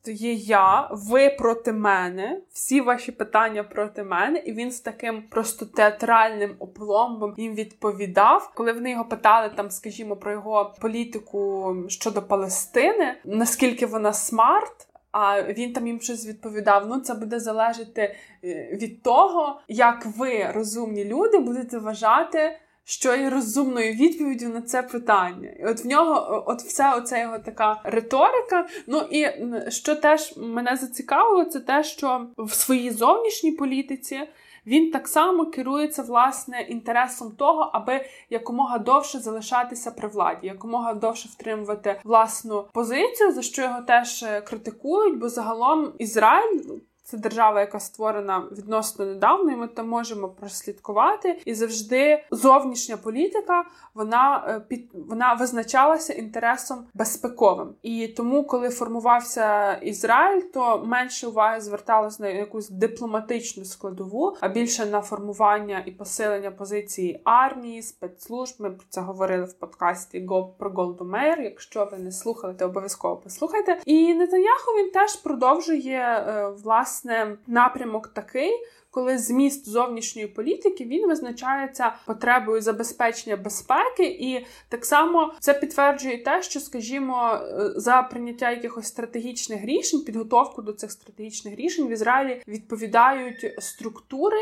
Є 0.05 0.34
я, 0.34 0.89
ви 0.91 1.30
проти 1.30 1.74
мене, 1.74 2.41
всі 2.53 2.82
ваші 2.82 3.12
питання 3.12 3.64
проти 3.64 4.03
мене, 4.03 4.39
і 4.39 4.53
він 4.53 4.72
з 4.72 4.80
таким 4.80 5.24
просто 5.30 5.66
театральним 5.66 6.55
опломбом 6.60 7.34
їм 7.38 7.55
відповідав. 7.55 8.51
Коли 8.55 8.74
вони 8.74 8.91
його 8.91 9.05
питали, 9.05 9.49
там, 9.55 9.70
скажімо, 9.72 10.16
про 10.16 10.32
його 10.32 10.76
політику 10.82 11.76
щодо 11.88 12.22
Палестини, 12.22 13.16
наскільки 13.26 13.86
вона 13.86 14.14
смарт. 14.14 14.89
А 15.12 15.43
він 15.43 15.74
там 15.74 15.88
їм 15.88 16.01
щось 16.01 16.28
відповідав: 16.28 16.88
ну 16.88 16.99
це 16.99 17.14
буде 17.14 17.39
залежати 17.39 18.16
е, 18.43 18.78
від 18.82 19.03
того, 19.03 19.62
як 19.68 20.05
ви, 20.18 20.51
розумні 20.51 21.05
люди, 21.05 21.39
будете 21.39 21.78
вважати, 21.78 22.60
що 22.84 23.16
є 23.16 23.30
розумною 23.30 23.93
відповіддю 23.93 24.49
на 24.49 24.62
це 24.62 24.84
питання. 24.84 25.49
І 25.60 25.66
от 25.66 25.86
в 25.86 25.88
нього, 25.88 26.43
от 26.47 26.62
все 26.62 26.95
оце 26.95 27.22
його 27.22 27.39
така 27.39 27.82
риторика. 27.84 28.68
Ну 28.88 28.99
і 29.12 29.28
що 29.72 29.95
теж 29.95 30.38
мене 30.38 30.76
зацікавило, 30.76 31.45
це 31.45 31.60
те, 31.60 31.84
що 31.84 32.28
в 32.38 32.53
своїй 32.53 32.91
зовнішній 32.91 33.51
політиці 33.51 34.20
він 34.66 34.91
так 34.91 35.07
само 35.07 35.45
керується 35.45 36.03
власне 36.03 36.62
інтересом 36.62 37.32
того, 37.32 37.70
аби 37.74 38.05
якомога 38.30 38.78
довше 38.78 39.20
залишатися 39.20 39.91
при 39.91 40.07
владі, 40.07 40.47
якомога 40.47 40.93
довше 40.93 41.30
втримувати 41.30 42.01
власну 42.03 42.66
позицію, 42.74 43.32
за 43.32 43.41
що 43.41 43.62
його 43.62 43.82
теж 43.82 44.24
е, 44.24 44.41
критикують, 44.41 45.20
бо 45.20 45.30
загалом 45.30 45.93
Ізраїль 45.97 46.80
це 47.10 47.18
держава, 47.18 47.60
яка 47.60 47.80
створена 47.80 48.43
відносно 48.51 49.05
недавно, 49.05 49.51
і 49.51 49.55
ми 49.55 49.68
там 49.68 49.88
можемо 49.89 50.30
прослідкувати. 50.30 51.41
І 51.45 51.53
завжди 51.53 52.24
зовнішня 52.32 52.97
політика 52.97 53.66
вона 53.93 54.45
е, 54.47 54.60
під 54.60 54.91
вона 54.93 55.34
визначалася 55.34 56.14
інтересом 56.14 56.86
безпековим. 56.93 57.74
І 57.82 58.07
тому, 58.07 58.43
коли 58.43 58.70
формувався 58.70 59.74
Ізраїль, 59.74 60.41
то 60.41 60.84
менше 60.86 61.28
уваги 61.28 61.62
зверталось 61.62 62.20
на 62.20 62.28
якусь 62.28 62.70
дипломатичну 62.70 63.66
складову, 63.66 64.38
а 64.39 64.47
більше 64.47 64.86
на 64.86 65.01
формування 65.01 65.84
і 65.86 65.91
посилення 65.91 66.51
позиції 66.51 67.22
армії, 67.24 67.82
спецслужб. 67.82 68.55
Ми 68.60 68.70
про 68.72 68.86
це 68.89 69.01
говорили 69.01 69.43
в 69.43 69.53
подкасті 69.53 70.28
про 70.57 70.70
Голду 70.70 71.05
Мейер. 71.05 71.41
Якщо 71.41 71.89
ви 71.91 71.97
не 71.97 72.12
слухали, 72.12 72.53
то 72.53 72.66
обов'язково 72.66 73.22
послухайте. 73.24 73.78
І 73.86 74.14
Нетаньяху 74.14 74.72
він 74.78 74.91
теж 74.91 75.16
продовжує 75.16 75.99
е, 75.99 76.49
власне 76.64 76.99
власне 77.04 77.38
напрямок 77.47 78.08
такий. 78.08 78.52
Коли 78.91 79.18
зміст 79.18 79.70
зовнішньої 79.70 80.28
політики 80.28 80.86
він 80.86 81.08
визначається 81.08 81.93
потребою 82.06 82.62
забезпечення 82.62 83.38
безпеки, 83.38 84.04
і 84.04 84.45
так 84.70 84.86
само 84.86 85.34
це 85.39 85.54
підтверджує 85.54 86.24
те, 86.24 86.43
що, 86.43 86.60
скажімо, 86.60 87.34
е, 87.34 87.72
за 87.76 88.02
прийняття 88.02 88.52
якихось 88.52 88.88
стратегічних 88.88 89.66
рішень, 89.66 90.02
підготовку 90.02 90.62
до 90.62 90.74
цих 90.74 90.91
стратегічних 90.91 91.56
рішень 91.56 91.88
в 91.88 91.91
Ізраїлі 91.91 92.41
відповідають 92.47 93.56
структури, 93.60 94.38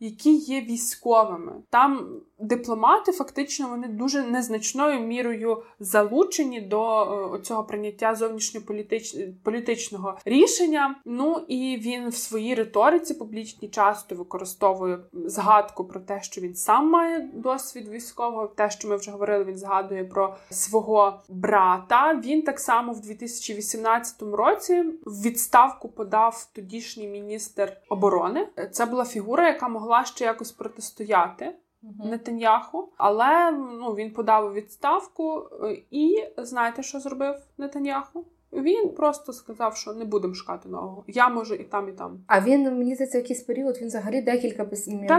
які 0.00 0.34
є 0.34 0.60
військовими. 0.60 1.52
Там 1.70 2.08
дипломати 2.38 3.12
фактично 3.12 3.68
вони 3.68 3.88
дуже 3.88 4.22
незначною 4.22 5.00
мірою 5.00 5.62
залучені 5.80 6.60
до 6.60 7.02
е, 7.34 7.40
цього 7.40 7.64
прийняття 7.64 8.14
зовнішньополітичного 8.14 10.18
рішення. 10.24 10.94
Ну 11.04 11.44
і 11.48 11.80
він 11.82 12.08
в 12.08 12.14
своїй 12.14 12.54
риториці 12.54 13.14
публічній 13.14 13.68
часто 13.68 14.14
використовує 14.14 14.98
згадку 15.12 15.84
про 15.84 16.00
те, 16.00 16.22
що 16.22 16.40
він 16.40 16.54
сам 16.54 16.90
має 16.90 17.30
досвід 17.34 17.88
військового. 17.88 18.46
Те, 18.46 18.70
що 18.70 18.88
ми 18.88 18.96
вже 18.96 19.10
говорили, 19.10 19.44
він 19.44 19.58
згадує 19.58 20.04
про 20.04 20.36
свого 20.50 21.20
брата. 21.28 22.20
Він 22.24 22.42
так 22.42 22.60
само 22.60 22.92
в 22.92 23.00
2018 23.00 24.22
році 24.22 24.84
в 25.04 25.22
відставку 25.22 25.88
подав 25.88 26.48
тодішній 26.52 27.08
міністр 27.08 27.76
оборони. 27.88 28.48
Це 28.72 28.86
була 28.86 29.04
фігура, 29.04 29.48
яка 29.48 29.68
могла 29.68 29.89
ще 30.04 30.24
якось 30.24 30.52
протистояти. 30.52 31.56
Нетаньяху, 32.04 32.92
але 32.96 33.50
ну 33.50 33.94
він 33.94 34.12
подав 34.12 34.52
відставку, 34.52 35.48
е, 35.62 35.82
і 35.90 36.28
знаєте, 36.38 36.82
що 36.82 37.00
зробив 37.00 37.34
Нетаньяху? 37.58 38.26
Він 38.52 38.88
просто 38.88 39.32
сказав, 39.32 39.76
що 39.76 39.92
не 39.92 40.04
будемо 40.04 40.34
шукати 40.34 40.68
нового. 40.68 41.04
Я 41.06 41.28
можу 41.28 41.54
і 41.54 41.64
там, 41.64 41.88
і 41.88 41.92
там. 41.92 42.20
А 42.26 42.40
він 42.40 42.62
мені 42.62 42.94
здається, 42.94 43.18
якийсь 43.18 43.42
період 43.42 43.78
він 43.80 43.86
взагалі 43.86 44.22
декілька 44.22 44.64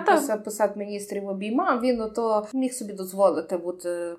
посад, 0.01 0.43
посад 0.43 0.77
міністрів 0.77 1.27
обіймав. 1.27 1.81
Він 1.81 2.01
ото 2.01 2.47
міг 2.53 2.73
собі 2.73 2.93
дозволити 2.93 3.57
бути 3.57 4.15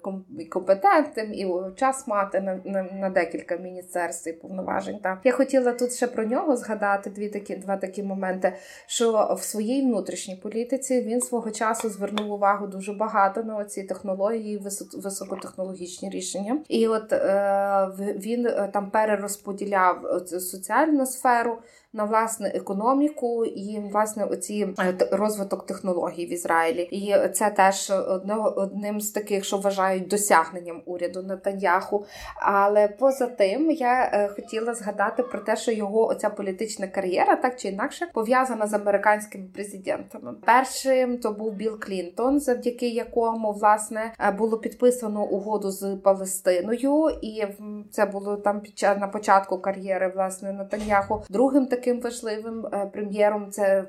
компетентним 0.50 1.32
і 1.34 1.46
час 1.76 2.06
мати 2.06 2.40
на, 2.40 2.60
на, 2.64 2.82
на 2.82 3.10
декілька 3.10 3.56
міністерств 3.56 4.28
і 4.28 4.32
повноважень. 4.32 4.98
Так 4.98 5.18
я 5.24 5.32
хотіла 5.32 5.72
тут 5.72 5.92
ще 5.92 6.06
про 6.06 6.24
нього 6.24 6.56
згадати 6.56 7.10
дві 7.10 7.28
такі 7.28 7.56
два 7.56 7.76
такі 7.76 8.02
моменти. 8.02 8.52
Що 8.86 9.36
в 9.38 9.42
своїй 9.42 9.82
внутрішній 9.82 10.36
політиці 10.36 11.00
він 11.00 11.20
свого 11.20 11.50
часу 11.50 11.88
звернув 11.88 12.32
увагу 12.32 12.66
дуже 12.66 12.92
багато 12.92 13.42
на 13.42 13.64
ці 13.64 13.82
технології, 13.82 14.62
високотехнологічні 14.94 16.10
рішення. 16.10 16.58
І 16.68 16.88
от 16.88 17.12
е, 17.12 17.88
він 17.98 18.46
е, 18.46 18.70
там 18.72 18.90
перерозподіляв 19.02 20.06
е, 20.06 20.40
соціальну 20.40 21.06
сферу 21.06 21.58
на 21.92 22.04
власне 22.04 22.48
економіку 22.48 23.44
і 23.44 23.80
власне 23.92 24.24
оці 24.24 24.68
е, 24.78 24.94
розвиток 25.10 25.66
технологій 25.66 26.26
в 26.26 26.32
Ізраїлі. 26.32 26.82
І 26.82 27.28
це 27.28 27.50
теж 27.50 27.92
одним 28.56 29.00
з 29.00 29.10
таких, 29.10 29.44
що 29.44 29.56
вважають 29.56 30.08
досягненням 30.08 30.82
уряду 30.86 31.22
Натаньяху. 31.22 32.04
Але 32.36 32.88
поза 32.88 33.26
тим 33.26 33.70
я 33.70 34.10
е, 34.12 34.28
хотіла 34.28 34.74
згадати 34.74 35.22
про 35.22 35.40
те, 35.40 35.56
що 35.56 35.72
його 35.72 36.06
оця 36.06 36.30
політична 36.30 36.86
кар'єра 36.86 37.36
так 37.36 37.60
чи 37.60 37.68
інакше 37.68 38.06
пов'язана 38.14 38.66
з 38.66 38.74
американськими 38.74 39.44
президентами. 39.54 40.34
Першим 40.46 41.18
то 41.18 41.32
був 41.32 41.52
Білл 41.52 41.80
Клінтон, 41.80 42.40
завдяки 42.40 42.88
якому 42.88 43.52
власне 43.52 44.12
е, 44.20 44.30
було 44.30 44.58
підписано 44.58 45.24
угоду 45.24 45.70
з 45.70 45.96
Палестиною, 45.96 47.10
і 47.22 47.44
це 47.90 48.06
було 48.06 48.36
там 48.36 48.60
під 48.60 48.82
на 49.00 49.08
початку 49.08 49.58
кар'єри 49.58 50.12
власне 50.14 50.52
Натаньяху. 50.52 51.22
Другим 51.30 51.66
таким 51.66 51.81
таким 51.82 52.00
важливим 52.00 52.66
е, 52.66 52.90
прем'єром 52.92 53.50
це 53.50 53.84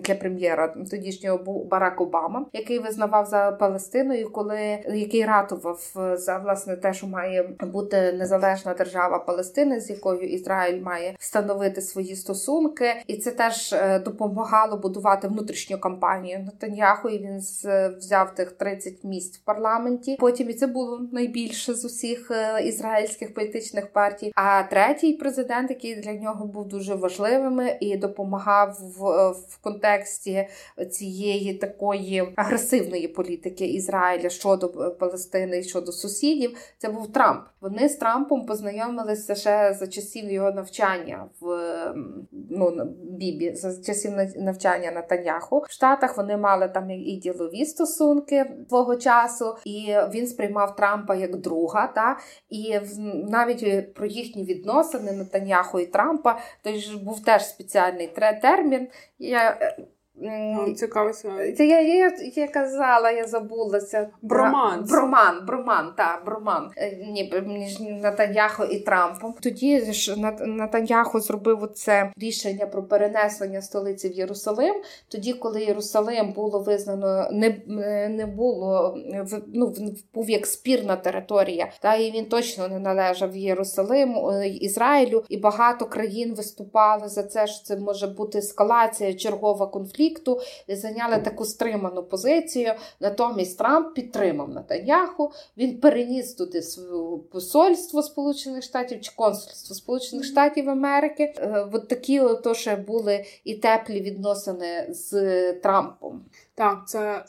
для 0.00 0.14
прем'єра 0.14 0.68
тодішнього 0.90 1.38
був 1.38 1.68
Барак 1.68 2.00
Обама, 2.00 2.46
який 2.52 2.78
визнавав 2.78 3.26
за 3.26 3.52
Палестиною, 3.52 4.30
коли 4.32 4.78
який 4.88 5.24
ратував 5.24 5.94
е, 5.96 6.16
за 6.16 6.38
власне 6.38 6.76
те, 6.76 6.94
що 6.94 7.06
має 7.06 7.42
бути 7.60 8.12
незалежна 8.12 8.74
держава 8.74 9.18
Палестини, 9.18 9.80
з 9.80 9.90
якою 9.90 10.20
Ізраїль 10.20 10.82
має 10.82 11.14
встановити 11.18 11.80
свої 11.80 12.16
стосунки, 12.16 12.86
і 13.06 13.16
це 13.16 13.30
теж 13.30 13.72
е, 13.72 13.98
допомагало 13.98 14.76
будувати 14.76 15.28
внутрішню 15.28 15.78
кампанію 15.78 16.38
Натаньяху. 16.38 17.08
і 17.08 17.18
Він 17.18 17.38
взяв 17.98 18.34
тих 18.34 18.52
30 18.52 19.04
місць 19.04 19.38
в 19.38 19.44
парламенті. 19.44 20.16
Потім 20.20 20.50
і 20.50 20.54
це 20.54 20.66
було 20.66 21.00
найбільше 21.12 21.74
з 21.74 21.84
усіх 21.84 22.32
ізраїльських 22.64 23.34
політичних 23.34 23.92
партій. 23.92 24.32
А 24.34 24.62
третій 24.62 25.12
президент, 25.12 25.70
який 25.70 26.00
для 26.00 26.12
нього 26.12 26.46
був 26.46 26.68
дуже 26.68 26.94
важливий 26.94 27.37
важливими 27.38 27.76
і 27.80 27.96
допомагав 27.96 28.78
в, 28.80 29.30
в 29.30 29.58
контексті 29.60 30.48
цієї 30.90 31.54
такої 31.54 32.32
агресивної 32.36 33.08
політики 33.08 33.66
Ізраїля 33.66 34.28
щодо 34.28 34.68
Палестини 34.98 35.58
і 35.58 35.62
щодо 35.62 35.92
сусідів. 35.92 36.56
Це 36.78 36.88
був 36.88 37.12
Трамп. 37.12 37.44
Вони 37.60 37.88
з 37.88 37.96
Трампом 37.96 38.46
познайомилися 38.46 39.34
ще 39.34 39.74
за 39.74 39.86
часів 39.86 40.32
його 40.32 40.52
навчання 40.52 41.28
в 41.40 41.46
ну 42.50 42.94
Бібі, 43.02 43.54
за 43.54 43.82
часів 43.82 44.12
навчання 44.36 44.90
на 44.90 45.02
Таняху. 45.02 45.64
В 45.68 45.72
Штатах 45.72 46.16
вони 46.16 46.36
мали 46.36 46.68
там 46.68 46.90
і 46.90 47.16
ділові 47.16 47.64
стосунки 47.64 48.44
свого 48.68 48.96
часу, 48.96 49.56
і 49.64 49.94
він 50.14 50.26
сприймав 50.26 50.76
Трампа 50.76 51.14
як 51.14 51.36
друга. 51.36 51.86
Та 51.86 52.18
і 52.50 52.78
навіть 53.28 53.94
про 53.94 54.06
їхні 54.06 54.44
відносини 54.44 55.12
Натаняху 55.12 55.80
і 55.80 55.86
Трампа 55.86 56.38
той 56.62 56.78
ж 56.78 56.98
був 57.04 57.24
теж 57.28 57.48
спеціальний 57.48 58.08
термін. 58.42 58.88
Я 59.18 59.74
Цікаво. 60.76 61.10
Це 61.56 61.66
я, 61.66 61.80
я 61.80 62.12
я, 62.36 62.48
казала, 62.48 63.10
я 63.10 63.24
забулася. 63.24 64.10
Броман. 64.22 64.84
Броман, 64.84 65.46
броман, 65.46 65.92
так, 65.96 66.22
броман. 66.26 66.70
Е, 66.76 66.96
ні, 66.96 67.32
між 67.46 67.80
Натаньяхо 67.80 68.64
і 68.64 68.80
Трампом. 68.80 69.34
Тоді 69.40 69.80
ж 69.80 70.16
Натаньяхо 70.46 71.20
зробив 71.20 71.70
це 71.74 72.12
рішення 72.16 72.66
про 72.66 72.82
перенесення 72.82 73.62
столиці 73.62 74.08
в 74.08 74.12
Єрусалим. 74.12 74.74
Тоді, 75.08 75.32
коли 75.32 75.64
Єрусалим 75.64 76.32
було 76.32 76.60
визнано, 76.60 77.28
не 77.32 77.56
не 78.08 78.26
було 78.26 78.98
ну, 79.54 79.74
був 80.14 80.30
як 80.30 80.46
спірна 80.46 80.96
територія, 80.96 81.68
та 81.80 81.94
і 81.94 82.10
він 82.10 82.24
точно 82.24 82.68
не 82.68 82.78
належав 82.78 83.36
Єрусалиму, 83.36 84.30
е, 84.30 84.48
Ізраїлю, 84.48 85.24
і 85.28 85.36
багато 85.36 85.86
країн 85.86 86.34
виступали 86.34 87.08
за 87.08 87.22
це, 87.22 87.46
що 87.46 87.64
це 87.64 87.76
може 87.76 88.06
бути 88.06 88.38
ескалація, 88.38 89.14
чергова 89.14 89.66
конфлікт 89.66 90.07
конфлікту 90.08 90.40
зайняли 90.68 91.18
таку 91.18 91.44
стриману 91.44 92.02
позицію. 92.02 92.72
Натомість 93.00 93.58
Трамп 93.58 93.94
підтримав 93.94 94.48
Натаньяху. 94.48 95.32
Він 95.56 95.80
переніс 95.80 96.34
туди 96.34 96.62
своє 96.62 97.18
посольство 97.32 98.02
Сполучених 98.02 98.62
Штатів 98.62 99.00
чи 99.00 99.12
консульство 99.16 99.74
Сполучених 99.74 100.24
Штатів 100.24 100.70
Америки. 100.70 101.34
Е, 101.36 101.68
от 101.72 101.88
такі 101.88 102.20
то 102.44 102.54
ще 102.54 102.76
були 102.76 103.24
і 103.44 103.54
теплі 103.54 104.00
відносини 104.00 104.86
з 104.90 105.52
Трампом. 105.52 106.24
Так, 106.54 106.88
це. 106.88 107.24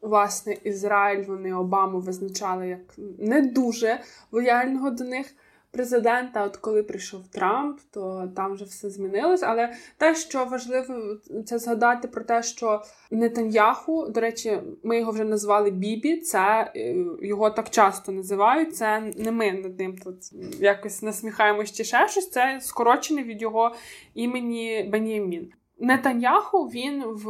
Власне, 0.00 0.56
Ізраїль 0.64 1.24
вони 1.24 1.54
Обаму 1.54 2.00
визначали 2.00 2.68
як 2.68 2.80
не 3.18 3.40
дуже 3.40 4.00
лояльного 4.32 4.90
до 4.90 5.04
них 5.04 5.34
президента. 5.72 6.44
От 6.44 6.56
коли 6.56 6.82
прийшов 6.82 7.28
Трамп, 7.28 7.80
то 7.90 8.28
там 8.36 8.52
вже 8.52 8.64
все 8.64 8.90
змінилось. 8.90 9.42
Але 9.42 9.72
те, 9.96 10.14
що 10.14 10.44
важливо, 10.44 11.16
це 11.46 11.58
згадати 11.58 12.08
про 12.08 12.24
те, 12.24 12.42
що 12.42 12.82
Нетаньяху, 13.10 14.06
до 14.06 14.20
речі, 14.20 14.58
ми 14.82 14.98
його 14.98 15.12
вже 15.12 15.24
назвали 15.24 15.70
Бібі. 15.70 16.16
Це 16.16 16.72
е, 16.76 16.94
його 17.22 17.50
так 17.50 17.70
часто 17.70 18.12
називають. 18.12 18.76
Це 18.76 19.12
не 19.16 19.32
ми 19.32 19.52
над 19.52 19.78
ним 19.78 19.98
тут 19.98 20.16
якось 20.60 21.02
насміхаємось 21.02 21.72
чи 21.72 21.84
ще 21.84 22.08
щось. 22.08 22.30
Це 22.30 22.58
скорочене 22.62 23.22
від 23.22 23.42
його 23.42 23.74
імені 24.14 24.88
Беніамін. 24.92 25.52
Нетаньяху 25.78 26.64
він 26.64 27.02
в 27.04 27.26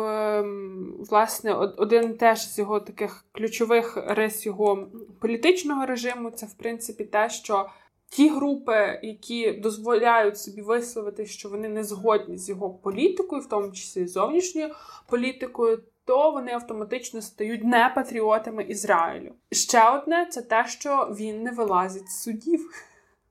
власне 1.10 1.54
один 1.54 2.16
теж 2.16 2.48
з 2.48 2.58
його 2.58 2.80
таких 2.80 3.24
ключових 3.32 3.98
рис 4.06 4.46
його 4.46 4.88
політичного 5.20 5.86
режиму. 5.86 6.30
Це 6.30 6.46
в 6.46 6.54
принципі 6.54 7.04
те, 7.04 7.30
що 7.30 7.68
ті 8.12 8.28
групи, 8.28 9.00
які 9.02 9.52
дозволяють 9.52 10.38
собі 10.38 10.62
висловити, 10.62 11.26
що 11.26 11.48
вони 11.48 11.68
не 11.68 11.84
згодні 11.84 12.38
з 12.38 12.48
його 12.48 12.70
політикою, 12.70 13.42
в 13.42 13.48
тому 13.48 13.72
числі 13.72 14.06
зовнішньою 14.06 14.74
політикою, 15.06 15.82
то 16.04 16.30
вони 16.30 16.52
автоматично 16.52 17.22
стають 17.22 17.64
не 17.64 17.92
патріотами 17.94 18.62
Ізраїлю. 18.62 19.32
Ще 19.50 19.90
одне 19.90 20.26
це 20.30 20.42
те, 20.42 20.66
що 20.68 21.14
він 21.18 21.42
не 21.42 21.50
вилазить 21.50 22.08
з 22.08 22.22
судів. 22.22 22.70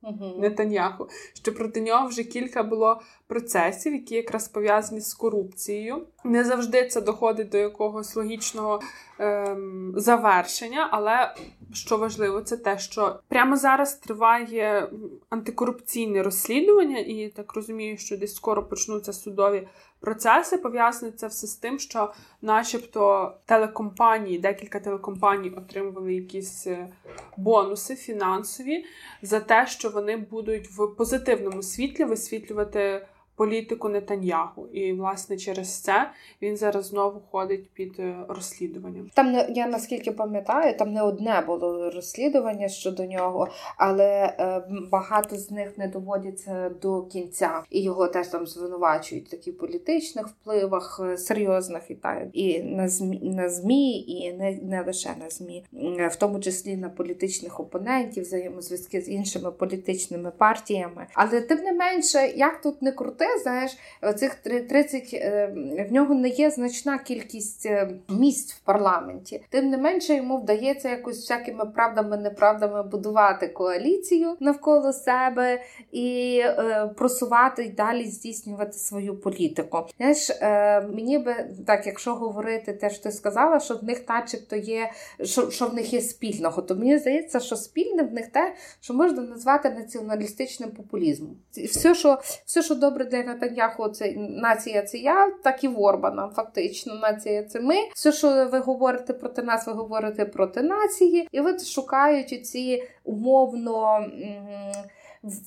Uh-huh. 0.02 0.40
Нетаньяху, 0.40 1.08
що 1.34 1.54
проти 1.54 1.80
нього 1.80 2.08
вже 2.08 2.24
кілька 2.24 2.62
було 2.62 3.00
процесів, 3.32 3.92
які 3.92 4.14
якраз 4.14 4.48
пов'язані 4.48 5.00
з 5.00 5.14
корупцією. 5.14 6.02
Не 6.24 6.44
завжди 6.44 6.86
це 6.86 7.00
доходить 7.00 7.48
до 7.48 7.58
якогось 7.58 8.16
логічного 8.16 8.80
ем, 9.18 9.94
завершення, 9.96 10.88
але 10.90 11.34
що 11.72 11.96
важливо, 11.96 12.40
це 12.40 12.56
те, 12.56 12.78
що 12.78 13.20
прямо 13.28 13.56
зараз 13.56 13.94
триває 13.94 14.90
антикорупційне 15.30 16.22
розслідування, 16.22 16.98
і 16.98 17.32
так 17.36 17.54
розумію, 17.54 17.98
що 17.98 18.16
десь 18.16 18.34
скоро 18.34 18.62
почнуться 18.62 19.12
судові 19.12 19.68
процеси. 20.00 20.58
Пов'язане 20.58 21.12
це 21.12 21.26
все 21.26 21.46
з 21.46 21.54
тим, 21.54 21.78
що, 21.78 22.12
начебто, 22.42 23.32
телекомпанії, 23.46 24.38
декілька 24.38 24.80
телекомпаній 24.80 25.50
отримували 25.50 26.14
якісь 26.14 26.66
е, 26.66 26.88
бонуси 27.36 27.96
фінансові 27.96 28.84
за 29.22 29.40
те, 29.40 29.66
що 29.66 29.90
вони 29.90 30.16
будуть 30.16 30.68
в 30.70 30.86
позитивному 30.86 31.62
світлі 31.62 32.04
висвітлювати 32.04 33.06
політику 33.36 33.88
Нетаньягу. 33.88 34.66
І, 34.72 34.92
власне, 34.92 35.36
через 35.36 35.80
це 35.80 36.10
він 36.42 36.56
зараз 36.56 36.86
знову 36.86 37.20
ходить 37.30 37.70
під 37.70 37.94
е, 37.98 38.16
розслідуванням. 38.28 39.10
Там 39.14 39.32
не 39.32 39.46
я 39.50 39.66
наскільки 39.66 40.12
пам'ятаю, 40.12 40.76
там 40.76 40.92
не 40.92 41.02
одне 41.02 41.44
було 41.46 41.90
розслідування 41.90 42.68
щодо 42.68 43.04
нього, 43.04 43.48
але 43.76 44.36
е, 44.38 44.62
багато 44.90 45.36
з 45.36 45.50
них 45.50 45.78
не 45.78 45.88
доводяться 45.88 46.70
до 46.82 47.02
кінця, 47.02 47.62
і 47.70 47.82
його 47.82 48.08
теж 48.08 48.28
там 48.28 48.46
звинувачують 48.46 49.48
в 49.48 49.52
політичних 49.52 50.28
впливах 50.28 51.00
е, 51.04 51.16
серйозних 51.16 51.82
і 51.88 51.94
так 51.94 52.22
і 52.32 52.62
на 52.62 52.88
змі 52.88 53.20
на 53.22 53.48
змі, 53.48 54.00
і 54.00 54.32
не, 54.32 54.58
не 54.62 54.82
лише 54.82 55.08
на 55.20 55.30
змі, 55.30 55.64
в 56.10 56.16
тому 56.16 56.40
числі 56.40 56.76
на 56.76 56.88
політичних 56.88 57.60
опонентів, 57.60 58.22
взаємозв'язки 58.22 59.00
з 59.00 59.08
іншими 59.08 59.50
політичними 59.50 60.30
партіями. 60.30 61.06
Але 61.14 61.40
тим 61.40 61.58
не 61.58 61.72
менше, 61.72 62.32
як 62.36 62.60
тут 62.60 62.82
не 62.82 62.92
крути, 62.92 63.21
знаєш, 63.42 63.76
цих 64.16 64.34
30, 64.34 65.10
е, 65.14 65.46
в 65.88 65.92
нього 65.92 66.14
не 66.14 66.28
є 66.28 66.50
значна 66.50 66.98
кількість 66.98 67.66
е, 67.66 67.90
місць 68.08 68.52
в 68.52 68.60
парламенті. 68.60 69.42
Тим 69.50 69.70
не 69.70 69.78
менше, 69.78 70.14
йому 70.14 70.38
вдається 70.38 70.88
якось 70.88 71.18
всякими 71.18 71.66
правдами, 71.66 72.16
неправдами 72.16 72.82
будувати 72.82 73.48
коаліцію 73.48 74.36
навколо 74.40 74.92
себе 74.92 75.62
і 75.92 76.38
е, 76.44 76.90
просувати 76.96 77.64
й 77.64 77.68
далі 77.68 78.06
здійснювати 78.06 78.72
свою 78.72 79.16
політику. 79.16 79.86
Знаєш, 79.96 80.30
мені 80.94 81.18
би 81.18 81.34
так, 81.66 81.86
якщо 81.86 82.14
говорити 82.14 82.72
те, 82.72 82.90
що 82.90 83.02
ти 83.02 83.12
сказала, 83.12 83.60
що 83.60 83.74
в 83.74 83.84
них, 83.84 84.02
начебто, 84.08 84.56
є 84.56 84.90
що, 85.24 85.50
що 85.50 85.66
в 85.66 85.74
них 85.74 85.92
є 85.92 86.00
спільного, 86.00 86.62
то 86.62 86.74
мені 86.74 86.98
здається, 86.98 87.40
що 87.40 87.56
спільне 87.56 88.02
в 88.02 88.12
них 88.12 88.26
те, 88.26 88.54
що 88.80 88.94
можна 88.94 89.22
назвати 89.22 89.70
націоналістичним 89.70 90.70
популізмом. 90.70 91.36
Все, 91.52 91.94
що 91.94 92.20
все, 92.46 92.62
що 92.62 92.74
добре 92.74 93.04
для 93.12 93.22
Натаньяху, 93.22 93.88
це 93.88 94.12
нація 94.16 94.82
це 94.82 94.98
я, 94.98 95.30
так 95.44 95.64
і 95.64 95.68
в 95.68 95.80
Орбана. 95.80 96.28
Фактично, 96.36 96.94
нація 96.94 97.42
це 97.42 97.60
ми. 97.60 97.74
Все, 97.94 98.12
що 98.12 98.48
ви 98.52 98.58
говорите 98.58 99.12
проти 99.12 99.42
нас, 99.42 99.66
ви 99.66 99.72
говорите 99.72 100.24
проти 100.24 100.62
нації, 100.62 101.28
і 101.32 101.40
ви 101.40 101.58
шукають 101.58 102.46
ці 102.46 102.82
умовно. 103.04 103.96
М- 103.96 104.72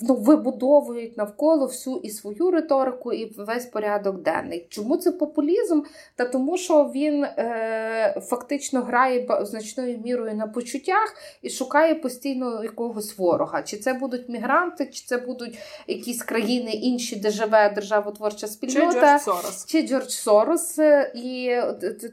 ну, 0.02 0.16
вибудовують 0.16 1.18
навколо 1.18 1.66
всю 1.66 1.98
і 1.98 2.10
свою 2.10 2.52
риторику, 2.52 3.14
і 3.14 3.34
весь 3.38 3.66
порядок 3.66 4.22
денний. 4.22 4.68
Чому 4.70 4.98
це 4.98 5.12
популізм? 5.12 5.82
Та 6.16 6.26
тому, 6.26 6.58
що 6.58 6.84
він 6.96 7.24
е, 7.24 8.22
фактично 8.26 8.82
грає 8.82 9.28
значною 9.42 10.00
мірою 10.04 10.36
на 10.36 10.48
почуттях 10.48 11.16
і 11.42 11.50
шукає 11.50 11.96
постійно 11.96 12.64
якогось 12.64 13.18
ворога. 13.18 13.64
Чи 13.64 13.78
це 13.78 13.94
будуть 13.94 14.30
мігранти, 14.30 14.86
чи 14.86 15.06
це 15.06 15.18
будуть 15.18 15.58
якісь 15.88 16.24
країни 16.24 16.72
інші, 16.72 17.16
де 17.16 17.30
живе 17.30 17.70
державотворча 17.70 18.48
спільнота, 18.48 18.92
чи 18.92 19.00
Джордж 19.00 19.22
Сорос. 19.22 19.66
Чи 19.66 19.88
Джордж 19.88 20.10
Сорос. 20.10 20.80
І 21.16 21.56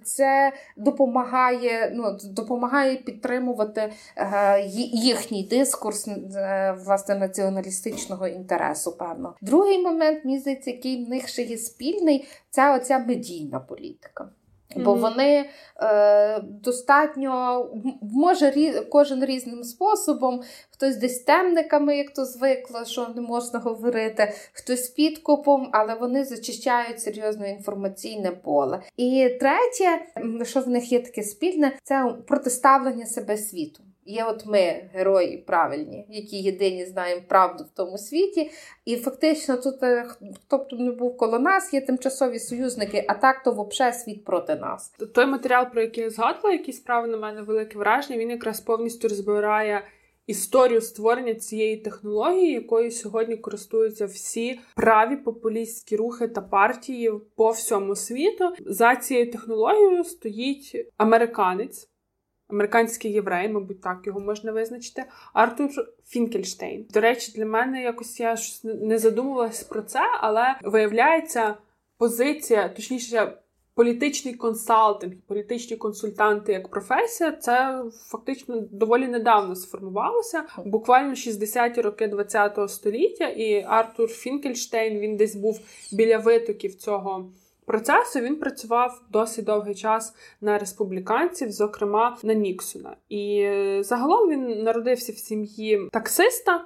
це 0.04 0.52
допомагає, 0.76 1.92
ну, 1.94 2.16
допомагає 2.24 2.96
підтримувати 2.96 3.92
е, 4.16 4.62
їхній 4.92 5.42
дискурс 5.42 6.08
е, 6.08 6.76
власне 6.84 7.14
національний 7.14 7.51
націоналістичного 7.52 8.28
інтересу, 8.28 8.92
певно. 8.92 9.34
Другий 9.40 9.78
момент, 9.78 10.24
мені 10.24 10.38
здається, 10.38 10.70
який 10.70 11.04
в 11.04 11.08
них 11.08 11.28
ще 11.28 11.42
є 11.42 11.56
спільний, 11.58 12.28
це 12.50 12.76
оця 12.76 12.98
медійна 12.98 13.60
політика. 13.60 14.28
Бо 14.76 14.94
вони 14.94 15.44
е, 15.82 16.40
достатньо 16.40 17.66
може 18.02 18.50
рі, 18.50 18.72
кожен 18.90 19.24
різним 19.24 19.64
способом, 19.64 20.42
хтось 20.70 20.96
десь 20.96 21.18
темниками, 21.18 21.96
як 21.96 22.10
то 22.10 22.24
звикло, 22.24 22.84
що 22.84 23.08
не 23.16 23.20
можна 23.20 23.58
говорити, 23.58 24.32
хтось 24.52 24.88
підкупом, 24.88 25.68
але 25.72 25.94
вони 25.94 26.24
зачищають 26.24 27.00
серйозно 27.00 27.46
інформаційне 27.46 28.30
поле. 28.30 28.82
І 28.96 29.28
третє, 29.40 30.06
що 30.44 30.60
в 30.60 30.68
них 30.68 30.92
є 30.92 31.00
таке 31.00 31.22
спільне, 31.22 31.72
це 31.82 32.14
протиставлення 32.26 33.06
себе 33.06 33.36
світу. 33.36 33.82
Є 34.04 34.24
от 34.24 34.46
ми, 34.46 34.90
герої 34.92 35.36
правильні, 35.38 36.06
які 36.08 36.42
єдині 36.42 36.86
знаємо 36.86 37.22
правду 37.28 37.64
в 37.64 37.76
тому 37.76 37.98
світі. 37.98 38.50
І 38.84 38.96
фактично 38.96 39.56
тут 39.56 39.82
е, 39.82 40.06
хто 40.44 40.58
б 40.58 40.66
не 40.72 40.90
був 40.90 41.16
коло 41.16 41.38
нас, 41.38 41.74
є 41.74 41.80
тимчасові 41.80 42.38
союзники, 42.38 43.04
а 43.08 43.14
так 43.14 43.42
то 43.42 43.68
взагалі 43.70 43.94
світ 43.94 44.24
проти 44.24 44.54
нас. 44.54 44.94
Той 45.14 45.26
матеріал, 45.26 45.70
про 45.72 45.82
який 45.82 46.04
я 46.04 46.10
згадувала, 46.10 46.54
який 46.54 46.74
справи 46.74 47.08
на 47.08 47.16
мене 47.16 47.42
велике 47.42 47.78
враження, 47.78 48.18
він 48.18 48.30
якраз 48.30 48.60
повністю 48.60 49.08
розбирає. 49.08 49.82
Історію 50.26 50.80
створення 50.80 51.34
цієї 51.34 51.76
технології, 51.76 52.52
якою 52.52 52.90
сьогодні 52.90 53.36
користуються 53.36 54.06
всі 54.06 54.60
праві 54.76 55.16
популістські 55.16 55.96
рухи 55.96 56.28
та 56.28 56.40
партії 56.40 57.12
по 57.36 57.50
всьому 57.50 57.96
світу. 57.96 58.52
За 58.66 58.96
цією 58.96 59.32
технологією 59.32 60.04
стоїть 60.04 60.92
американець, 60.96 61.88
американський 62.52 63.12
єврей, 63.12 63.48
мабуть, 63.48 63.80
так 63.80 63.98
його 64.04 64.20
можна 64.20 64.52
визначити. 64.52 65.04
Артур 65.32 65.70
Фінкельштейн. 66.06 66.86
До 66.90 67.00
речі, 67.00 67.32
для 67.36 67.46
мене 67.46 67.82
якось 67.82 68.20
я 68.20 68.36
щось 68.36 68.64
не 68.64 68.98
задумувалася 68.98 69.66
про 69.68 69.82
це, 69.82 70.00
але 70.20 70.56
виявляється 70.62 71.54
позиція, 71.98 72.68
точніше. 72.68 73.32
Політичний 73.74 74.34
консалтинг, 74.34 75.14
політичні 75.26 75.76
консультанти 75.76 76.52
як 76.52 76.68
професія, 76.68 77.32
це 77.32 77.84
фактично 78.08 78.60
доволі 78.60 79.08
недавно 79.08 79.54
сформувалося. 79.54 80.44
Буквально 80.64 81.14
60-ті 81.14 81.80
роки 81.80 82.08
ХХ 82.08 82.68
століття, 82.68 83.28
і 83.28 83.62
Артур 83.62 84.08
Фінкельштейн 84.08 84.98
він 84.98 85.16
десь 85.16 85.36
був 85.36 85.60
біля 85.92 86.18
витоків 86.18 86.74
цього 86.74 87.30
процесу 87.66 88.20
він 88.20 88.36
працював 88.36 89.02
досить 89.10 89.44
довгий 89.44 89.74
час 89.74 90.14
на 90.40 90.58
республіканців, 90.58 91.52
зокрема 91.52 92.18
на 92.22 92.34
Ніксона. 92.34 92.96
І 93.08 93.38
е, 93.40 93.82
загалом 93.82 94.30
він 94.30 94.62
народився 94.62 95.12
в 95.12 95.16
сім'ї 95.16 95.88
таксиста. 95.92 96.64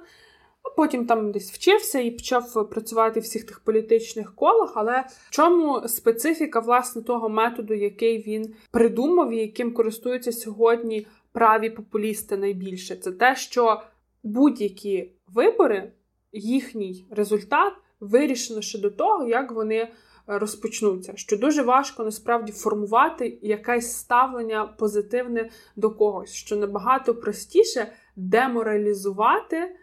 Потім 0.77 1.05
там 1.05 1.31
десь 1.31 1.51
вчився 1.51 1.99
і 1.99 2.11
почав 2.11 2.69
працювати 2.69 3.19
в 3.19 3.23
всіх 3.23 3.45
тих 3.45 3.59
політичних 3.59 4.35
колах. 4.35 4.71
Але 4.75 5.03
в 5.09 5.29
чому 5.29 5.87
специфіка 5.87 6.59
власне 6.59 7.01
того 7.01 7.29
методу, 7.29 7.73
який 7.73 8.23
він 8.23 8.53
придумав 8.71 9.31
і 9.31 9.37
яким 9.37 9.73
користуються 9.73 10.31
сьогодні 10.31 11.07
праві 11.31 11.69
популісти 11.69 12.37
найбільше, 12.37 12.95
це 12.95 13.11
те, 13.11 13.35
що 13.35 13.81
будь-які 14.23 15.11
вибори, 15.27 15.91
їхній 16.31 17.05
результат 17.09 17.73
вирішено 17.99 18.61
ще 18.61 18.79
до 18.79 18.89
того, 18.89 19.27
як 19.27 19.51
вони 19.51 19.87
розпочнуться. 20.27 21.13
Що 21.15 21.37
дуже 21.37 21.63
важко 21.63 22.03
насправді 22.03 22.51
формувати 22.51 23.37
якесь 23.41 23.93
ставлення 23.97 24.65
позитивне 24.65 25.49
до 25.75 25.91
когось, 25.91 26.33
що 26.33 26.55
набагато 26.55 27.15
простіше 27.15 27.91
деморалізувати 28.15 29.75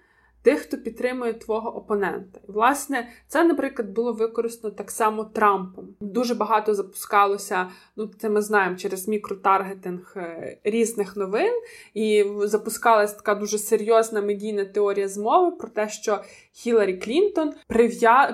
тих, 0.44 0.58
хто 0.58 0.78
підтримує 0.78 1.32
твого 1.32 1.76
опонента. 1.76 2.40
І, 2.48 2.52
власне, 2.52 3.08
це, 3.28 3.44
наприклад, 3.44 3.88
було 3.88 4.12
використано 4.12 4.74
так 4.74 4.90
само 4.90 5.24
Трампом. 5.24 5.88
Дуже 6.00 6.34
багато 6.34 6.74
запускалося, 6.74 7.68
ну 7.96 8.10
це 8.18 8.28
ми 8.28 8.42
знаємо 8.42 8.76
через 8.76 9.08
мікротаргетинг 9.08 10.12
е, 10.16 10.58
різних 10.64 11.16
новин, 11.16 11.52
і 11.94 12.24
запускалася 12.38 13.16
така 13.16 13.34
дуже 13.34 13.58
серйозна 13.58 14.20
медійна 14.20 14.64
теорія 14.64 15.08
змови 15.08 15.56
про 15.56 15.68
те, 15.68 15.88
що 15.88 16.18
Хіларі 16.52 16.96
Клінтон 16.96 17.52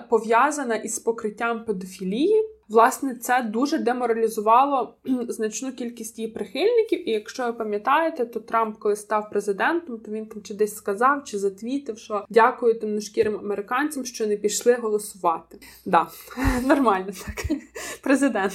пов'язана 0.08 0.76
із 0.76 0.98
покриттям 0.98 1.64
педофілії. 1.64 2.44
Власне, 2.70 3.14
це 3.14 3.42
дуже 3.42 3.78
деморалізувало 3.78 4.94
значну 5.28 5.72
кількість 5.72 6.18
її 6.18 6.30
прихильників. 6.30 7.08
І 7.08 7.12
якщо 7.12 7.46
ви 7.46 7.52
пам'ятаєте, 7.52 8.26
то 8.26 8.40
Трамп, 8.40 8.78
коли 8.78 8.96
став 8.96 9.30
президентом, 9.30 9.98
то 9.98 10.10
він 10.10 10.26
там 10.26 10.42
чи 10.42 10.54
десь 10.54 10.76
сказав, 10.76 11.24
чи 11.24 11.38
затвітив, 11.38 11.98
що 11.98 12.24
дякую 12.30 12.80
темношкірим 12.80 13.36
американцям, 13.36 14.04
що 14.04 14.26
не 14.26 14.36
пішли 14.36 14.74
голосувати. 14.74 15.58
Да, 15.86 16.06
нормально 16.66 17.12
так. 17.26 17.58
Президент. 18.02 18.52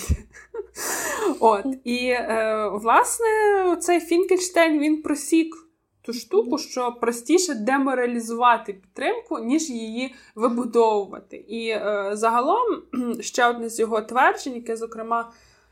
От 1.39 1.65
і 1.83 2.07
е, 2.07 2.69
власне 2.73 3.27
цей 3.79 3.99
Фінкельштейн 3.99 4.79
він 4.79 5.01
просік 5.01 5.64
ту 6.05 6.13
штуку, 6.13 6.57
що 6.57 6.91
простіше 6.91 7.53
деморалізувати 7.53 8.73
підтримку, 8.73 9.39
ніж 9.39 9.69
її 9.69 10.15
вибудовувати. 10.35 11.37
І 11.37 11.69
е, 11.69 12.09
загалом 12.13 12.83
ще 13.19 13.47
одне 13.47 13.69
з 13.69 13.79
його 13.79 14.01
тверджень, 14.01 14.55
яке, 14.55 14.75
зокрема, 14.75 15.31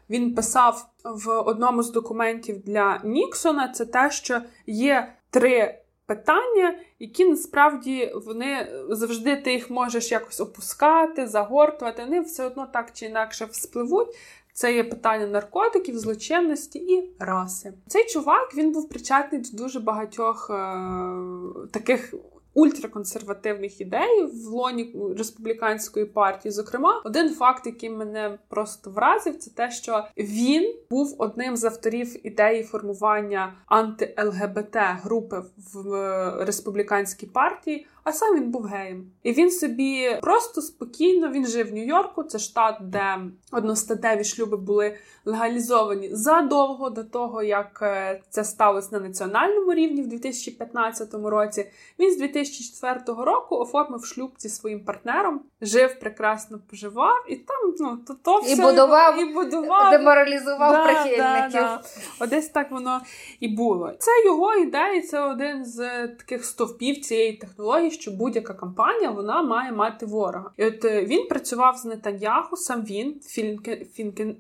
він 0.09 0.36
писав 0.36 0.86
в 1.03 1.41
одному 1.41 1.84
з 1.84 1.91
документів 1.91 2.59
для 2.63 3.01
Ніксона, 3.03 3.67
це 3.67 3.86
те, 3.86 4.11
що 4.11 4.41
є 4.67 5.13
три. 5.29 5.79
Питання, 6.05 6.79
які 6.99 7.25
насправді 7.25 8.13
вони 8.25 8.67
завжди 8.89 9.36
ти 9.36 9.53
їх 9.53 9.69
можеш 9.69 10.11
якось 10.11 10.39
опускати, 10.39 11.27
загортувати, 11.27 12.03
вони 12.03 12.21
все 12.21 12.45
одно 12.45 12.67
так 12.73 12.93
чи 12.93 13.05
інакше 13.05 13.45
вспливуть. 13.45 14.07
Це 14.53 14.75
є 14.75 14.83
питання 14.83 15.27
наркотиків, 15.27 15.97
злочинності 15.97 16.79
і 16.79 17.15
раси. 17.19 17.73
Цей 17.87 18.05
чувак 18.05 18.55
він 18.57 18.71
був 18.71 18.89
причетний 18.89 19.41
до 19.41 19.63
дуже 19.63 19.79
багатьох 19.79 20.49
е- 20.49 21.69
таких 21.71 22.13
ультраконсервативних 22.53 23.81
ідей 23.81 24.25
в 24.25 24.47
лоні 24.47 24.95
республіканської 25.17 26.05
партії. 26.05 26.51
Зокрема, 26.51 27.01
один 27.05 27.29
факт, 27.29 27.65
який 27.65 27.89
мене 27.89 28.39
просто 28.49 28.89
вразив, 28.89 29.37
це 29.37 29.51
те, 29.51 29.71
що 29.71 30.03
він 30.17 30.75
був 30.89 31.15
одним 31.17 31.55
з 31.55 31.63
авторів 31.63 32.27
ідеї 32.27 32.63
формування 32.63 33.53
анти-ЛГБТ 33.67 34.97
групи 35.03 35.43
в 35.73 35.93
е, 35.93 36.45
республіканській 36.45 37.25
партії. 37.27 37.87
А 38.03 38.11
сам 38.11 38.35
він 38.35 38.51
був 38.51 38.63
геєм. 38.63 39.05
І 39.23 39.31
він 39.31 39.51
собі 39.51 40.19
просто 40.21 40.61
спокійно 40.61 41.31
він 41.31 41.47
жив 41.47 41.69
в 41.69 41.73
Нью-Йорку. 41.73 42.23
Це 42.23 42.39
штат, 42.39 42.75
де 42.81 43.17
одностатеві 43.51 44.23
шлюби 44.23 44.57
були 44.57 44.97
легалізовані 45.25 46.09
задовго 46.11 46.89
до 46.89 47.03
того, 47.03 47.43
як 47.43 47.79
е, 47.81 48.21
це 48.29 48.43
сталося 48.43 48.89
на 48.91 48.99
національному 48.99 49.73
рівні 49.73 50.01
в 50.01 50.07
2015 50.07 51.13
році. 51.13 51.71
Він 51.99 52.11
з 52.11 52.17
2004 52.17 52.99
року 53.07 53.55
оформив 53.55 54.05
шлюб 54.05 54.31
зі 54.37 54.49
своїм 54.49 54.85
партнером, 54.85 55.41
жив 55.61 55.99
прекрасно 55.99 56.59
поживав, 56.69 57.25
і 57.27 57.35
там 57.35 57.73
ну 57.79 57.97
то, 58.07 58.13
то 58.23 58.39
все 58.39 58.53
і 58.53 58.61
будував, 58.61 59.19
і 59.21 59.33
будував 59.33 59.91
деморалізував 59.91 60.71
да, 60.71 60.83
прихильників. 60.83 61.51
Да, 61.51 61.61
да. 61.61 61.83
Одесь 62.19 62.49
так 62.49 62.71
воно 62.71 63.01
і 63.39 63.47
було. 63.47 63.91
Це 63.99 64.11
його 64.25 64.55
ідея, 64.55 65.01
це 65.01 65.19
один 65.19 65.65
з 65.65 66.07
таких 66.07 66.45
стовпів 66.45 67.01
цієї 67.01 67.33
технології, 67.33 67.91
що 67.93 68.11
будь-яка 68.11 68.53
компанія 68.53 69.11
вона 69.11 69.41
має 69.41 69.71
мати 69.71 70.05
ворога. 70.05 70.51
І 70.57 70.65
от 70.65 70.85
е, 70.85 71.05
він 71.05 71.27
працював 71.27 71.77
з 71.77 71.85
Нетаньяху, 71.85 72.57
сам 72.57 72.81
він 72.81 73.19
Фінкен 73.19 73.85
Фінкен. 73.85 74.35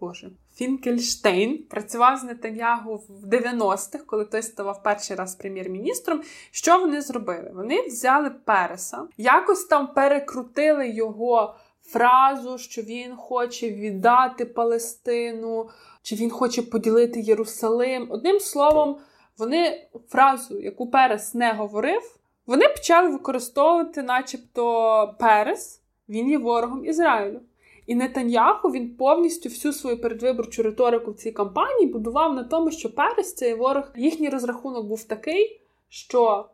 Боже, 0.00 0.30
Фінкельштейн 0.54 1.58
працював 1.58 2.18
з 2.18 2.24
Нетаньягу 2.24 3.02
в 3.08 3.26
90-х, 3.26 4.04
коли 4.06 4.24
той 4.24 4.42
ставав 4.42 4.82
перший 4.82 5.16
раз 5.16 5.34
прем'єр-міністром. 5.34 6.22
Що 6.50 6.78
вони 6.78 7.00
зробили? 7.00 7.52
Вони 7.54 7.82
взяли 7.86 8.30
Переса, 8.30 9.02
якось 9.16 9.64
там 9.64 9.94
перекрутили 9.94 10.88
його 10.88 11.54
фразу, 11.84 12.58
що 12.58 12.82
він 12.82 13.16
хоче 13.16 13.70
віддати 13.70 14.44
Палестину, 14.44 15.68
чи 16.02 16.16
він 16.16 16.30
хоче 16.30 16.62
поділити 16.62 17.20
Єрусалим. 17.20 18.06
Одним 18.10 18.40
словом, 18.40 18.98
вони 19.38 19.88
фразу, 20.08 20.60
яку 20.60 20.90
Перес 20.90 21.34
не 21.34 21.52
говорив, 21.52 22.16
вони 22.46 22.68
почали 22.68 23.08
використовувати, 23.08 24.02
начебто, 24.02 25.14
Перес, 25.20 25.82
він 26.08 26.28
є 26.28 26.38
ворогом 26.38 26.84
Ізраїлю. 26.84 27.40
І 27.86 27.94
Нетаньяху 27.94 28.68
він 28.68 28.96
повністю 28.96 29.48
всю 29.48 29.72
свою 29.72 30.00
передвиборчу 30.00 30.62
риторику 30.62 31.10
в 31.10 31.14
цій 31.14 31.32
кампанії 31.32 31.92
будував 31.92 32.34
на 32.34 32.44
тому, 32.44 32.70
що 32.70 32.94
Перес 32.94 33.34
цей 33.34 33.54
ворог. 33.54 33.92
Їхній 33.96 34.28
розрахунок 34.28 34.86
був 34.86 35.04
такий, 35.04 35.60
що 35.88 36.48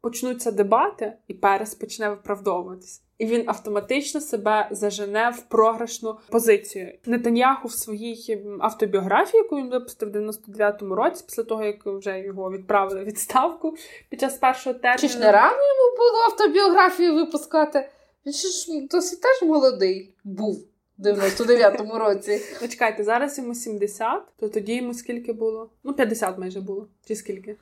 почнуться 0.00 0.50
дебати, 0.50 1.12
і 1.28 1.34
Перес 1.34 1.74
почне 1.74 2.10
виправдовуватись. 2.10 3.02
І 3.20 3.26
він 3.26 3.44
автоматично 3.46 4.20
себе 4.20 4.68
зажене 4.70 5.30
в 5.30 5.42
програшну 5.42 6.18
позицію. 6.30 6.92
Нетаньяху 7.06 7.68
в 7.68 7.72
своїй 7.72 8.44
автобіографії, 8.60 9.42
яку 9.42 9.56
він 9.56 9.70
випустив 9.70 10.12
в 10.12 10.16
99-му 10.16 10.94
році, 10.94 11.24
після 11.26 11.42
того 11.42 11.64
як 11.64 11.86
вже 11.86 12.20
його 12.20 12.50
відправили 12.50 13.00
в 13.02 13.04
відставку 13.04 13.76
під 14.08 14.20
час 14.20 14.38
першого 14.38 14.74
терміну. 14.74 14.98
Чи 15.00 15.08
ж 15.08 15.18
не 15.18 15.32
рано 15.32 15.56
йому 15.56 15.96
було 15.96 16.24
автобіографію 16.24 17.14
випускати? 17.14 17.90
Він 18.26 18.32
ж 18.32 18.86
досить 18.90 19.20
теж 19.20 19.48
молодий 19.48 20.14
був 20.24 20.64
в 20.98 21.02
99-му 21.02 21.98
році. 21.98 22.40
Ну, 22.62 22.68
чекайте, 22.68 23.04
зараз 23.04 23.38
йому 23.38 23.54
70, 23.54 24.22
то 24.36 24.48
тоді 24.48 24.76
йому 24.76 24.94
скільки 24.94 25.32
було? 25.32 25.70
Ну, 25.84 25.94
50 25.94 26.38
майже 26.38 26.60
було. 26.60 26.88
Чи 27.08 27.16
скільки? 27.16 27.56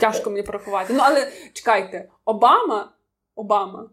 Тяжко 0.00 0.30
мені 0.30 0.42
порахувати. 0.42 0.92
Ну, 0.92 1.00
але 1.02 1.28
чекайте, 1.52 2.08
Обама, 2.24 2.92
Обама. 3.34 3.90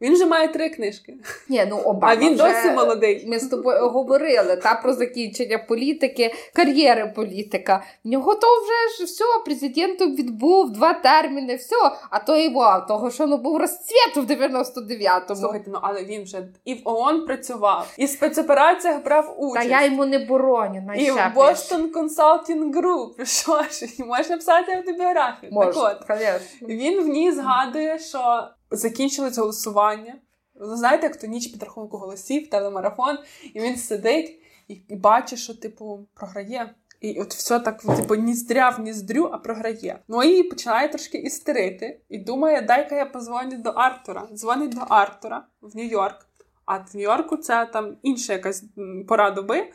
Він 0.00 0.12
вже 0.12 0.26
має 0.26 0.48
три 0.48 0.68
книжки. 0.68 1.14
Ні, 1.48 1.66
ну 1.68 1.76
Обама 1.76 2.12
А 2.12 2.16
він 2.16 2.34
вже... 2.34 2.42
досі 2.42 2.70
молодий. 2.70 3.24
Ми 3.28 3.38
з 3.38 3.48
тобою 3.48 3.88
говорили 3.88 4.56
та 4.56 4.74
про 4.74 4.92
закінчення 4.92 5.58
політики, 5.58 6.34
кар'єри 6.54 7.12
політика. 7.16 7.82
В 8.04 8.08
нього 8.08 8.34
то 8.34 8.46
вже 8.62 8.96
ж 8.98 9.04
все, 9.04 9.24
президентом 9.44 10.16
відбув 10.16 10.72
два 10.72 10.94
терміни, 10.94 11.54
все. 11.56 11.76
А 12.10 12.18
то 12.18 12.36
і 12.36 12.48
вау, 12.48 12.86
того, 12.86 13.10
що 13.10 13.26
ну 13.26 13.38
був 13.38 13.56
розцвіт 13.56 14.16
в 14.16 14.30
99-му. 14.30 15.36
Слухайте, 15.36 15.70
ну 15.70 15.78
але 15.82 16.04
він 16.04 16.22
вже 16.22 16.48
і 16.64 16.74
в 16.74 16.80
ООН 16.84 17.26
працював, 17.26 17.94
і 17.96 18.04
в 18.04 18.08
спецопераціях 18.08 19.04
брав 19.04 19.34
участь. 19.38 19.68
Та 19.68 19.80
я 19.80 19.84
йому 19.86 20.06
не 20.06 20.18
бороню, 20.18 20.92
І 20.96 21.10
в. 21.10 21.16
Boston 21.16 21.90
Consulting 21.92 22.72
Group. 22.72 23.24
Що 23.24 23.62
ж, 23.62 24.04
можна 24.04 24.36
писати 24.36 24.72
автобіографію. 24.72 25.52
Так 25.52 25.72
от, 25.76 26.04
конечно. 26.06 26.68
він 26.68 27.02
в 27.02 27.08
ній 27.08 27.32
згадує, 27.32 27.98
що 27.98 28.48
закінчилось 28.70 29.38
голосування. 29.38 30.14
Ви 30.54 30.76
знаєте, 30.76 31.06
як 31.06 31.16
то 31.16 31.26
ніч 31.26 31.46
підрахунку 31.46 31.96
голосів, 31.96 32.50
телемарафон, 32.50 33.18
і 33.54 33.60
він 33.60 33.76
сидить 33.76 34.40
і, 34.68 34.74
і 34.88 34.96
бачить, 34.96 35.38
що 35.38 35.54
типу 35.54 36.06
програє. 36.14 36.74
І 37.00 37.20
от 37.20 37.34
все 37.34 37.60
так, 37.60 37.82
типу, 37.82 38.14
ніздря 38.14 38.70
в 38.70 38.80
ніздрю, 38.80 39.30
а 39.32 39.38
програє. 39.38 39.98
Ну 40.08 40.22
і 40.22 40.42
починає 40.42 40.88
трошки 40.88 41.18
істерити 41.18 42.00
і 42.08 42.18
думає, 42.18 42.62
дай-ка 42.62 42.96
я 42.96 43.06
позвоню 43.06 43.58
до 43.58 43.70
Артура. 43.70 44.28
Дзвонить 44.32 44.74
до 44.74 44.80
Артура 44.80 45.46
в 45.60 45.76
Нью-Йорк. 45.76 46.26
А 46.64 46.78
в 46.78 46.86
Нью-Йорку 46.94 47.36
це 47.36 47.66
там 47.66 47.96
інша 48.02 48.32
якась 48.32 48.64
пора 49.08 49.30
доби. 49.30 49.70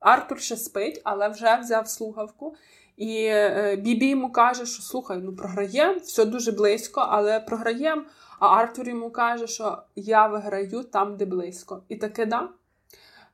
Артур 0.00 0.40
ще 0.40 0.56
спить, 0.56 1.00
але 1.04 1.28
вже 1.28 1.56
взяв 1.56 1.88
слухавку. 1.88 2.54
І 2.96 3.24
е, 3.24 3.76
Бібі 3.76 4.08
йому 4.08 4.32
каже, 4.32 4.66
що 4.66 4.82
слухай, 4.82 5.18
ну 5.22 5.36
програємо, 5.36 5.98
все 5.98 6.24
дуже 6.24 6.52
близько, 6.52 7.06
але 7.10 7.40
програємо. 7.40 8.02
А 8.38 8.48
Артур 8.48 8.88
йому 8.88 9.10
каже, 9.10 9.46
що 9.46 9.78
я 9.96 10.26
виграю 10.26 10.84
там, 10.84 11.16
де 11.16 11.26
близько. 11.26 11.82
І 11.88 11.96
таке 11.96 12.26
да. 12.26 12.48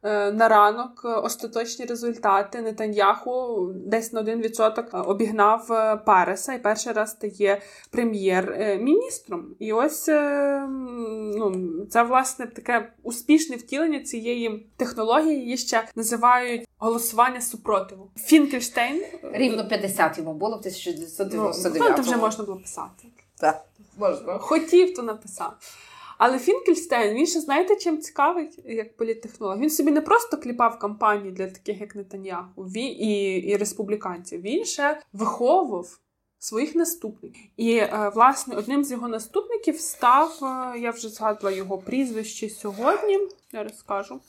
Е, 0.05 0.33
На 0.33 0.49
ранок 0.49 1.03
е, 1.05 1.09
остаточні 1.09 1.85
результати 1.85 2.61
Нетаньяху 2.61 3.67
десь 3.75 4.13
на 4.13 4.23
1% 4.23 5.09
обігнав 5.09 5.73
е, 5.73 5.97
Пареса 5.97 6.53
і 6.55 6.63
перший 6.63 6.93
раз 6.93 7.11
стає 7.11 7.61
прем'єр-міністром. 7.91 9.55
І 9.59 9.73
ось 9.73 10.09
ну, 10.09 11.53
це 11.91 12.03
власне 12.03 12.47
таке 12.47 12.93
успішне 13.03 13.57
втілення 13.57 14.01
цієї 14.01 14.67
технології. 14.77 15.39
Її 15.39 15.57
ще 15.57 15.89
називають 15.97 16.69
голосування 16.79 17.41
супротиву. 17.41 18.11
Фінкельштейн 18.17 19.03
Рівно 19.33 19.69
50 19.69 20.19
йому 20.19 20.35
було 20.35 20.57
в 20.57 20.61
ну, 20.65 20.71
1999 20.89 21.91
ну, 21.91 21.97
то 21.97 22.03
вже 22.03 22.17
можна 22.17 22.45
було 22.45 22.59
писати. 22.59 23.09
Так, 23.41 23.65
можна. 23.99 24.39
Хотів, 24.39 24.95
то 24.95 25.03
написав. 25.03 25.53
Але 26.19 26.39
Фінкельштейн, 26.39 27.15
він 27.15 27.27
ще 27.27 27.41
знаєте, 27.41 27.77
чим 27.77 28.01
цікавий 28.01 28.51
як 28.65 28.97
політтехнолог? 28.97 29.59
Він 29.59 29.71
собі 29.71 29.91
не 29.91 30.01
просто 30.01 30.37
кліпав 30.37 30.79
кампанії 30.79 31.33
для 31.33 31.47
таких, 31.47 31.81
як 31.81 31.95
Нетаньяху, 31.95 32.67
і, 32.75 33.35
і 33.37 33.57
республіканців. 33.57 34.41
Він 34.41 34.65
ще 34.65 35.01
виховував 35.13 35.99
своїх 36.39 36.75
наступників. 36.75 37.43
І, 37.57 37.77
е, 37.77 38.13
власне, 38.15 38.57
одним 38.57 38.85
з 38.85 38.91
його 38.91 39.09
наступників 39.09 39.81
став, 39.81 40.39
е, 40.43 40.79
я 40.79 40.91
вже 40.91 41.09
згадувала 41.09 41.57
його 41.57 41.79
прізвище 41.79 42.49
сьогодні, 42.49 43.19
я 43.53 43.63
розкажу. 43.63 44.21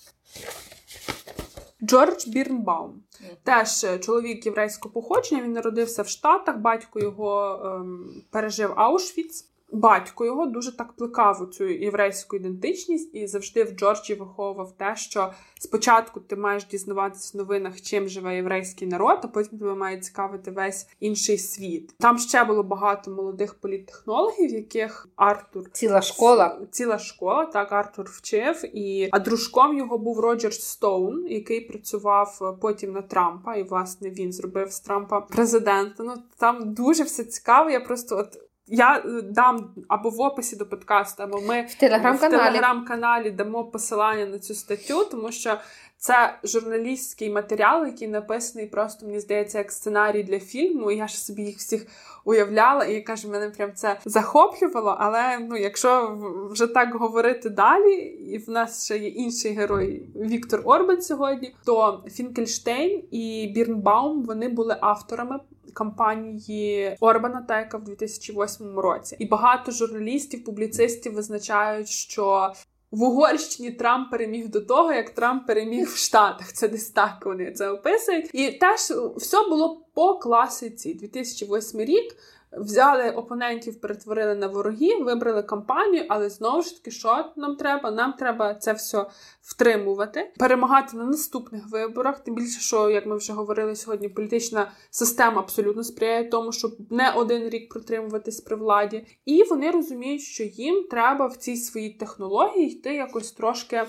Джордж 1.84 2.28
Бірнбаум. 2.28 3.04
Теж 3.44 3.84
е, 3.84 4.00
чоловік 4.00 4.46
єврейського 4.46 4.94
походження. 4.94 5.44
Він 5.44 5.52
народився 5.52 6.02
в 6.02 6.08
Штатах, 6.08 6.58
батько 6.58 7.00
його 7.00 7.62
ем, 7.66 8.24
пережив 8.32 8.74
Аушвіц. 8.76 9.53
Батько 9.74 10.26
його 10.26 10.46
дуже 10.46 10.78
так 10.78 10.94
плекав 10.94 11.42
у 11.42 11.46
цю 11.46 11.66
єврейську 11.66 12.36
ідентичність 12.36 13.16
і 13.16 13.28
завжди 13.28 13.64
в 13.64 13.72
Джорджі 13.72 14.14
виховував 14.14 14.72
те, 14.78 14.96
що 14.96 15.34
спочатку 15.60 16.20
ти 16.20 16.36
маєш 16.36 16.66
дізнаватися 16.66 17.32
в 17.34 17.38
новинах, 17.38 17.82
чим 17.82 18.08
живе 18.08 18.36
єврейський 18.36 18.88
народ, 18.88 19.20
а 19.24 19.28
потім 19.28 19.60
тебе 19.60 19.76
має 19.76 19.98
цікавити 19.98 20.52
весь 20.52 20.88
інший 21.00 21.38
світ. 21.38 21.96
Там 22.00 22.18
ще 22.18 22.44
було 22.44 22.64
багато 22.64 23.12
молодих 23.12 23.54
політтехнологів, 23.54 24.54
яких 24.54 25.08
Артур 25.16 25.70
Ціла 25.72 26.02
школа. 26.02 26.60
ціла 26.72 27.00
школа, 27.00 27.46
так 27.46 27.72
Артур 27.72 28.06
вчив. 28.10 28.78
І 28.78 29.10
а 29.12 29.20
дружком 29.20 29.78
його 29.78 29.98
був 29.98 30.20
Роджер 30.20 30.54
Стоун, 30.54 31.28
який 31.28 31.62
працював 31.62 32.58
потім 32.62 32.92
на 32.92 33.02
Трампа, 33.02 33.56
і 33.56 33.64
власне 33.64 34.10
він 34.10 34.34
зробив 34.34 34.72
з 34.72 34.80
Трампа 34.80 35.22
президента. 35.22 36.04
Ну 36.04 36.14
там 36.38 36.74
дуже 36.74 37.04
все 37.04 37.24
цікаво. 37.24 37.70
Я 37.70 37.80
просто 37.80 38.18
от. 38.18 38.40
Я 38.76 38.98
е, 39.06 39.22
дам 39.22 39.74
або 39.88 40.10
в 40.10 40.22
описі 40.22 40.56
до 40.56 40.66
подкасту, 40.66 41.24
або 41.24 41.42
ми 41.42 41.62
В 41.70 41.76
телеграм-каналі. 41.76 42.42
в 42.42 42.46
телеграм-каналі 42.46 43.32
дамо 43.32 43.64
посилання 43.64 44.26
на 44.26 44.40
цю 44.40 44.54
статтю, 44.54 45.06
тому 45.06 45.32
що 45.32 45.58
це 46.04 46.40
журналістський 46.44 47.30
матеріал, 47.30 47.86
який 47.86 48.08
написаний 48.08 48.68
просто, 48.68 49.06
мені 49.06 49.20
здається, 49.20 49.58
як 49.58 49.72
сценарій 49.72 50.24
для 50.24 50.40
фільму. 50.40 50.92
Я 50.92 51.08
ж 51.08 51.20
собі 51.26 51.42
їх 51.42 51.58
всіх 51.58 51.88
уявляла, 52.26 52.86
і 52.86 53.02
каже, 53.02 53.28
мене 53.28 53.50
прям 53.50 53.74
це 53.74 54.00
захоплювало. 54.06 54.96
Але 55.00 55.40
ну, 55.40 55.58
якщо 55.58 56.18
вже 56.52 56.68
так 56.68 56.96
говорити 56.96 57.50
далі, 57.50 57.96
і 58.06 58.38
в 58.38 58.50
нас 58.50 58.86
ще 58.86 58.98
є 58.98 59.08
інший 59.08 59.52
герой 59.52 60.10
Віктор 60.16 60.62
Орбан 60.64 61.02
сьогодні, 61.02 61.56
то 61.66 62.04
Фінкельштейн 62.12 63.04
і 63.12 63.52
Бірнбаум 63.56 64.24
вони 64.24 64.50
були 64.50 64.78
авторами 64.82 65.40
кампанії 65.74 66.98
Орбана 67.00 67.42
Тайка 67.42 67.78
в 67.78 67.84
2008 67.84 68.80
році. 68.80 69.16
І 69.20 69.26
багато 69.26 69.72
журналістів, 69.72 70.44
публіцистів 70.44 71.14
визначають, 71.14 71.88
що 71.90 72.54
в 72.94 73.04
Угорщині 73.04 73.72
Трамп 73.72 74.12
переміг 74.12 74.50
до 74.50 74.62
того, 74.62 74.94
як 74.94 75.10
Трамп 75.10 75.48
переміг 75.48 75.88
в 75.88 75.98
Штатах. 75.98 76.54
Це 76.54 76.68
десь 76.68 76.90
так 76.90 77.26
вони 77.26 77.52
це 77.52 77.70
описують. 77.70 78.30
І 78.34 78.52
теж 78.52 78.80
все 79.18 79.50
було 79.50 79.82
по 79.94 80.16
класиці. 80.16 80.94
2008 80.94 81.80
рік 81.82 82.16
взяли 82.58 83.12
опонентів, 83.12 83.82
перетворили 83.82 84.36
на 84.36 84.48
ворогів, 84.48 85.04
вибрали 85.04 85.44
кампанію, 85.44 86.06
але 86.10 86.30
знову 86.30 86.62
ж 86.62 86.76
таки, 86.76 86.92
що 86.92 87.26
нам 87.36 87.56
треба? 87.56 87.92
Нам 87.92 88.14
треба 88.14 88.56
це 88.56 88.74
все 88.74 89.06
втримувати, 89.42 90.34
перемагати 90.38 90.98
на 90.98 91.04
наступних 91.04 91.70
виборах. 91.72 92.20
Тим 92.20 92.36
більше, 92.36 92.60
що 92.60 92.90
як 92.90 93.06
ми 93.06 93.18
вже 93.18 93.34
говорили 93.34 93.76
сьогодні, 93.76 94.10
політична 94.10 94.72
система 94.90 95.40
абсолютно 95.40 95.84
сприяє 95.84 96.30
тому, 96.30 96.52
щоб 96.52 96.76
не 96.90 97.12
один 97.12 97.50
рік 97.50 97.70
протримуватись 97.70 98.42
при 98.42 98.56
владі, 98.56 99.06
і 99.26 99.44
вони 99.44 99.72
розуміють, 99.72 100.22
що 100.22 100.44
їм 100.44 100.88
треба 100.90 101.28
в 101.28 101.38
цій 101.38 101.56
своїй 101.56 101.90
технології 101.90 102.68
йти 102.68 102.96
якось 102.96 103.32
трошки 103.32 103.84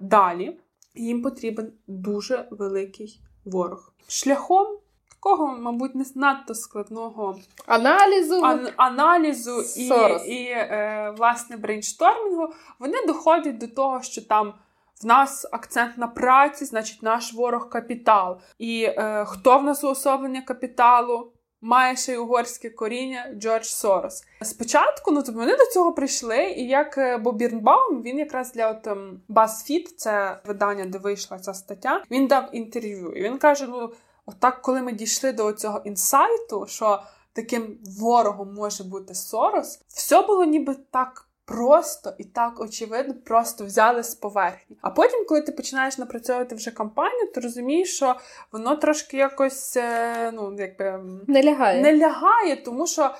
далі. 0.00 0.58
Їм 0.94 1.22
потрібен 1.22 1.72
дуже 1.86 2.48
великий 2.50 3.20
ворог 3.44 3.92
шляхом 4.08 4.81
такого, 5.22 5.46
мабуть, 5.46 5.94
не 5.94 6.04
надто 6.14 6.54
складного 6.54 7.38
аналізу 7.66 8.44
ан- 8.44 8.68
аналізу 8.76 9.62
і, 9.76 9.88
і 10.26 10.44
е, 10.50 11.14
власне 11.16 11.56
брейнштормінгу, 11.56 12.48
вони 12.78 13.06
доходять 13.06 13.58
до 13.58 13.68
того, 13.68 14.02
що 14.02 14.22
там. 14.22 14.54
В 15.02 15.06
нас 15.06 15.46
акцент 15.52 15.98
на 15.98 16.06
праці, 16.08 16.64
значить, 16.64 17.02
наш 17.02 17.34
ворог 17.34 17.68
капітал. 17.68 18.38
І 18.58 18.82
е, 18.82 19.24
хто 19.28 19.58
в 19.58 19.64
нас 19.64 19.84
уособлення 19.84 20.42
капіталу? 20.42 21.32
Має 21.60 21.96
ще 21.96 22.12
й 22.12 22.16
угорське 22.16 22.70
коріння 22.70 23.34
Джордж 23.38 23.64
Сорос. 23.64 24.24
Спочатку 24.42 25.10
ну 25.10 25.22
тобто 25.22 25.40
вони 25.40 25.56
до 25.56 25.66
цього 25.66 25.92
прийшли, 25.92 26.44
і 26.44 26.66
як 26.66 26.98
е, 26.98 27.18
Бо 27.18 27.32
Бірнбаум, 27.32 28.02
він 28.02 28.18
якраз 28.18 28.52
для 28.52 28.70
от 28.70 28.86
ем, 28.86 29.20
BuzzFeed, 29.28 29.86
це 29.96 30.40
видання, 30.46 30.84
де 30.84 30.98
вийшла 30.98 31.38
ця 31.38 31.54
стаття, 31.54 32.02
він 32.10 32.26
дав 32.26 32.48
інтерв'ю. 32.52 33.12
І 33.12 33.22
він 33.22 33.38
каже: 33.38 33.66
ну. 33.68 33.92
Отак, 34.26 34.62
коли 34.62 34.82
ми 34.82 34.92
дійшли 34.92 35.32
до 35.32 35.52
цього 35.52 35.82
інсайту, 35.84 36.66
що 36.68 37.02
таким 37.32 37.78
ворогом 38.00 38.54
може 38.54 38.84
бути 38.84 39.14
Сорос, 39.14 39.80
все 39.88 40.22
було 40.22 40.44
ніби 40.44 40.76
так 40.90 41.28
просто 41.44 42.14
і 42.18 42.24
так 42.24 42.60
очевидно, 42.60 43.14
просто 43.24 43.64
взяли 43.64 44.02
з 44.02 44.14
поверхні. 44.14 44.76
А 44.82 44.90
потім, 44.90 45.24
коли 45.28 45.40
ти 45.42 45.52
починаєш 45.52 45.98
напрацьовувати 45.98 46.54
вже 46.54 46.70
кампанію, 46.70 47.32
ти 47.34 47.40
розумієш, 47.40 47.96
що 47.96 48.16
воно 48.52 48.76
трошки 48.76 49.16
якось 49.16 49.76
е, 49.76 50.32
ну, 50.32 50.56
якби 50.58 51.00
не 51.26 51.42
лягає, 51.42 51.82
не 51.82 51.96
лягає 51.96 52.56
тому 52.56 52.86
що 52.86 53.14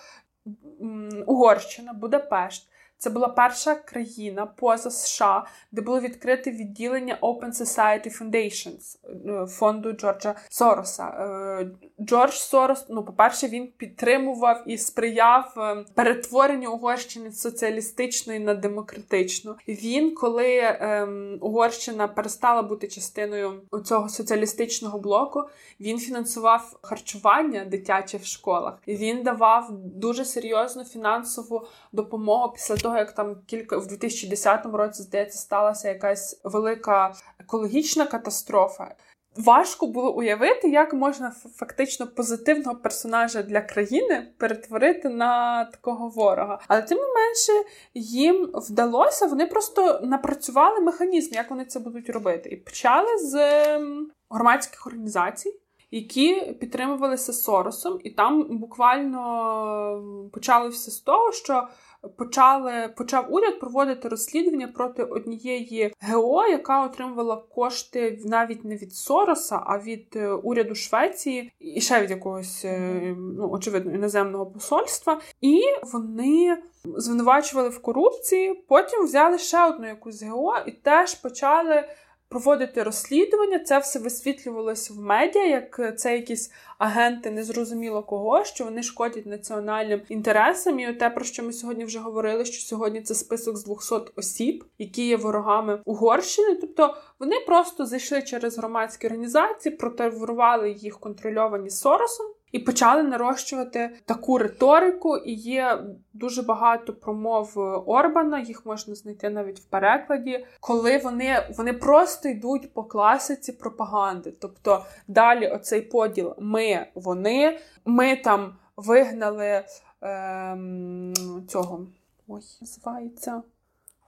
Угорщина, 1.26 1.92
Будапешт. 1.92 2.68
Це 3.02 3.10
була 3.10 3.28
перша 3.28 3.74
країна 3.74 4.46
поза 4.46 4.90
США, 4.90 5.46
де 5.72 5.82
було 5.82 6.00
відкрите 6.00 6.50
відділення 6.50 7.18
Open 7.22 7.52
Society 7.52 8.18
Foundations 8.18 8.98
е, 9.42 9.46
фонду 9.46 9.92
Джорджа 9.92 10.34
Сороса. 10.48 11.04
Е, 11.04 11.70
Джордж 12.00 12.32
Сорос, 12.32 12.86
ну, 12.88 13.04
по-перше, 13.04 13.48
він 13.48 13.66
підтримував 13.76 14.62
і 14.66 14.78
сприяв 14.78 15.54
е, 15.56 15.84
перетворенню 15.94 16.72
Угорщини 16.72 17.30
з 17.30 17.40
соціалістичної 17.40 18.38
на 18.38 18.54
демократичну. 18.54 19.54
Він, 19.68 20.14
коли 20.14 20.58
ем, 20.62 21.38
Угорщина 21.40 22.08
перестала 22.08 22.62
бути 22.62 22.88
частиною 22.88 23.52
цього 23.84 24.08
соціалістичного 24.08 24.98
блоку, 24.98 25.42
він 25.80 25.98
фінансував 25.98 26.78
харчування 26.82 27.64
дитяче 27.64 28.18
в 28.18 28.24
школах. 28.24 28.78
Він 28.88 29.22
давав 29.22 29.68
дуже 29.72 30.24
серйозну 30.24 30.84
фінансову 30.84 31.66
допомогу 31.92 32.52
після 32.52 32.76
того, 32.76 32.91
як 32.98 33.12
там 33.12 33.36
кілька 33.46 33.76
в 33.78 33.86
2010 33.86 34.66
році 34.66 35.02
здається 35.02 35.38
сталася 35.38 35.88
якась 35.88 36.40
велика 36.44 37.14
екологічна 37.38 38.06
катастрофа. 38.06 38.94
Важко 39.36 39.86
було 39.86 40.14
уявити, 40.14 40.68
як 40.68 40.94
можна 40.94 41.30
фактично 41.56 42.06
позитивного 42.06 42.76
персонажа 42.76 43.42
для 43.42 43.60
країни 43.60 44.28
перетворити 44.38 45.08
на 45.08 45.64
такого 45.64 46.08
ворога. 46.08 46.58
Але 46.68 46.82
тим 46.82 46.98
не 46.98 47.04
менше 47.04 47.52
їм 47.94 48.50
вдалося, 48.54 49.26
вони 49.26 49.46
просто 49.46 50.00
напрацювали 50.02 50.80
механізм, 50.80 51.34
як 51.34 51.50
вони 51.50 51.64
це 51.64 51.80
будуть 51.80 52.10
робити, 52.10 52.48
і 52.48 52.56
почали 52.56 53.18
з 53.18 53.34
ем, 53.76 54.10
громадських 54.30 54.86
організацій 54.86 55.54
які 55.94 56.40
підтримувалися 56.60 57.32
Соросом, 57.32 57.98
і 58.04 58.10
там 58.10 58.58
буквально 58.58 60.30
почали 60.32 60.68
все 60.68 60.90
з 60.90 61.00
того, 61.00 61.32
що 61.32 61.68
почали 62.08 62.88
почав 62.96 63.34
уряд 63.34 63.60
проводити 63.60 64.08
розслідування 64.08 64.68
проти 64.68 65.04
однієї 65.04 65.94
ГО, 66.10 66.46
яка 66.46 66.84
отримувала 66.84 67.36
кошти 67.36 68.20
навіть 68.24 68.64
не 68.64 68.76
від 68.76 68.94
Сороса, 68.94 69.60
а 69.66 69.78
від 69.78 70.06
е, 70.16 70.28
уряду 70.28 70.74
Швеції 70.74 71.52
і 71.58 71.80
ще 71.80 72.02
від 72.02 72.10
якогось 72.10 72.64
е, 72.64 73.14
ну 73.18 73.50
очевидно 73.50 73.94
іноземного 73.94 74.46
посольства. 74.46 75.20
І 75.40 75.60
вони 75.92 76.58
звинувачували 76.84 77.68
в 77.68 77.82
корупції. 77.82 78.64
Потім 78.68 79.04
взяли 79.04 79.38
ще 79.38 79.66
одну 79.66 79.86
якусь 79.86 80.22
ГО 80.22 80.54
і 80.66 80.72
теж 80.72 81.14
почали 81.14 81.84
проводити 82.32 82.82
розслідування. 82.82 83.58
Це 83.58 83.78
все 83.78 83.98
висвітлювалося 83.98 84.94
в 84.94 84.96
медіа, 84.96 85.46
як 85.46 85.98
це 85.98 86.16
якісь 86.16 86.52
агенти 86.78 87.30
незрозуміло 87.30 88.02
кого, 88.02 88.44
що 88.44 88.64
вони 88.64 88.82
шкодять 88.82 89.26
національним 89.26 90.00
інтересам. 90.08 90.80
І 90.80 90.92
те, 90.92 91.10
про 91.10 91.24
що 91.24 91.42
ми 91.42 91.52
сьогодні 91.52 91.84
вже 91.84 91.98
говорили, 91.98 92.44
що 92.44 92.66
сьогодні 92.66 93.00
це 93.02 93.14
список 93.14 93.56
з 93.56 93.64
200 93.64 93.94
осіб, 94.16 94.64
які 94.78 95.06
є 95.06 95.16
ворогами 95.16 95.80
Угорщини. 95.84 96.54
Тобто 96.54 96.96
вони 97.18 97.36
просто 97.46 97.86
зайшли 97.86 98.22
через 98.22 98.58
громадські 98.58 99.06
організації, 99.06 99.76
протерворували 99.76 100.70
їх 100.70 100.98
контрольовані 100.98 101.70
Соросом. 101.70 102.26
І 102.52 102.58
почали 102.58 103.02
нарощувати 103.02 103.90
таку 104.04 104.38
риторику, 104.38 105.16
і 105.16 105.32
є 105.32 105.84
дуже 106.12 106.42
багато 106.42 106.92
промов 106.92 107.52
Орбана, 107.86 108.40
їх 108.40 108.66
можна 108.66 108.94
знайти 108.94 109.30
навіть 109.30 109.60
в 109.60 109.64
перекладі, 109.64 110.46
коли 110.60 110.98
вони 110.98 111.46
вони 111.56 111.72
просто 111.72 112.28
йдуть 112.28 112.74
по 112.74 112.84
класиці 112.84 113.52
пропаганди. 113.52 114.32
Тобто 114.40 114.84
далі 115.08 115.48
оцей 115.48 115.80
поділ 115.80 116.34
ми, 116.38 116.86
вони, 116.94 117.58
ми 117.84 118.16
там 118.16 118.56
вигнали 118.76 119.64
ем, 120.00 121.14
цього. 121.48 121.86
Ой, 122.28 122.40
називається. 122.60 123.42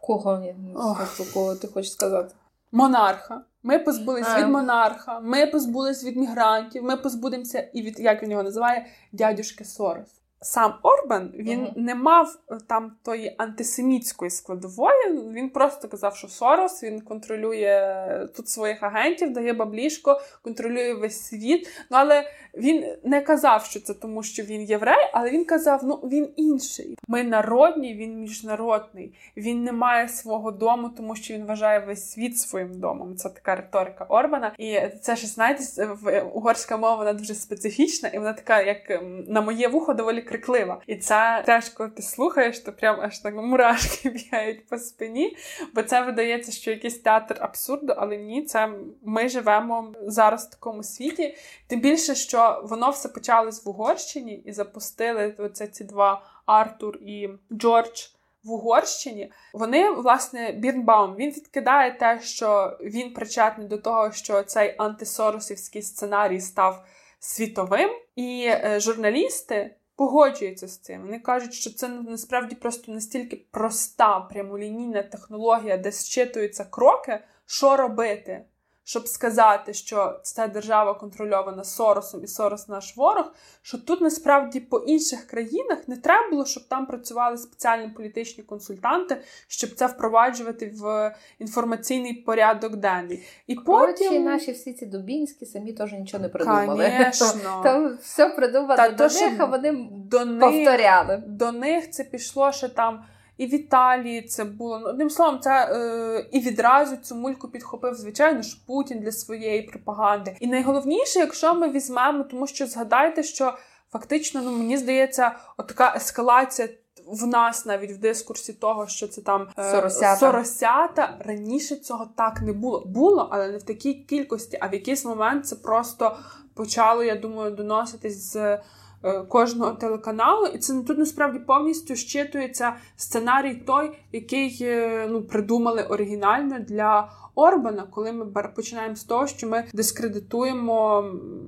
Кого 0.00 0.32
я 0.32 0.54
не 0.54 0.72
знаю, 0.72 1.08
кого 1.34 1.54
ти 1.54 1.68
хочеш 1.68 1.92
сказати? 1.92 2.34
Монарха. 2.74 3.44
Ми 3.62 3.78
позбулись 3.78 4.28
а. 4.28 4.40
від 4.40 4.48
монарха, 4.48 5.20
ми 5.20 5.46
позбулись 5.46 6.04
від 6.04 6.16
мігрантів, 6.16 6.84
ми 6.84 6.96
позбудемося 6.96 7.60
і 7.60 7.82
від 7.82 8.00
як 8.00 8.22
він 8.22 8.30
його 8.30 8.42
називає 8.42 8.86
дядюшки 9.12 9.64
Сорос 9.64 10.23
сам 10.44 10.74
Орбан 10.82 11.30
він 11.34 11.60
uh-huh. 11.60 11.78
не 11.78 11.94
мав 11.94 12.38
е, 12.50 12.58
там 12.66 12.92
тої 13.02 13.34
антисемітської 13.38 14.30
складової. 14.30 15.12
Він 15.32 15.50
просто 15.50 15.88
казав, 15.88 16.16
що 16.16 16.28
Сорос 16.28 16.82
він 16.82 17.00
контролює 17.00 18.28
тут 18.36 18.48
своїх 18.48 18.82
агентів, 18.82 19.32
дає 19.32 19.52
баблішко, 19.52 20.20
контролює 20.42 20.94
весь 20.94 21.22
світ. 21.22 21.68
Ну 21.90 21.96
але 21.96 22.24
він 22.54 22.84
не 23.04 23.20
казав, 23.20 23.64
що 23.64 23.80
це 23.80 23.94
тому, 23.94 24.22
що 24.22 24.42
він 24.42 24.62
єврей, 24.62 25.10
але 25.12 25.30
він 25.30 25.44
казав: 25.44 25.80
ну 25.84 25.94
він 25.96 26.28
інший. 26.36 26.98
Ми 27.08 27.24
народні, 27.24 27.94
він 27.94 28.20
міжнародний. 28.20 29.14
Він 29.36 29.64
не 29.64 29.72
має 29.72 30.08
свого 30.08 30.50
дому, 30.50 30.88
тому 30.96 31.16
що 31.16 31.34
він 31.34 31.46
вважає 31.46 31.78
весь 31.78 32.10
світ 32.10 32.38
своїм 32.38 32.80
домом. 32.80 33.16
Це 33.16 33.28
така 33.28 33.56
риторика 33.56 34.04
Орбана. 34.04 34.54
І 34.58 34.78
це 35.00 35.16
ж 35.16 35.26
знаєте, 35.26 35.86
угорська 36.34 36.76
мова 36.76 36.94
вона 36.94 37.12
дуже 37.12 37.34
специфічна, 37.34 38.08
і 38.08 38.18
вона 38.18 38.32
така, 38.32 38.62
як 38.62 39.02
на 39.28 39.40
моє 39.40 39.68
вухо, 39.68 39.94
доволі 39.94 40.22
криклива. 40.34 40.80
І 40.86 40.96
це 40.96 41.42
теж, 41.46 41.68
коли 41.68 41.90
ти 41.90 42.02
слухаєш, 42.02 42.58
то 42.58 42.72
прям 42.72 43.00
аж 43.00 43.18
так 43.18 43.34
мурашки 43.34 44.10
бігають 44.10 44.66
по 44.66 44.78
спині. 44.78 45.36
Бо 45.74 45.82
це 45.82 46.02
видається, 46.02 46.52
що 46.52 46.70
якийсь 46.70 46.98
театр 46.98 47.36
абсурду, 47.40 47.94
але 47.96 48.16
ні, 48.16 48.42
це 48.42 48.70
ми 49.04 49.28
живемо 49.28 49.92
зараз 50.02 50.46
в 50.46 50.50
такому 50.50 50.82
світі. 50.82 51.36
Тим 51.66 51.80
більше, 51.80 52.14
що 52.14 52.62
воно 52.64 52.90
все 52.90 53.08
почалось 53.08 53.64
в 53.64 53.68
Угорщині 53.68 54.42
і 54.46 54.52
запустили 54.52 55.34
оце 55.38 55.66
ці 55.66 55.84
два 55.84 56.22
Артур 56.46 56.96
і 56.96 57.28
Джордж. 57.52 58.02
В 58.44 58.50
Угорщині 58.50 59.32
вони, 59.54 59.90
власне, 59.90 60.52
Бірнбаум 60.52 61.16
він 61.16 61.30
відкидає 61.30 61.92
те, 61.92 62.20
що 62.22 62.78
він 62.80 63.12
причетний 63.12 63.68
до 63.68 63.78
того, 63.78 64.12
що 64.12 64.42
цей 64.42 64.74
антисоросівський 64.78 65.82
сценарій 65.82 66.40
став 66.40 66.84
світовим, 67.18 67.90
і 68.16 68.46
е, 68.46 68.80
журналісти 68.80 69.74
погоджуються 69.96 70.68
з 70.68 70.78
цим. 70.78 71.02
Вони 71.02 71.18
кажуть, 71.18 71.54
що 71.54 71.70
це 71.70 71.88
насправді 71.88 72.54
просто 72.54 72.92
настільки 72.92 73.46
проста 73.50 74.20
прямолінійна 74.20 75.02
технологія, 75.02 75.76
де 75.76 75.90
зчитуються 75.90 76.64
кроки, 76.64 77.20
що 77.46 77.76
робити, 77.76 78.44
щоб 78.84 79.08
сказати, 79.08 79.74
що 79.74 80.20
ця 80.22 80.46
держава 80.46 80.94
контрольована 80.94 81.64
Соросом 81.64 82.24
і 82.24 82.26
Сорос 82.26 82.68
наш 82.68 82.96
ворог, 82.96 83.32
що 83.62 83.78
тут 83.78 84.00
насправді 84.00 84.60
по 84.60 84.78
інших 84.78 85.26
країнах 85.26 85.78
не 85.88 85.96
треба 85.96 86.30
було, 86.30 86.46
щоб 86.46 86.68
там 86.68 86.86
працювали 86.86 87.36
спеціальні 87.36 87.88
політичні 87.88 88.44
консультанти, 88.44 89.16
щоб 89.48 89.70
це 89.74 89.86
впроваджувати 89.86 90.74
в 90.76 91.14
інформаційний 91.38 92.14
порядок 92.14 92.76
денний. 92.76 93.22
І 93.46 93.54
потім 93.54 94.24
наші 94.24 94.52
всі 94.52 94.72
ці 94.72 94.86
дубінські 94.86 95.46
самі 95.46 95.72
теж 95.72 95.92
нічого 95.92 96.22
не 96.22 96.28
придумали. 96.28 96.92
Конечно. 96.98 97.60
Там 97.62 97.98
все 98.02 98.28
придумано 98.28 98.76
Та 98.76 98.88
до 98.88 99.04
них, 99.04 99.32
а 99.38 99.44
вони 99.44 99.88
до 99.90 100.24
них, 100.24 100.40
повторяли. 100.40 101.22
до 101.26 101.52
них 101.52 101.90
це 101.90 102.04
пішло 102.04 102.52
ще 102.52 102.68
там. 102.68 103.04
І 103.38 103.46
в 103.46 103.54
Італії 103.54 104.22
це 104.22 104.44
було 104.44 104.78
ну, 104.78 104.86
одним 104.86 105.10
словом, 105.10 105.40
це 105.40 105.68
е, 105.72 106.28
і 106.32 106.40
відразу 106.40 106.96
цю 106.96 107.14
мульку 107.14 107.48
підхопив, 107.48 107.94
звичайно 107.94 108.42
ж, 108.42 108.58
Путін 108.66 109.00
для 109.00 109.12
своєї 109.12 109.62
пропаганди. 109.62 110.36
І 110.40 110.46
найголовніше, 110.46 111.18
якщо 111.18 111.54
ми 111.54 111.70
візьмемо, 111.70 112.24
тому 112.24 112.46
що 112.46 112.66
згадайте, 112.66 113.22
що 113.22 113.54
фактично, 113.92 114.42
ну 114.44 114.50
мені 114.50 114.76
здається, 114.76 115.32
отака 115.56 115.92
ескалація 115.96 116.68
в 117.06 117.26
нас 117.26 117.66
навіть 117.66 117.92
в 117.92 117.98
дискурсі 117.98 118.52
того, 118.52 118.86
що 118.86 119.08
це 119.08 119.20
там 119.20 119.48
е, 119.58 119.70
Соросята. 119.70 120.16
соросята. 120.16 121.16
Раніше 121.20 121.76
цього 121.76 122.08
так 122.16 122.40
не 122.42 122.52
було. 122.52 122.82
Було, 122.86 123.28
але 123.32 123.48
не 123.48 123.58
в 123.58 123.62
такій 123.62 123.94
кількості. 123.94 124.58
А 124.60 124.68
в 124.68 124.74
якийсь 124.74 125.04
момент 125.04 125.46
це 125.46 125.56
просто 125.56 126.16
почало, 126.54 127.04
я 127.04 127.16
думаю, 127.16 127.50
доноситись 127.50 128.32
з. 128.32 128.58
Е, 129.04 129.22
Кожного 129.22 129.72
телеканалу, 129.72 130.46
і 130.46 130.58
це 130.58 130.82
тут 130.82 130.98
насправді 130.98 131.38
повністю 131.38 131.96
щитується 131.96 132.76
сценарій 132.96 133.54
той, 133.54 133.98
який 134.12 134.58
е, 134.60 135.06
ну 135.10 135.22
придумали 135.22 135.82
оригінально 135.82 136.58
для 136.58 137.10
Орбана, 137.34 137.86
коли 137.90 138.12
ми 138.12 138.24
починаємо 138.56 138.96
з 138.96 139.04
того, 139.04 139.26
що 139.26 139.48
ми 139.48 139.64
дискредитуємо 139.72 141.04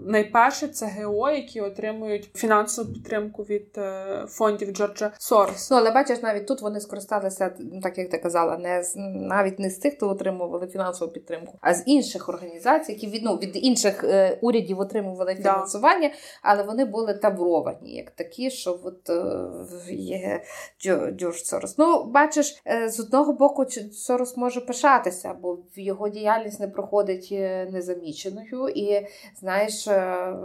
найперше 0.07 0.69
це 0.69 0.87
ГО, 0.87 1.31
які 1.31 1.61
отримують 1.61 2.31
фінансову 2.35 2.93
підтримку 2.93 3.43
від 3.43 3.69
е, 3.79 4.25
фондів 4.29 4.71
Джорджа 4.73 5.13
Сороса. 5.19 5.75
Ну, 5.75 5.81
але 5.81 5.91
бачиш, 5.91 6.23
навіть 6.23 6.47
тут 6.47 6.63
вони 6.63 6.81
скористалися, 6.81 7.55
ну, 7.59 7.81
так 7.81 7.99
як 7.99 8.11
ти 8.11 8.19
казала, 8.19 8.57
не 8.59 8.83
з 8.83 8.97
навіть 8.97 9.59
не 9.59 9.71
з 9.71 9.79
тих, 9.79 9.95
хто 9.95 10.09
отримували 10.09 10.67
фінансову 10.67 11.13
підтримку, 11.13 11.59
а 11.61 11.75
з 11.75 11.83
інших 11.87 12.29
організацій, 12.29 12.93
які 12.93 13.07
від, 13.07 13.23
ну, 13.25 13.37
від 13.37 13.65
інших 13.65 14.05
е, 14.05 14.39
урядів 14.41 14.81
отримували 14.81 15.35
Да. 15.35 15.53
фінансування, 15.53 16.11
але 16.43 16.63
вони 16.63 16.85
були 16.85 17.15
тавровані 17.15 17.97
як 17.97 18.11
такі, 18.11 18.51
що 18.51 18.81
от 18.85 19.11
е, 19.11 19.95
є 19.95 20.43
Джо, 20.81 21.11
Джордж 21.11 21.37
Сорос. 21.37 21.79
Ну, 21.79 22.05
бачиш, 22.05 22.63
е, 22.67 22.89
з 22.89 23.01
одного 23.01 23.33
боку, 23.33 23.67
Сорос 23.93 24.37
може 24.37 24.61
пишатися, 24.61 25.35
бо 25.43 25.59
його 25.77 26.09
діяльність 26.09 26.61
не 26.61 26.69
проходить 26.69 27.29
е, 27.33 27.69
незаміченою, 27.73 28.69
і 28.69 29.07
знаєш, 29.41 29.89
е, 29.89 30.37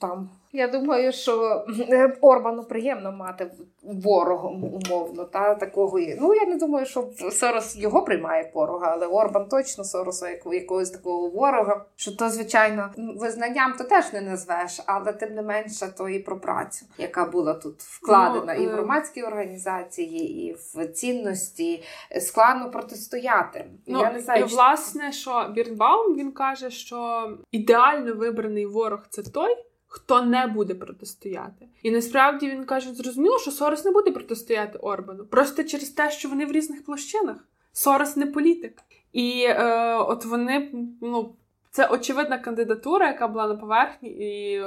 там. 0.00 0.30
Я 0.56 0.68
думаю, 0.68 1.12
що 1.12 1.64
е, 1.90 2.16
Орбану 2.20 2.64
приємно 2.64 3.12
мати 3.12 3.50
ворогом 3.82 4.64
умовно, 4.64 5.24
та 5.24 5.54
такого 5.54 5.98
є. 5.98 6.16
Ну 6.20 6.34
я 6.34 6.46
не 6.46 6.56
думаю, 6.56 6.86
що 6.86 7.08
Сорос 7.30 7.76
його 7.76 8.02
приймає 8.02 8.42
як 8.42 8.54
ворога, 8.54 8.90
але 8.92 9.06
Орбан 9.06 9.48
точно 9.48 9.84
Сороса 9.84 10.30
як 10.30 10.46
якогось 10.46 10.90
такого 10.90 11.28
ворога. 11.28 11.84
Що 11.96 12.16
то, 12.16 12.28
звичайно, 12.28 12.90
визнанням 12.96 13.74
то 13.78 13.84
теж 13.84 14.12
не 14.12 14.20
назвеш, 14.20 14.80
але 14.86 15.12
тим 15.12 15.34
не 15.34 15.42
менше, 15.42 15.94
то 15.98 16.08
і 16.08 16.18
про 16.18 16.40
працю, 16.40 16.86
яка 16.98 17.24
була 17.24 17.54
тут 17.54 17.80
вкладена 17.80 18.54
Ну, 18.54 18.62
і 18.62 18.66
в 18.66 18.70
е, 18.70 18.72
громадські 18.72 19.22
організації, 19.22 20.46
і 20.46 20.52
в 20.52 20.86
цінності 20.86 21.82
складно 22.20 22.70
протистояти. 22.70 23.66
Ну, 23.86 24.00
я 24.00 24.12
не 24.12 24.20
знаю, 24.20 24.44
і 24.44 24.48
чи- 24.48 24.54
власне, 24.54 25.12
що 25.12 25.50
Бірнбаум 25.54 26.16
він 26.16 26.32
каже, 26.32 26.70
що 26.70 27.28
ідеально 27.52 28.14
вибраний 28.14 28.66
ворог 28.66 29.00
це 29.10 29.22
той, 29.22 29.56
хто 29.94 30.22
не 30.22 30.46
буде 30.46 30.74
протистояти. 30.74 31.68
І 31.82 31.90
насправді 31.90 32.50
він 32.50 32.64
каже, 32.64 32.94
зрозуміло, 32.94 33.38
що 33.38 33.50
Сорос 33.50 33.84
не 33.84 33.90
буде 33.90 34.10
протистояти 34.10 34.78
Орбану. 34.78 35.26
Просто 35.26 35.64
через 35.64 35.90
те, 35.90 36.10
що 36.10 36.28
вони 36.28 36.46
в 36.46 36.52
різних 36.52 36.84
площинах. 36.84 37.36
Сорос 37.72 38.16
не 38.16 38.26
політик. 38.26 38.82
І 39.12 39.44
е, 39.48 39.94
от 39.94 40.24
вони, 40.24 40.70
ну. 41.00 41.36
Це 41.74 41.86
очевидна 41.86 42.38
кандидатура, 42.38 43.06
яка 43.06 43.28
була 43.28 43.46
на 43.46 43.54
поверхні, 43.54 44.08
і 44.08 44.60
е, 44.60 44.64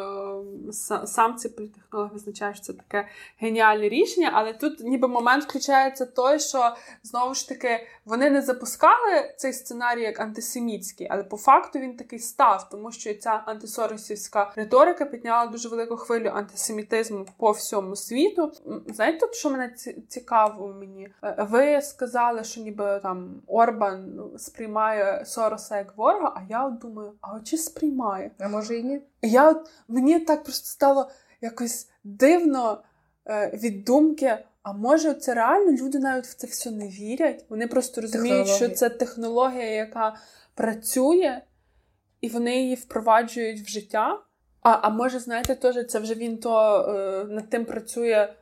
са- 0.68 1.06
сам 1.08 1.36
цей 1.36 1.52
політехнолог 1.52 2.14
визначає, 2.14 2.54
що 2.54 2.64
це 2.64 2.74
таке 2.74 3.08
геніальне 3.40 3.90
рішення. 3.90 4.32
Але 4.34 4.54
тут 4.54 4.80
ніби 4.80 5.08
момент 5.08 5.44
включається 5.44 6.06
той, 6.06 6.40
що 6.40 6.76
знову 7.04 7.34
ж 7.34 7.50
таки 7.50 7.88
вони 8.06 8.30
не 8.30 8.42
запускали 8.42 9.34
цей 9.38 9.54
сценарій 9.54 10.02
як 10.02 10.20
антисемітський, 10.20 11.08
але 11.12 11.24
по 11.24 11.38
факту 11.38 11.80
він 11.80 11.98
такий 11.98 12.20
став, 12.20 12.70
тому 12.70 12.92
що 12.92 13.14
ця 13.14 13.44
антисоросівська 13.46 14.52
риторика 14.56 15.06
підняла 15.06 15.46
дуже 15.48 15.70
велику 15.70 15.98
хвилю 15.98 16.32
антисемітизму 16.36 17.26
по 17.38 17.52
всьому 17.52 17.96
світу. 17.96 18.52
Знаєте, 18.88 19.20
тут, 19.20 19.36
що 19.36 19.50
мене 19.50 19.76
цікаво 20.08 20.68
мені? 20.68 21.10
Е, 21.24 21.48
Ви 21.50 21.82
сказали, 21.82 22.44
що 22.44 22.62
ніби 22.62 23.00
там 23.04 23.42
Орбан 23.48 24.22
сприймає 24.38 25.26
Сороса 25.26 25.78
як 25.78 25.98
ворога, 25.98 26.34
а 26.36 26.42
я 26.50 26.66
от 26.66 26.80
думаю, 26.98 27.14
а 27.22 27.40
чи 27.40 27.58
сприймає? 27.58 28.32
а 28.40 28.48
може 28.48 28.78
і 28.78 28.84
ні? 28.84 29.02
Я 29.22 29.50
от 29.50 29.70
мені 29.88 30.20
так 30.20 30.44
просто 30.44 30.68
стало 30.68 31.10
якось 31.42 31.90
дивно 32.04 32.84
е, 33.26 33.52
від 33.54 33.84
думки. 33.84 34.38
А 34.64 34.74
може, 34.74 35.14
це 35.14 35.34
реально 35.34 35.72
люди 35.72 36.00
навіть 36.00 36.26
в 36.26 36.34
це 36.36 36.48
все 36.48 36.72
не 36.72 36.88
вірять? 36.88 37.46
Вони 37.50 37.68
просто 37.68 38.02
розуміють, 38.02 38.48
що 38.48 38.70
це 38.70 38.90
технологія, 38.90 39.72
яка 39.72 40.16
працює, 40.56 41.42
і 42.22 42.30
вони 42.30 42.62
її 42.62 42.76
впроваджують 42.76 43.62
в 43.62 43.68
життя. 43.68 44.20
А, 44.62 44.72
а 44.72 44.90
може, 44.90 45.20
знаєте, 45.20 45.56
теж 45.56 45.88
це 45.88 46.00
вже 46.00 46.14
він 46.14 46.38
то 46.38 46.82
е, 46.82 47.26
над 47.34 47.50
тим 47.50 47.66
працює 47.66 48.34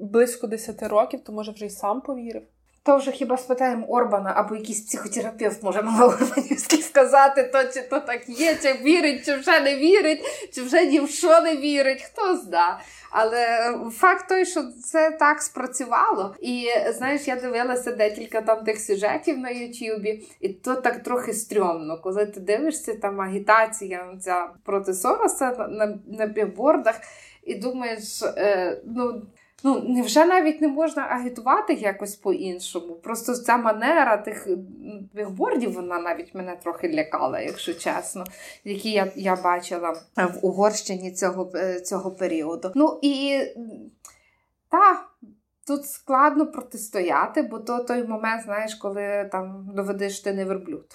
близько 0.00 0.46
10 0.46 0.82
років, 0.82 1.20
то 1.20 1.32
може 1.32 1.52
вже 1.52 1.66
й 1.66 1.70
сам 1.70 2.00
повірив. 2.00 2.42
То 2.90 2.96
вже 2.96 3.10
хіба 3.10 3.36
спитаємо 3.36 3.86
Орбана 3.86 4.32
або 4.36 4.54
якийсь 4.54 4.80
психотерапевт 4.80 5.62
може 5.62 5.82
на 5.82 6.04
Орбанівський 6.04 6.82
сказати, 6.82 7.42
то 7.42 7.64
чи 7.64 7.82
то 7.82 8.00
так 8.00 8.28
є, 8.28 8.56
чи 8.62 8.72
вірить, 8.72 9.24
чи 9.26 9.36
вже 9.36 9.60
не 9.60 9.76
вірить, 9.76 10.50
чи 10.54 10.62
вже 10.62 10.86
ні 10.86 11.00
в 11.00 11.10
що 11.10 11.40
не 11.40 11.56
вірить, 11.56 12.02
хто 12.02 12.36
зна. 12.36 12.80
Але 13.10 13.74
факт 13.92 14.28
той, 14.28 14.46
що 14.46 14.62
це 14.84 15.10
так 15.10 15.42
спрацювало. 15.42 16.34
І 16.40 16.66
знаєш, 16.92 17.28
я 17.28 17.36
дивилася 17.36 17.92
декілька 17.92 18.40
там 18.40 18.64
тих 18.64 18.80
сюжетів 18.80 19.38
на 19.38 19.50
Ютубі, 19.50 20.22
і 20.40 20.48
то 20.48 20.74
так 20.74 21.02
трохи 21.02 21.32
стрьомно, 21.32 22.00
коли 22.00 22.26
ти 22.26 22.40
дивишся 22.40 22.94
там 22.94 23.20
агітація 23.20 24.16
ця 24.20 24.48
проти 24.64 24.94
Сороса 24.94 25.50
на, 25.58 25.68
на, 25.68 25.98
на 26.18 26.26
бігбордах, 26.26 27.00
і 27.44 27.54
думаєш, 27.54 28.22
е, 28.22 28.80
ну. 28.86 29.22
Ну, 29.64 29.82
невже 29.88 30.24
навіть 30.24 30.60
не 30.60 30.68
можна 30.68 31.02
агітувати 31.02 31.74
якось 31.74 32.16
по-іншому? 32.16 32.94
Просто 32.94 33.34
ця 33.34 33.56
манера 33.56 34.16
тих 34.16 34.48
бігбордів, 35.14 35.72
вона 35.72 35.98
навіть 35.98 36.34
мене 36.34 36.56
трохи 36.56 36.94
лякала, 36.94 37.40
якщо 37.40 37.74
чесно, 37.74 38.24
які 38.64 38.90
я, 38.90 39.12
я 39.14 39.36
бачила 39.36 39.90
в 40.16 40.38
Угорщині 40.42 41.12
цього, 41.12 41.52
е, 41.54 41.80
цього 41.80 42.10
періоду. 42.10 42.72
Ну 42.74 42.98
і 43.02 43.40
та. 44.68 45.09
Тут 45.70 45.86
складно 45.86 46.46
протистояти, 46.46 47.42
бо 47.42 47.58
то 47.58 47.78
той 47.78 48.04
момент, 48.06 48.44
знаєш, 48.44 48.74
коли 48.74 49.28
там 49.32 49.70
доведеш 49.74 50.20
ти 50.20 50.32
не 50.32 50.44
верблюд. 50.44 50.86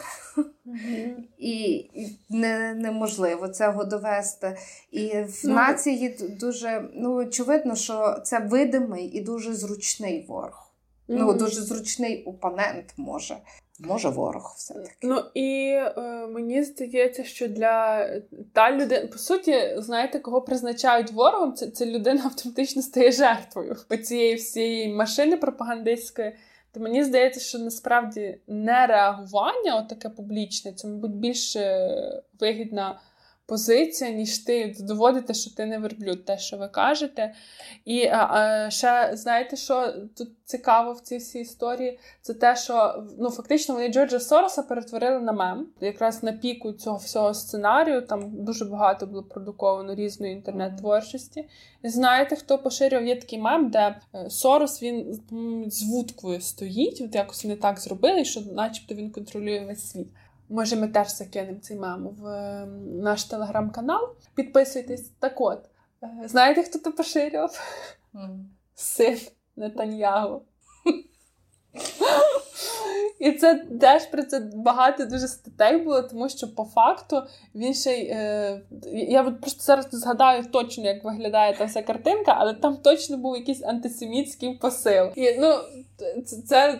І, 1.38 1.61
і 1.73 2.19
не, 2.30 2.73
неможливо 2.73 3.47
цього 3.47 3.84
довести. 3.84 4.57
І 4.91 5.07
в 5.07 5.41
Ну, 5.43 5.53
нації 5.53 6.17
дуже 6.39 6.89
ну, 6.93 7.13
очевидно, 7.15 7.76
що 7.76 8.21
це 8.23 8.39
видимий 8.39 9.05
і 9.05 9.21
дуже 9.21 9.53
зручний 9.53 10.26
ворог. 10.28 10.73
Ну, 11.07 11.34
дуже 11.34 11.61
зручний 11.61 12.23
опонент 12.23 12.93
може. 12.97 13.38
Може, 13.80 14.09
ворог 14.09 14.53
все-таки. 14.57 14.95
Ну 15.01 15.21
і 15.34 15.71
е, 15.71 16.28
мені 16.28 16.63
здається, 16.63 17.23
що 17.23 17.47
для 17.47 18.09
та 18.53 18.71
людина, 18.71 19.07
по 19.07 19.17
суті, 19.17 19.76
знаєте, 19.78 20.19
кого 20.19 20.41
призначають 20.41 21.11
ворогом, 21.11 21.53
це, 21.53 21.67
це 21.67 21.86
людина 21.86 22.21
автоматично 22.26 22.82
стає 22.82 23.11
жертвою 23.11 23.76
цієї 24.03 24.36
всієї 24.36 24.93
машини 24.93 25.38
пропагандистської. 25.38 26.36
То 26.71 26.80
мені 26.80 27.03
здається, 27.03 27.39
що 27.39 27.59
насправді 27.59 28.38
не 28.47 28.88
реагування, 28.88 29.78
отаке 29.78 30.09
публічне, 30.09 30.73
це, 30.73 30.88
мабуть, 30.88 31.15
більш 31.15 31.55
е, 31.55 32.21
вигідна 32.39 32.99
позиція, 33.46 34.10
ніж 34.10 34.38
ти 34.38 34.76
доводити, 34.80 35.34
що 35.34 35.56
ти 35.56 35.66
не 35.66 35.80
верблюд, 35.80 36.26
те, 36.26 36.38
що 36.38 36.58
ви 36.58 36.68
кажете. 36.68 37.34
І 37.86 38.06
а, 38.06 38.68
ще 38.70 39.12
знаєте, 39.14 39.56
що 39.56 39.93
тут 40.18 40.30
цікаво 40.46 40.93
в 40.93 41.00
цій 41.00 41.18
всій 41.18 41.39
історії? 41.39 42.00
Це 42.22 42.34
те, 42.34 42.56
що 42.56 43.04
ну 43.20 43.30
фактично 43.30 43.76
вони 43.76 43.89
Джорджа 43.89 44.20
Сороса 44.20 44.64
перетворили 44.64 45.20
на 45.20 45.32
мем. 45.32 45.68
Якраз 45.82 46.24
на 46.24 46.32
піку 46.32 46.72
цього 46.72 46.98
всього 46.98 47.34
сценарію 47.34 48.02
там 48.02 48.43
дуже 48.43 48.66
багато 48.66 49.08
було 49.08 49.24
продуковано 49.24 49.96
різної 49.96 50.34
інтернет-творчості. 50.34 51.50
І 51.84 51.89
знаєте, 51.89 52.36
хто 52.36 52.58
поширював 52.58 53.08
є 53.08 53.16
такий 53.16 53.39
мем, 53.39 53.70
де 53.70 53.96
е, 54.16 54.30
Сорос 54.30 54.84
він 54.84 55.22
з 55.68 55.84
вудкою 55.84 56.41
стоїть, 56.41 57.02
от 57.02 57.16
якось 57.16 57.43
вони 57.43 57.56
так 57.56 57.80
зробили, 57.80 58.26
що 58.26 58.41
начебто 58.41 58.96
він 58.96 59.12
контролює 59.12 59.66
весь 59.66 59.91
світ. 59.91 60.08
Може, 60.50 60.76
ми 60.76 60.88
теж 60.88 61.16
закинемо 61.16 61.60
цей 61.60 61.78
мем 61.78 62.08
в 62.08 62.28
ем, 62.28 63.00
наш 63.00 63.24
телеграм-канал. 63.24 64.16
Підписуйтесь. 64.36 65.10
Так 65.20 65.41
от, 65.41 65.70
е, 66.04 66.10
знаєте, 66.26 66.64
хто 66.64 66.80
то 66.80 66.91
поширював? 66.91 67.60
Mm. 68.14 68.39
Син 68.76 69.17
Нетаньягу. 69.55 70.42
І 73.20 73.32
це 73.32 73.55
теж 73.82 74.05
про 74.05 74.24
це 74.24 74.39
багато 74.39 75.05
дуже 75.05 75.28
статей 75.28 75.78
було, 75.78 76.01
тому 76.01 76.30
що 76.30 76.55
по 76.55 76.63
факту 76.63 77.24
він 77.55 77.74
ще 77.74 77.92
й. 77.92 78.09
Е, 78.09 78.62
я 78.93 79.24
просто 79.24 79.63
зараз 79.63 79.88
згадаю 79.92 80.43
точно, 80.51 80.84
як 80.84 81.04
виглядає 81.04 81.58
та 81.58 81.66
вся 81.66 81.82
картинка, 81.82 82.36
але 82.38 82.54
там 82.54 82.78
точно 82.78 83.17
був 83.17 83.38
якийсь 83.38 83.63
антисемітський 83.63 84.54
посил. 84.54 85.12
І 85.16 85.38
ну, 85.39 85.54
це, 86.26 86.42
це 86.42 86.80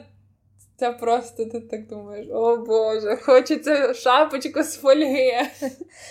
це 0.78 0.92
просто 0.92 1.46
ти 1.46 1.60
так 1.60 1.88
думаєш, 1.88 2.28
о 2.32 2.58
Боже, 2.58 3.18
хочеться 3.22 3.94
шапочку 3.94 4.64
з 4.64 4.78
фольги. 4.78 5.32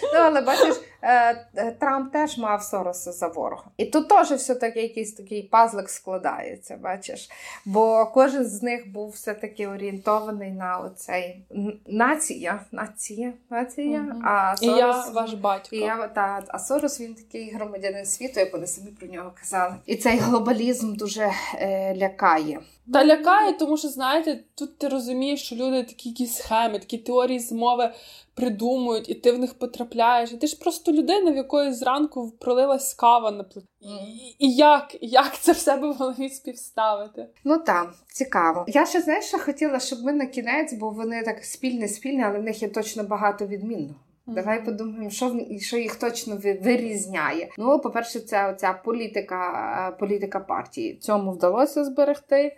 Ну, 0.03 0.21
але 0.21 0.41
бачиш, 0.41 0.77
е, 1.03 1.47
е, 1.57 1.77
Трамп 1.81 2.13
теж 2.13 2.39
мав 2.39 2.63
Сороса 2.63 3.13
за 3.13 3.29
ворога. 3.29 3.65
І 3.77 3.85
тут 3.85 4.09
теж 4.09 4.31
все-таки 4.31 4.83
якийсь 4.83 5.13
такий 5.13 5.43
пазлик 5.43 5.91
складається, 5.91 6.77
бачиш. 6.77 7.31
Бо 7.65 8.07
кожен 8.07 8.45
з 8.45 8.63
них 8.63 8.93
був 8.93 9.11
все-таки 9.11 9.67
орієнтований 9.67 10.51
на 10.51 10.79
оцей 10.79 11.45
нація. 11.87 12.61
Нація, 12.73 13.33
нація. 13.51 14.07
Угу. 14.11 14.23
А 14.25 14.57
Сорос, 14.57 14.77
і 14.77 14.79
я 14.79 15.05
ваш 15.11 15.33
батько. 15.33 15.77
І 15.77 15.79
я, 15.79 16.09
та, 16.09 16.45
А 16.49 16.59
Сорос 16.59 17.01
він 17.01 17.15
такий 17.15 17.55
громадянин 17.55 18.07
світу, 18.07 18.41
як 18.41 18.53
вони 18.53 18.67
самі 18.67 18.91
про 18.91 19.09
нього 19.09 19.33
казали. 19.41 19.75
І 19.87 19.97
цей 19.97 20.19
глобалізм 20.19 20.95
дуже 20.95 21.31
е, 21.55 21.95
лякає. 21.97 22.61
Та 22.93 23.05
лякає, 23.05 23.53
тому 23.53 23.77
що, 23.77 23.89
знаєте, 23.89 24.45
тут 24.55 24.79
ти 24.79 24.89
розумієш, 24.89 25.43
що 25.43 25.57
люди 25.57 25.83
такі 25.83 26.09
якісь 26.09 26.37
схеми, 26.37 26.79
такі 26.79 26.99
теорії 26.99 27.39
змови 27.39 27.91
придумують, 28.35 29.09
і 29.09 29.15
ти 29.15 29.33
в 29.33 29.39
них 29.39 29.55
потрапляєш. 29.55 30.33
І 30.33 30.37
ти 30.37 30.47
ж 30.47 30.59
просто 30.59 30.93
людина, 30.93 31.31
в 31.31 31.37
якої 31.37 31.73
зранку 31.73 32.33
пролилась 32.41 32.95
кава 32.95 33.31
на 33.31 33.45
плиті. 33.45 33.69
І, 33.81 34.47
і 34.47 34.55
як 34.55 34.97
як 35.01 35.39
це 35.41 35.53
в 35.53 35.57
себе 35.57 35.89
в 35.89 35.95
голові 35.95 36.29
співставити? 36.29 37.27
Ну 37.45 37.59
так, 37.59 37.95
цікаво. 38.13 38.65
Я 38.69 38.87
ще 38.87 39.01
знаєш, 39.01 39.25
що 39.25 39.39
хотіла, 39.39 39.81
щоб 39.81 40.03
ми 40.03 40.13
на 40.13 40.27
кінець, 40.27 40.73
бо 40.73 40.91
вони 40.91 41.23
так 41.23 41.45
спільне, 41.45 41.89
спільне, 41.89 42.25
але 42.27 42.39
в 42.39 42.43
них 42.43 42.63
є 42.63 42.69
точно 42.69 43.05
багато 43.05 43.47
відмінного. 43.47 43.95
Mm-hmm. 44.27 44.35
Давай 44.35 44.65
подумаємо, 44.65 45.11
що 45.11 45.41
що 45.61 45.77
їх 45.77 45.97
точно 45.97 46.37
вирізняє. 46.43 47.49
Ну, 47.59 47.79
по-перше, 47.79 48.21
це 48.21 48.51
оця 48.51 48.73
політика 48.85 49.97
політика 50.01 50.41
партії. 50.41 50.97
Цьому 50.97 51.33
вдалося 51.33 51.85
зберегти 51.85 52.57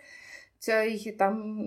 цей 0.59 1.11
там 1.11 1.57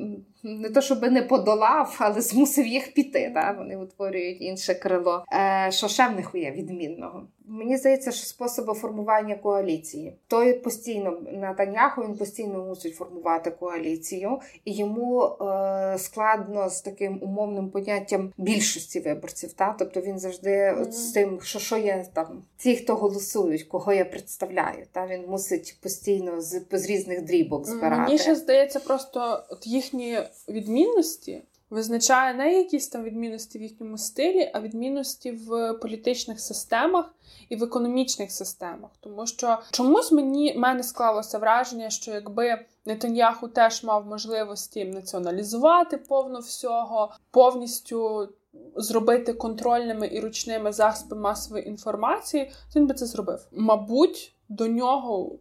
не 0.42 0.70
то, 0.70 0.80
щоб 0.80 1.02
не 1.02 1.22
подолав, 1.22 1.96
але 2.00 2.20
змусив 2.20 2.66
їх 2.66 2.94
піти. 2.94 3.30
Да? 3.34 3.52
Вони 3.58 3.76
утворюють 3.76 4.42
інше 4.42 4.74
крило. 4.74 5.24
Е, 5.32 5.68
Що 5.72 5.88
ще 5.88 6.08
в 6.08 6.12
них 6.16 6.30
є 6.34 6.50
відмінного? 6.50 7.28
Мені 7.52 7.77
здається, 7.77 8.12
що 8.12 8.27
способи 8.27 8.74
формування 8.74 9.35
коаліції. 9.35 10.16
Той 10.27 10.52
постійно 10.52 11.22
Натаняху 11.32 12.02
він 12.02 12.14
постійно 12.14 12.64
мусить 12.64 12.97
формувати 12.97 13.51
коаліцію, 13.51 14.40
і 14.64 14.72
йому 14.72 15.24
е, 15.24 15.97
складно 15.98 16.70
з 16.70 16.81
таким 16.81 17.18
умовним 17.22 17.70
поняттям 17.70 18.32
більшості 18.39 19.01
виборців. 19.01 19.52
Та? 19.52 19.77
Тобто 19.78 20.01
він 20.01 20.18
завжди 20.18 20.51
mm-hmm. 20.51 20.93
з 20.93 21.12
тим, 21.12 21.40
що 21.43 21.59
що 21.59 21.77
є 21.77 22.06
там, 22.12 22.43
ті, 22.56 22.77
хто 22.77 22.94
голосують, 22.94 23.62
кого 23.62 23.93
я 23.93 24.05
представляю. 24.05 24.86
Та 24.93 25.06
він 25.06 25.27
мусить 25.27 25.78
постійно 25.82 26.40
з, 26.40 26.62
з 26.72 26.86
різних 26.86 27.22
дрібок 27.22 27.66
збирати. 27.66 28.02
Мені 28.02 28.18
ще 28.18 28.35
здається, 28.35 28.81
просто 28.81 29.43
от 29.51 29.66
їхні 29.66 30.18
відмінності 30.48 31.43
визначає 31.70 32.34
не 32.34 32.59
якісь 32.59 32.88
там 32.88 33.02
відмінності 33.02 33.59
в 33.59 33.62
їхньому 33.62 33.98
стилі, 33.98 34.51
а 34.55 34.60
відмінності 34.60 35.32
в 35.32 35.72
політичних 35.72 36.40
системах 36.40 37.14
і 37.48 37.56
в 37.56 37.62
економічних 37.62 38.32
системах. 38.32 38.90
Тому 39.01 39.26
що 39.26 39.59
чомусь 39.70 40.12
мені 40.12 40.55
мене 40.59 40.82
склалося 40.82 41.38
враження, 41.38 41.90
що 41.90 42.10
якби 42.10 42.64
Нетаньяху 42.86 43.48
теж 43.48 43.84
мав 43.84 44.06
можливості 44.06 44.84
націоналізувати 44.84 45.97
повно 45.97 46.38
всього, 46.38 47.12
повністю. 47.30 48.28
Зробити 48.76 49.32
контрольними 49.32 50.09
і 50.12 50.20
ручними 50.20 50.72
засобами 50.72 51.22
масової 51.22 51.68
інформації, 51.68 52.51
він 52.76 52.86
би 52.86 52.94
це 52.94 53.06
зробив. 53.06 53.47
Мабуть, 53.52 54.34
до 54.48 54.66
нього 54.66 55.38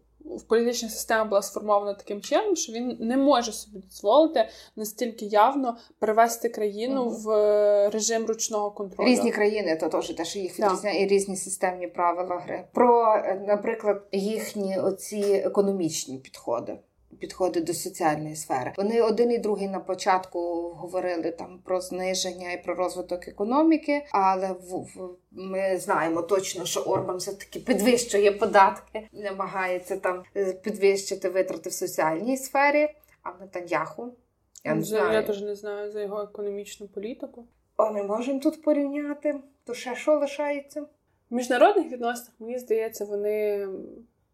політична 0.47 0.89
система 0.89 1.25
була 1.25 1.41
сформована 1.41 1.93
таким 1.93 2.21
чином, 2.21 2.55
що 2.55 2.73
він 2.73 2.97
не 2.99 3.17
може 3.17 3.51
собі 3.51 3.79
дозволити 3.79 4.49
настільки 4.75 5.25
явно 5.25 5.77
перевести 5.99 6.49
країну 6.49 7.03
угу. 7.03 7.15
в 7.15 7.29
режим 7.89 8.25
ручного 8.25 8.71
контролю. 8.71 9.09
Різні 9.09 9.31
країни, 9.31 9.75
то 9.75 9.89
теж 9.89 10.09
те, 10.09 10.25
що 10.25 10.39
їх 10.39 10.59
відрізняє 10.59 11.03
і 11.03 11.07
різні 11.07 11.35
системні 11.35 11.87
правила 11.87 12.39
гри. 12.39 12.63
Про, 12.73 13.23
наприклад, 13.47 14.07
їхні 14.11 14.79
оці 14.79 15.41
економічні 15.45 16.17
підходи 16.17 16.77
підходи 17.19 17.61
до 17.61 17.73
соціальної 17.73 18.35
сфери. 18.35 18.73
Вони 18.77 19.01
один 19.01 19.31
і 19.31 19.37
другий 19.37 19.67
на 19.67 19.79
початку 19.79 20.39
говорили 20.69 21.31
там 21.31 21.59
про 21.63 21.81
зниження 21.81 22.51
і 22.51 22.63
про 22.63 22.75
розвиток 22.75 23.27
економіки, 23.27 24.05
але 24.11 24.47
в, 24.47 24.75
в 24.75 25.09
ми 25.31 25.77
знаємо 25.77 26.21
точно, 26.21 26.65
що 26.65 26.79
Орбан 26.79 27.17
все 27.17 27.33
таки 27.33 27.59
підвищує 27.59 28.31
податки, 28.31 29.07
намагається 29.13 29.97
там 29.97 30.23
е, 30.37 30.53
підвищити 30.53 31.29
витрати 31.29 31.69
в 31.69 31.73
соціальній 31.73 32.37
сфері. 32.37 32.89
А 33.23 33.29
Нетаньяху 33.39 34.13
я 34.63 34.75
не 34.75 34.83
знаю. 34.83 35.13
Я 35.13 35.23
теж 35.23 35.41
не 35.41 35.55
знаю 35.55 35.91
за 35.91 36.01
його 36.01 36.21
економічну 36.21 36.87
політику. 36.87 37.45
О, 37.77 37.91
ми 37.91 38.03
можемо 38.03 38.39
тут 38.39 38.61
порівняти. 38.61 39.35
То 39.63 39.73
ще 39.73 39.95
що 39.95 40.17
лишається? 40.17 40.81
В 41.29 41.35
міжнародних 41.35 41.91
відносинах, 41.91 42.33
мені 42.39 42.59
здається, 42.59 43.05
вони 43.05 43.67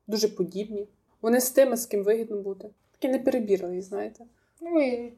дуже 0.08 0.28
подібні. 0.28 0.88
Вони 1.26 1.42
з 1.42 1.50
тими, 1.52 1.78
з 1.78 1.86
ким 1.86 2.04
вигідно 2.04 2.38
бути. 2.38 2.70
Такі 2.92 3.08
не 3.08 3.20
перебірливі, 3.20 3.82
знаєте. 3.82 4.24
Ну 4.62 4.82
і 4.82 5.14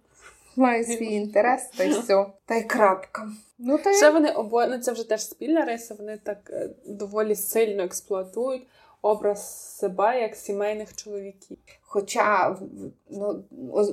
має 0.55 0.83
свій 0.83 1.13
інтерес, 1.13 1.67
та 1.77 1.83
й 1.83 1.89
все. 1.89 2.25
Та 2.45 2.55
й 2.55 2.63
крапка. 2.63 3.27
Ну, 3.57 3.77
та 3.77 3.93
Ще 3.93 4.09
вони 4.09 4.31
обоє, 4.31 4.67
ну 4.67 4.77
це 4.77 4.91
вже 4.91 5.09
теж 5.09 5.29
спільна 5.29 5.65
риса, 5.65 5.95
вони 5.99 6.17
так 6.17 6.37
е, 6.53 6.69
доволі 6.85 7.35
сильно 7.35 7.83
експлуатують 7.83 8.67
образ 9.01 9.75
себе 9.77 10.21
як 10.21 10.35
сімейних 10.35 10.95
чоловіків. 10.95 11.57
Хоча 11.81 12.57
ну, 13.09 13.43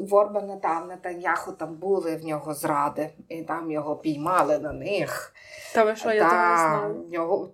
в 0.08 0.14
Орбана 0.14 0.56
там 0.56 0.88
Нетаньяху 0.88 1.52
там 1.52 1.74
були 1.74 2.16
в 2.16 2.24
нього 2.24 2.54
зради, 2.54 3.10
і 3.28 3.42
там 3.42 3.70
його 3.70 3.96
піймали 3.96 4.58
на 4.58 4.72
них. 4.72 5.34
Та 5.74 5.84
ви 5.84 5.96
що, 5.96 6.12
я 6.12 6.28
Та, 6.28 6.50
не 6.50 6.56
знаю. 6.56 7.06
Нього, 7.12 7.50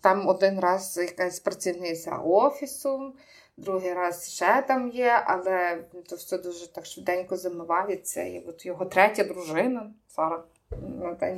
Там 0.00 0.28
один 0.28 0.60
раз 0.60 0.96
якась 0.96 1.40
працівниця 1.40 2.16
офісу 2.16 3.14
другий 3.56 3.92
раз 3.94 4.30
ще 4.30 4.64
там 4.68 4.88
є, 4.88 5.22
але 5.26 5.84
то 6.08 6.16
все 6.16 6.38
дуже 6.38 6.72
так 6.72 6.86
швиденько 6.86 7.36
замивається. 7.36 8.22
І 8.22 8.44
от 8.48 8.66
його 8.66 8.84
третя 8.84 9.24
дружина 9.24 9.90
Сара. 10.08 10.42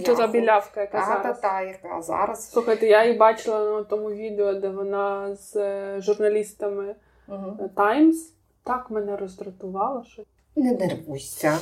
То 0.05 0.15
та 0.15 0.27
білявка, 0.27 0.81
яка 0.81 1.01
та, 1.01 1.07
зараз. 1.07 1.41
Та, 1.41 1.49
та, 1.49 1.63
яка 1.63 2.03
зараз. 2.03 2.51
Слухайте, 2.51 2.87
я 2.87 3.05
її 3.05 3.19
бачила 3.19 3.71
на 3.71 3.85
тому 3.85 4.11
відео, 4.11 4.55
де 4.55 4.69
вона 4.69 5.35
з 5.35 5.57
е, 5.57 6.01
журналістами 6.01 6.95
угу. 7.29 7.71
Times. 7.77 8.33
Так 8.65 8.91
мене 8.91 9.17
роздратувало, 9.17 10.05
що. 10.05 10.23
Не 10.57 10.73
нервуйся. 10.73 11.59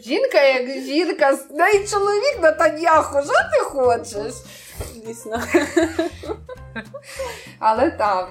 Жінка, 0.00 0.42
як 0.42 0.84
жінка, 0.84 1.38
дай 1.50 1.86
чоловік 1.86 2.38
на 2.42 2.52
Таньяху, 2.52 3.18
що 3.22 3.32
ти 3.32 3.60
хочеш? 3.64 4.34
Дійсно. 5.06 5.40
Але 7.58 7.90
так, 7.90 8.30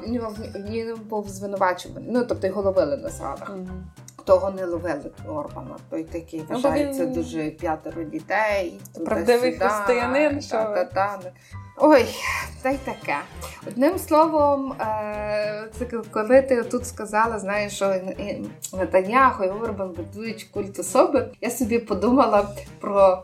він 0.55 0.95
був 1.09 1.29
звинувачуваний. 1.29 2.09
Ну, 2.11 2.25
тобто 2.25 2.47
його 2.47 2.61
ловили 2.61 2.97
на 2.97 3.09
садах. 3.09 3.51
Того 4.25 4.51
не 4.51 4.65
ловили 4.65 5.11
Орбана. 5.27 5.77
Той 5.89 6.03
такий 6.03 6.43
ну, 6.49 6.55
вважається 6.55 7.05
він... 7.05 7.13
дуже 7.13 7.49
п'ятеро 7.49 8.03
дітей. 8.03 8.79
Правдивий 9.05 9.57
християнин. 9.57 10.39
Та, 10.39 10.65
та, 10.65 10.83
та. 10.85 11.19
Ой, 11.81 12.05
та 12.61 12.69
й 12.69 12.77
таке. 12.77 13.17
Одним 13.67 13.99
словом, 13.99 14.73
е, 14.81 15.69
коли 16.11 16.41
ти 16.41 16.63
тут 16.63 16.87
сказала, 16.87 17.39
знаєш, 17.39 17.73
що 17.75 17.95
Натаняху 18.73 19.43
і 19.43 19.49
Орбан 19.49 19.89
будують 19.89 20.43
культ 20.43 20.79
особи, 20.79 21.29
я 21.41 21.49
собі 21.49 21.79
подумала 21.79 22.49
про 22.79 23.23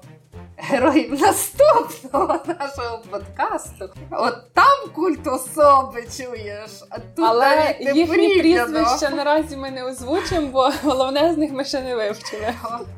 героїв 0.58 1.22
наступного 1.22 2.40
нашого 2.48 3.00
подкасту. 3.12 3.90
От 4.12 4.54
там 4.54 4.90
культ 4.96 5.28
особи 5.28 6.04
чуєш. 6.18 6.84
а 6.90 7.00
тут 7.00 7.26
Але 7.26 7.76
їхні 7.80 8.40
прізвища 8.40 9.10
наразі 9.10 9.58
ми 9.58 9.72
не 9.72 9.84
озвучимо, 9.84 10.48
бо 10.48 10.72
головне 10.84 11.34
з 11.34 11.38
них 11.38 11.52
ми 11.52 11.66
ще 11.66 11.82
не 11.82 11.96
вивчили. 11.96 12.54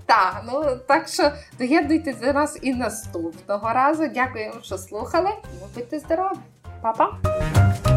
Так, 0.06 0.44
ну 0.46 0.78
так 0.88 1.08
що 1.08 1.32
доєднуйтесь 1.60 2.18
до 2.18 2.34
нас 2.34 2.58
і 2.62 2.74
наступного 2.74 3.74
разу. 3.74 4.08
Дякуємо, 4.08 4.56
що 4.62 4.78
слухали. 4.78 5.30
Будьте 5.76 6.00
здорові, 6.00 6.38
Па-па! 6.82 7.97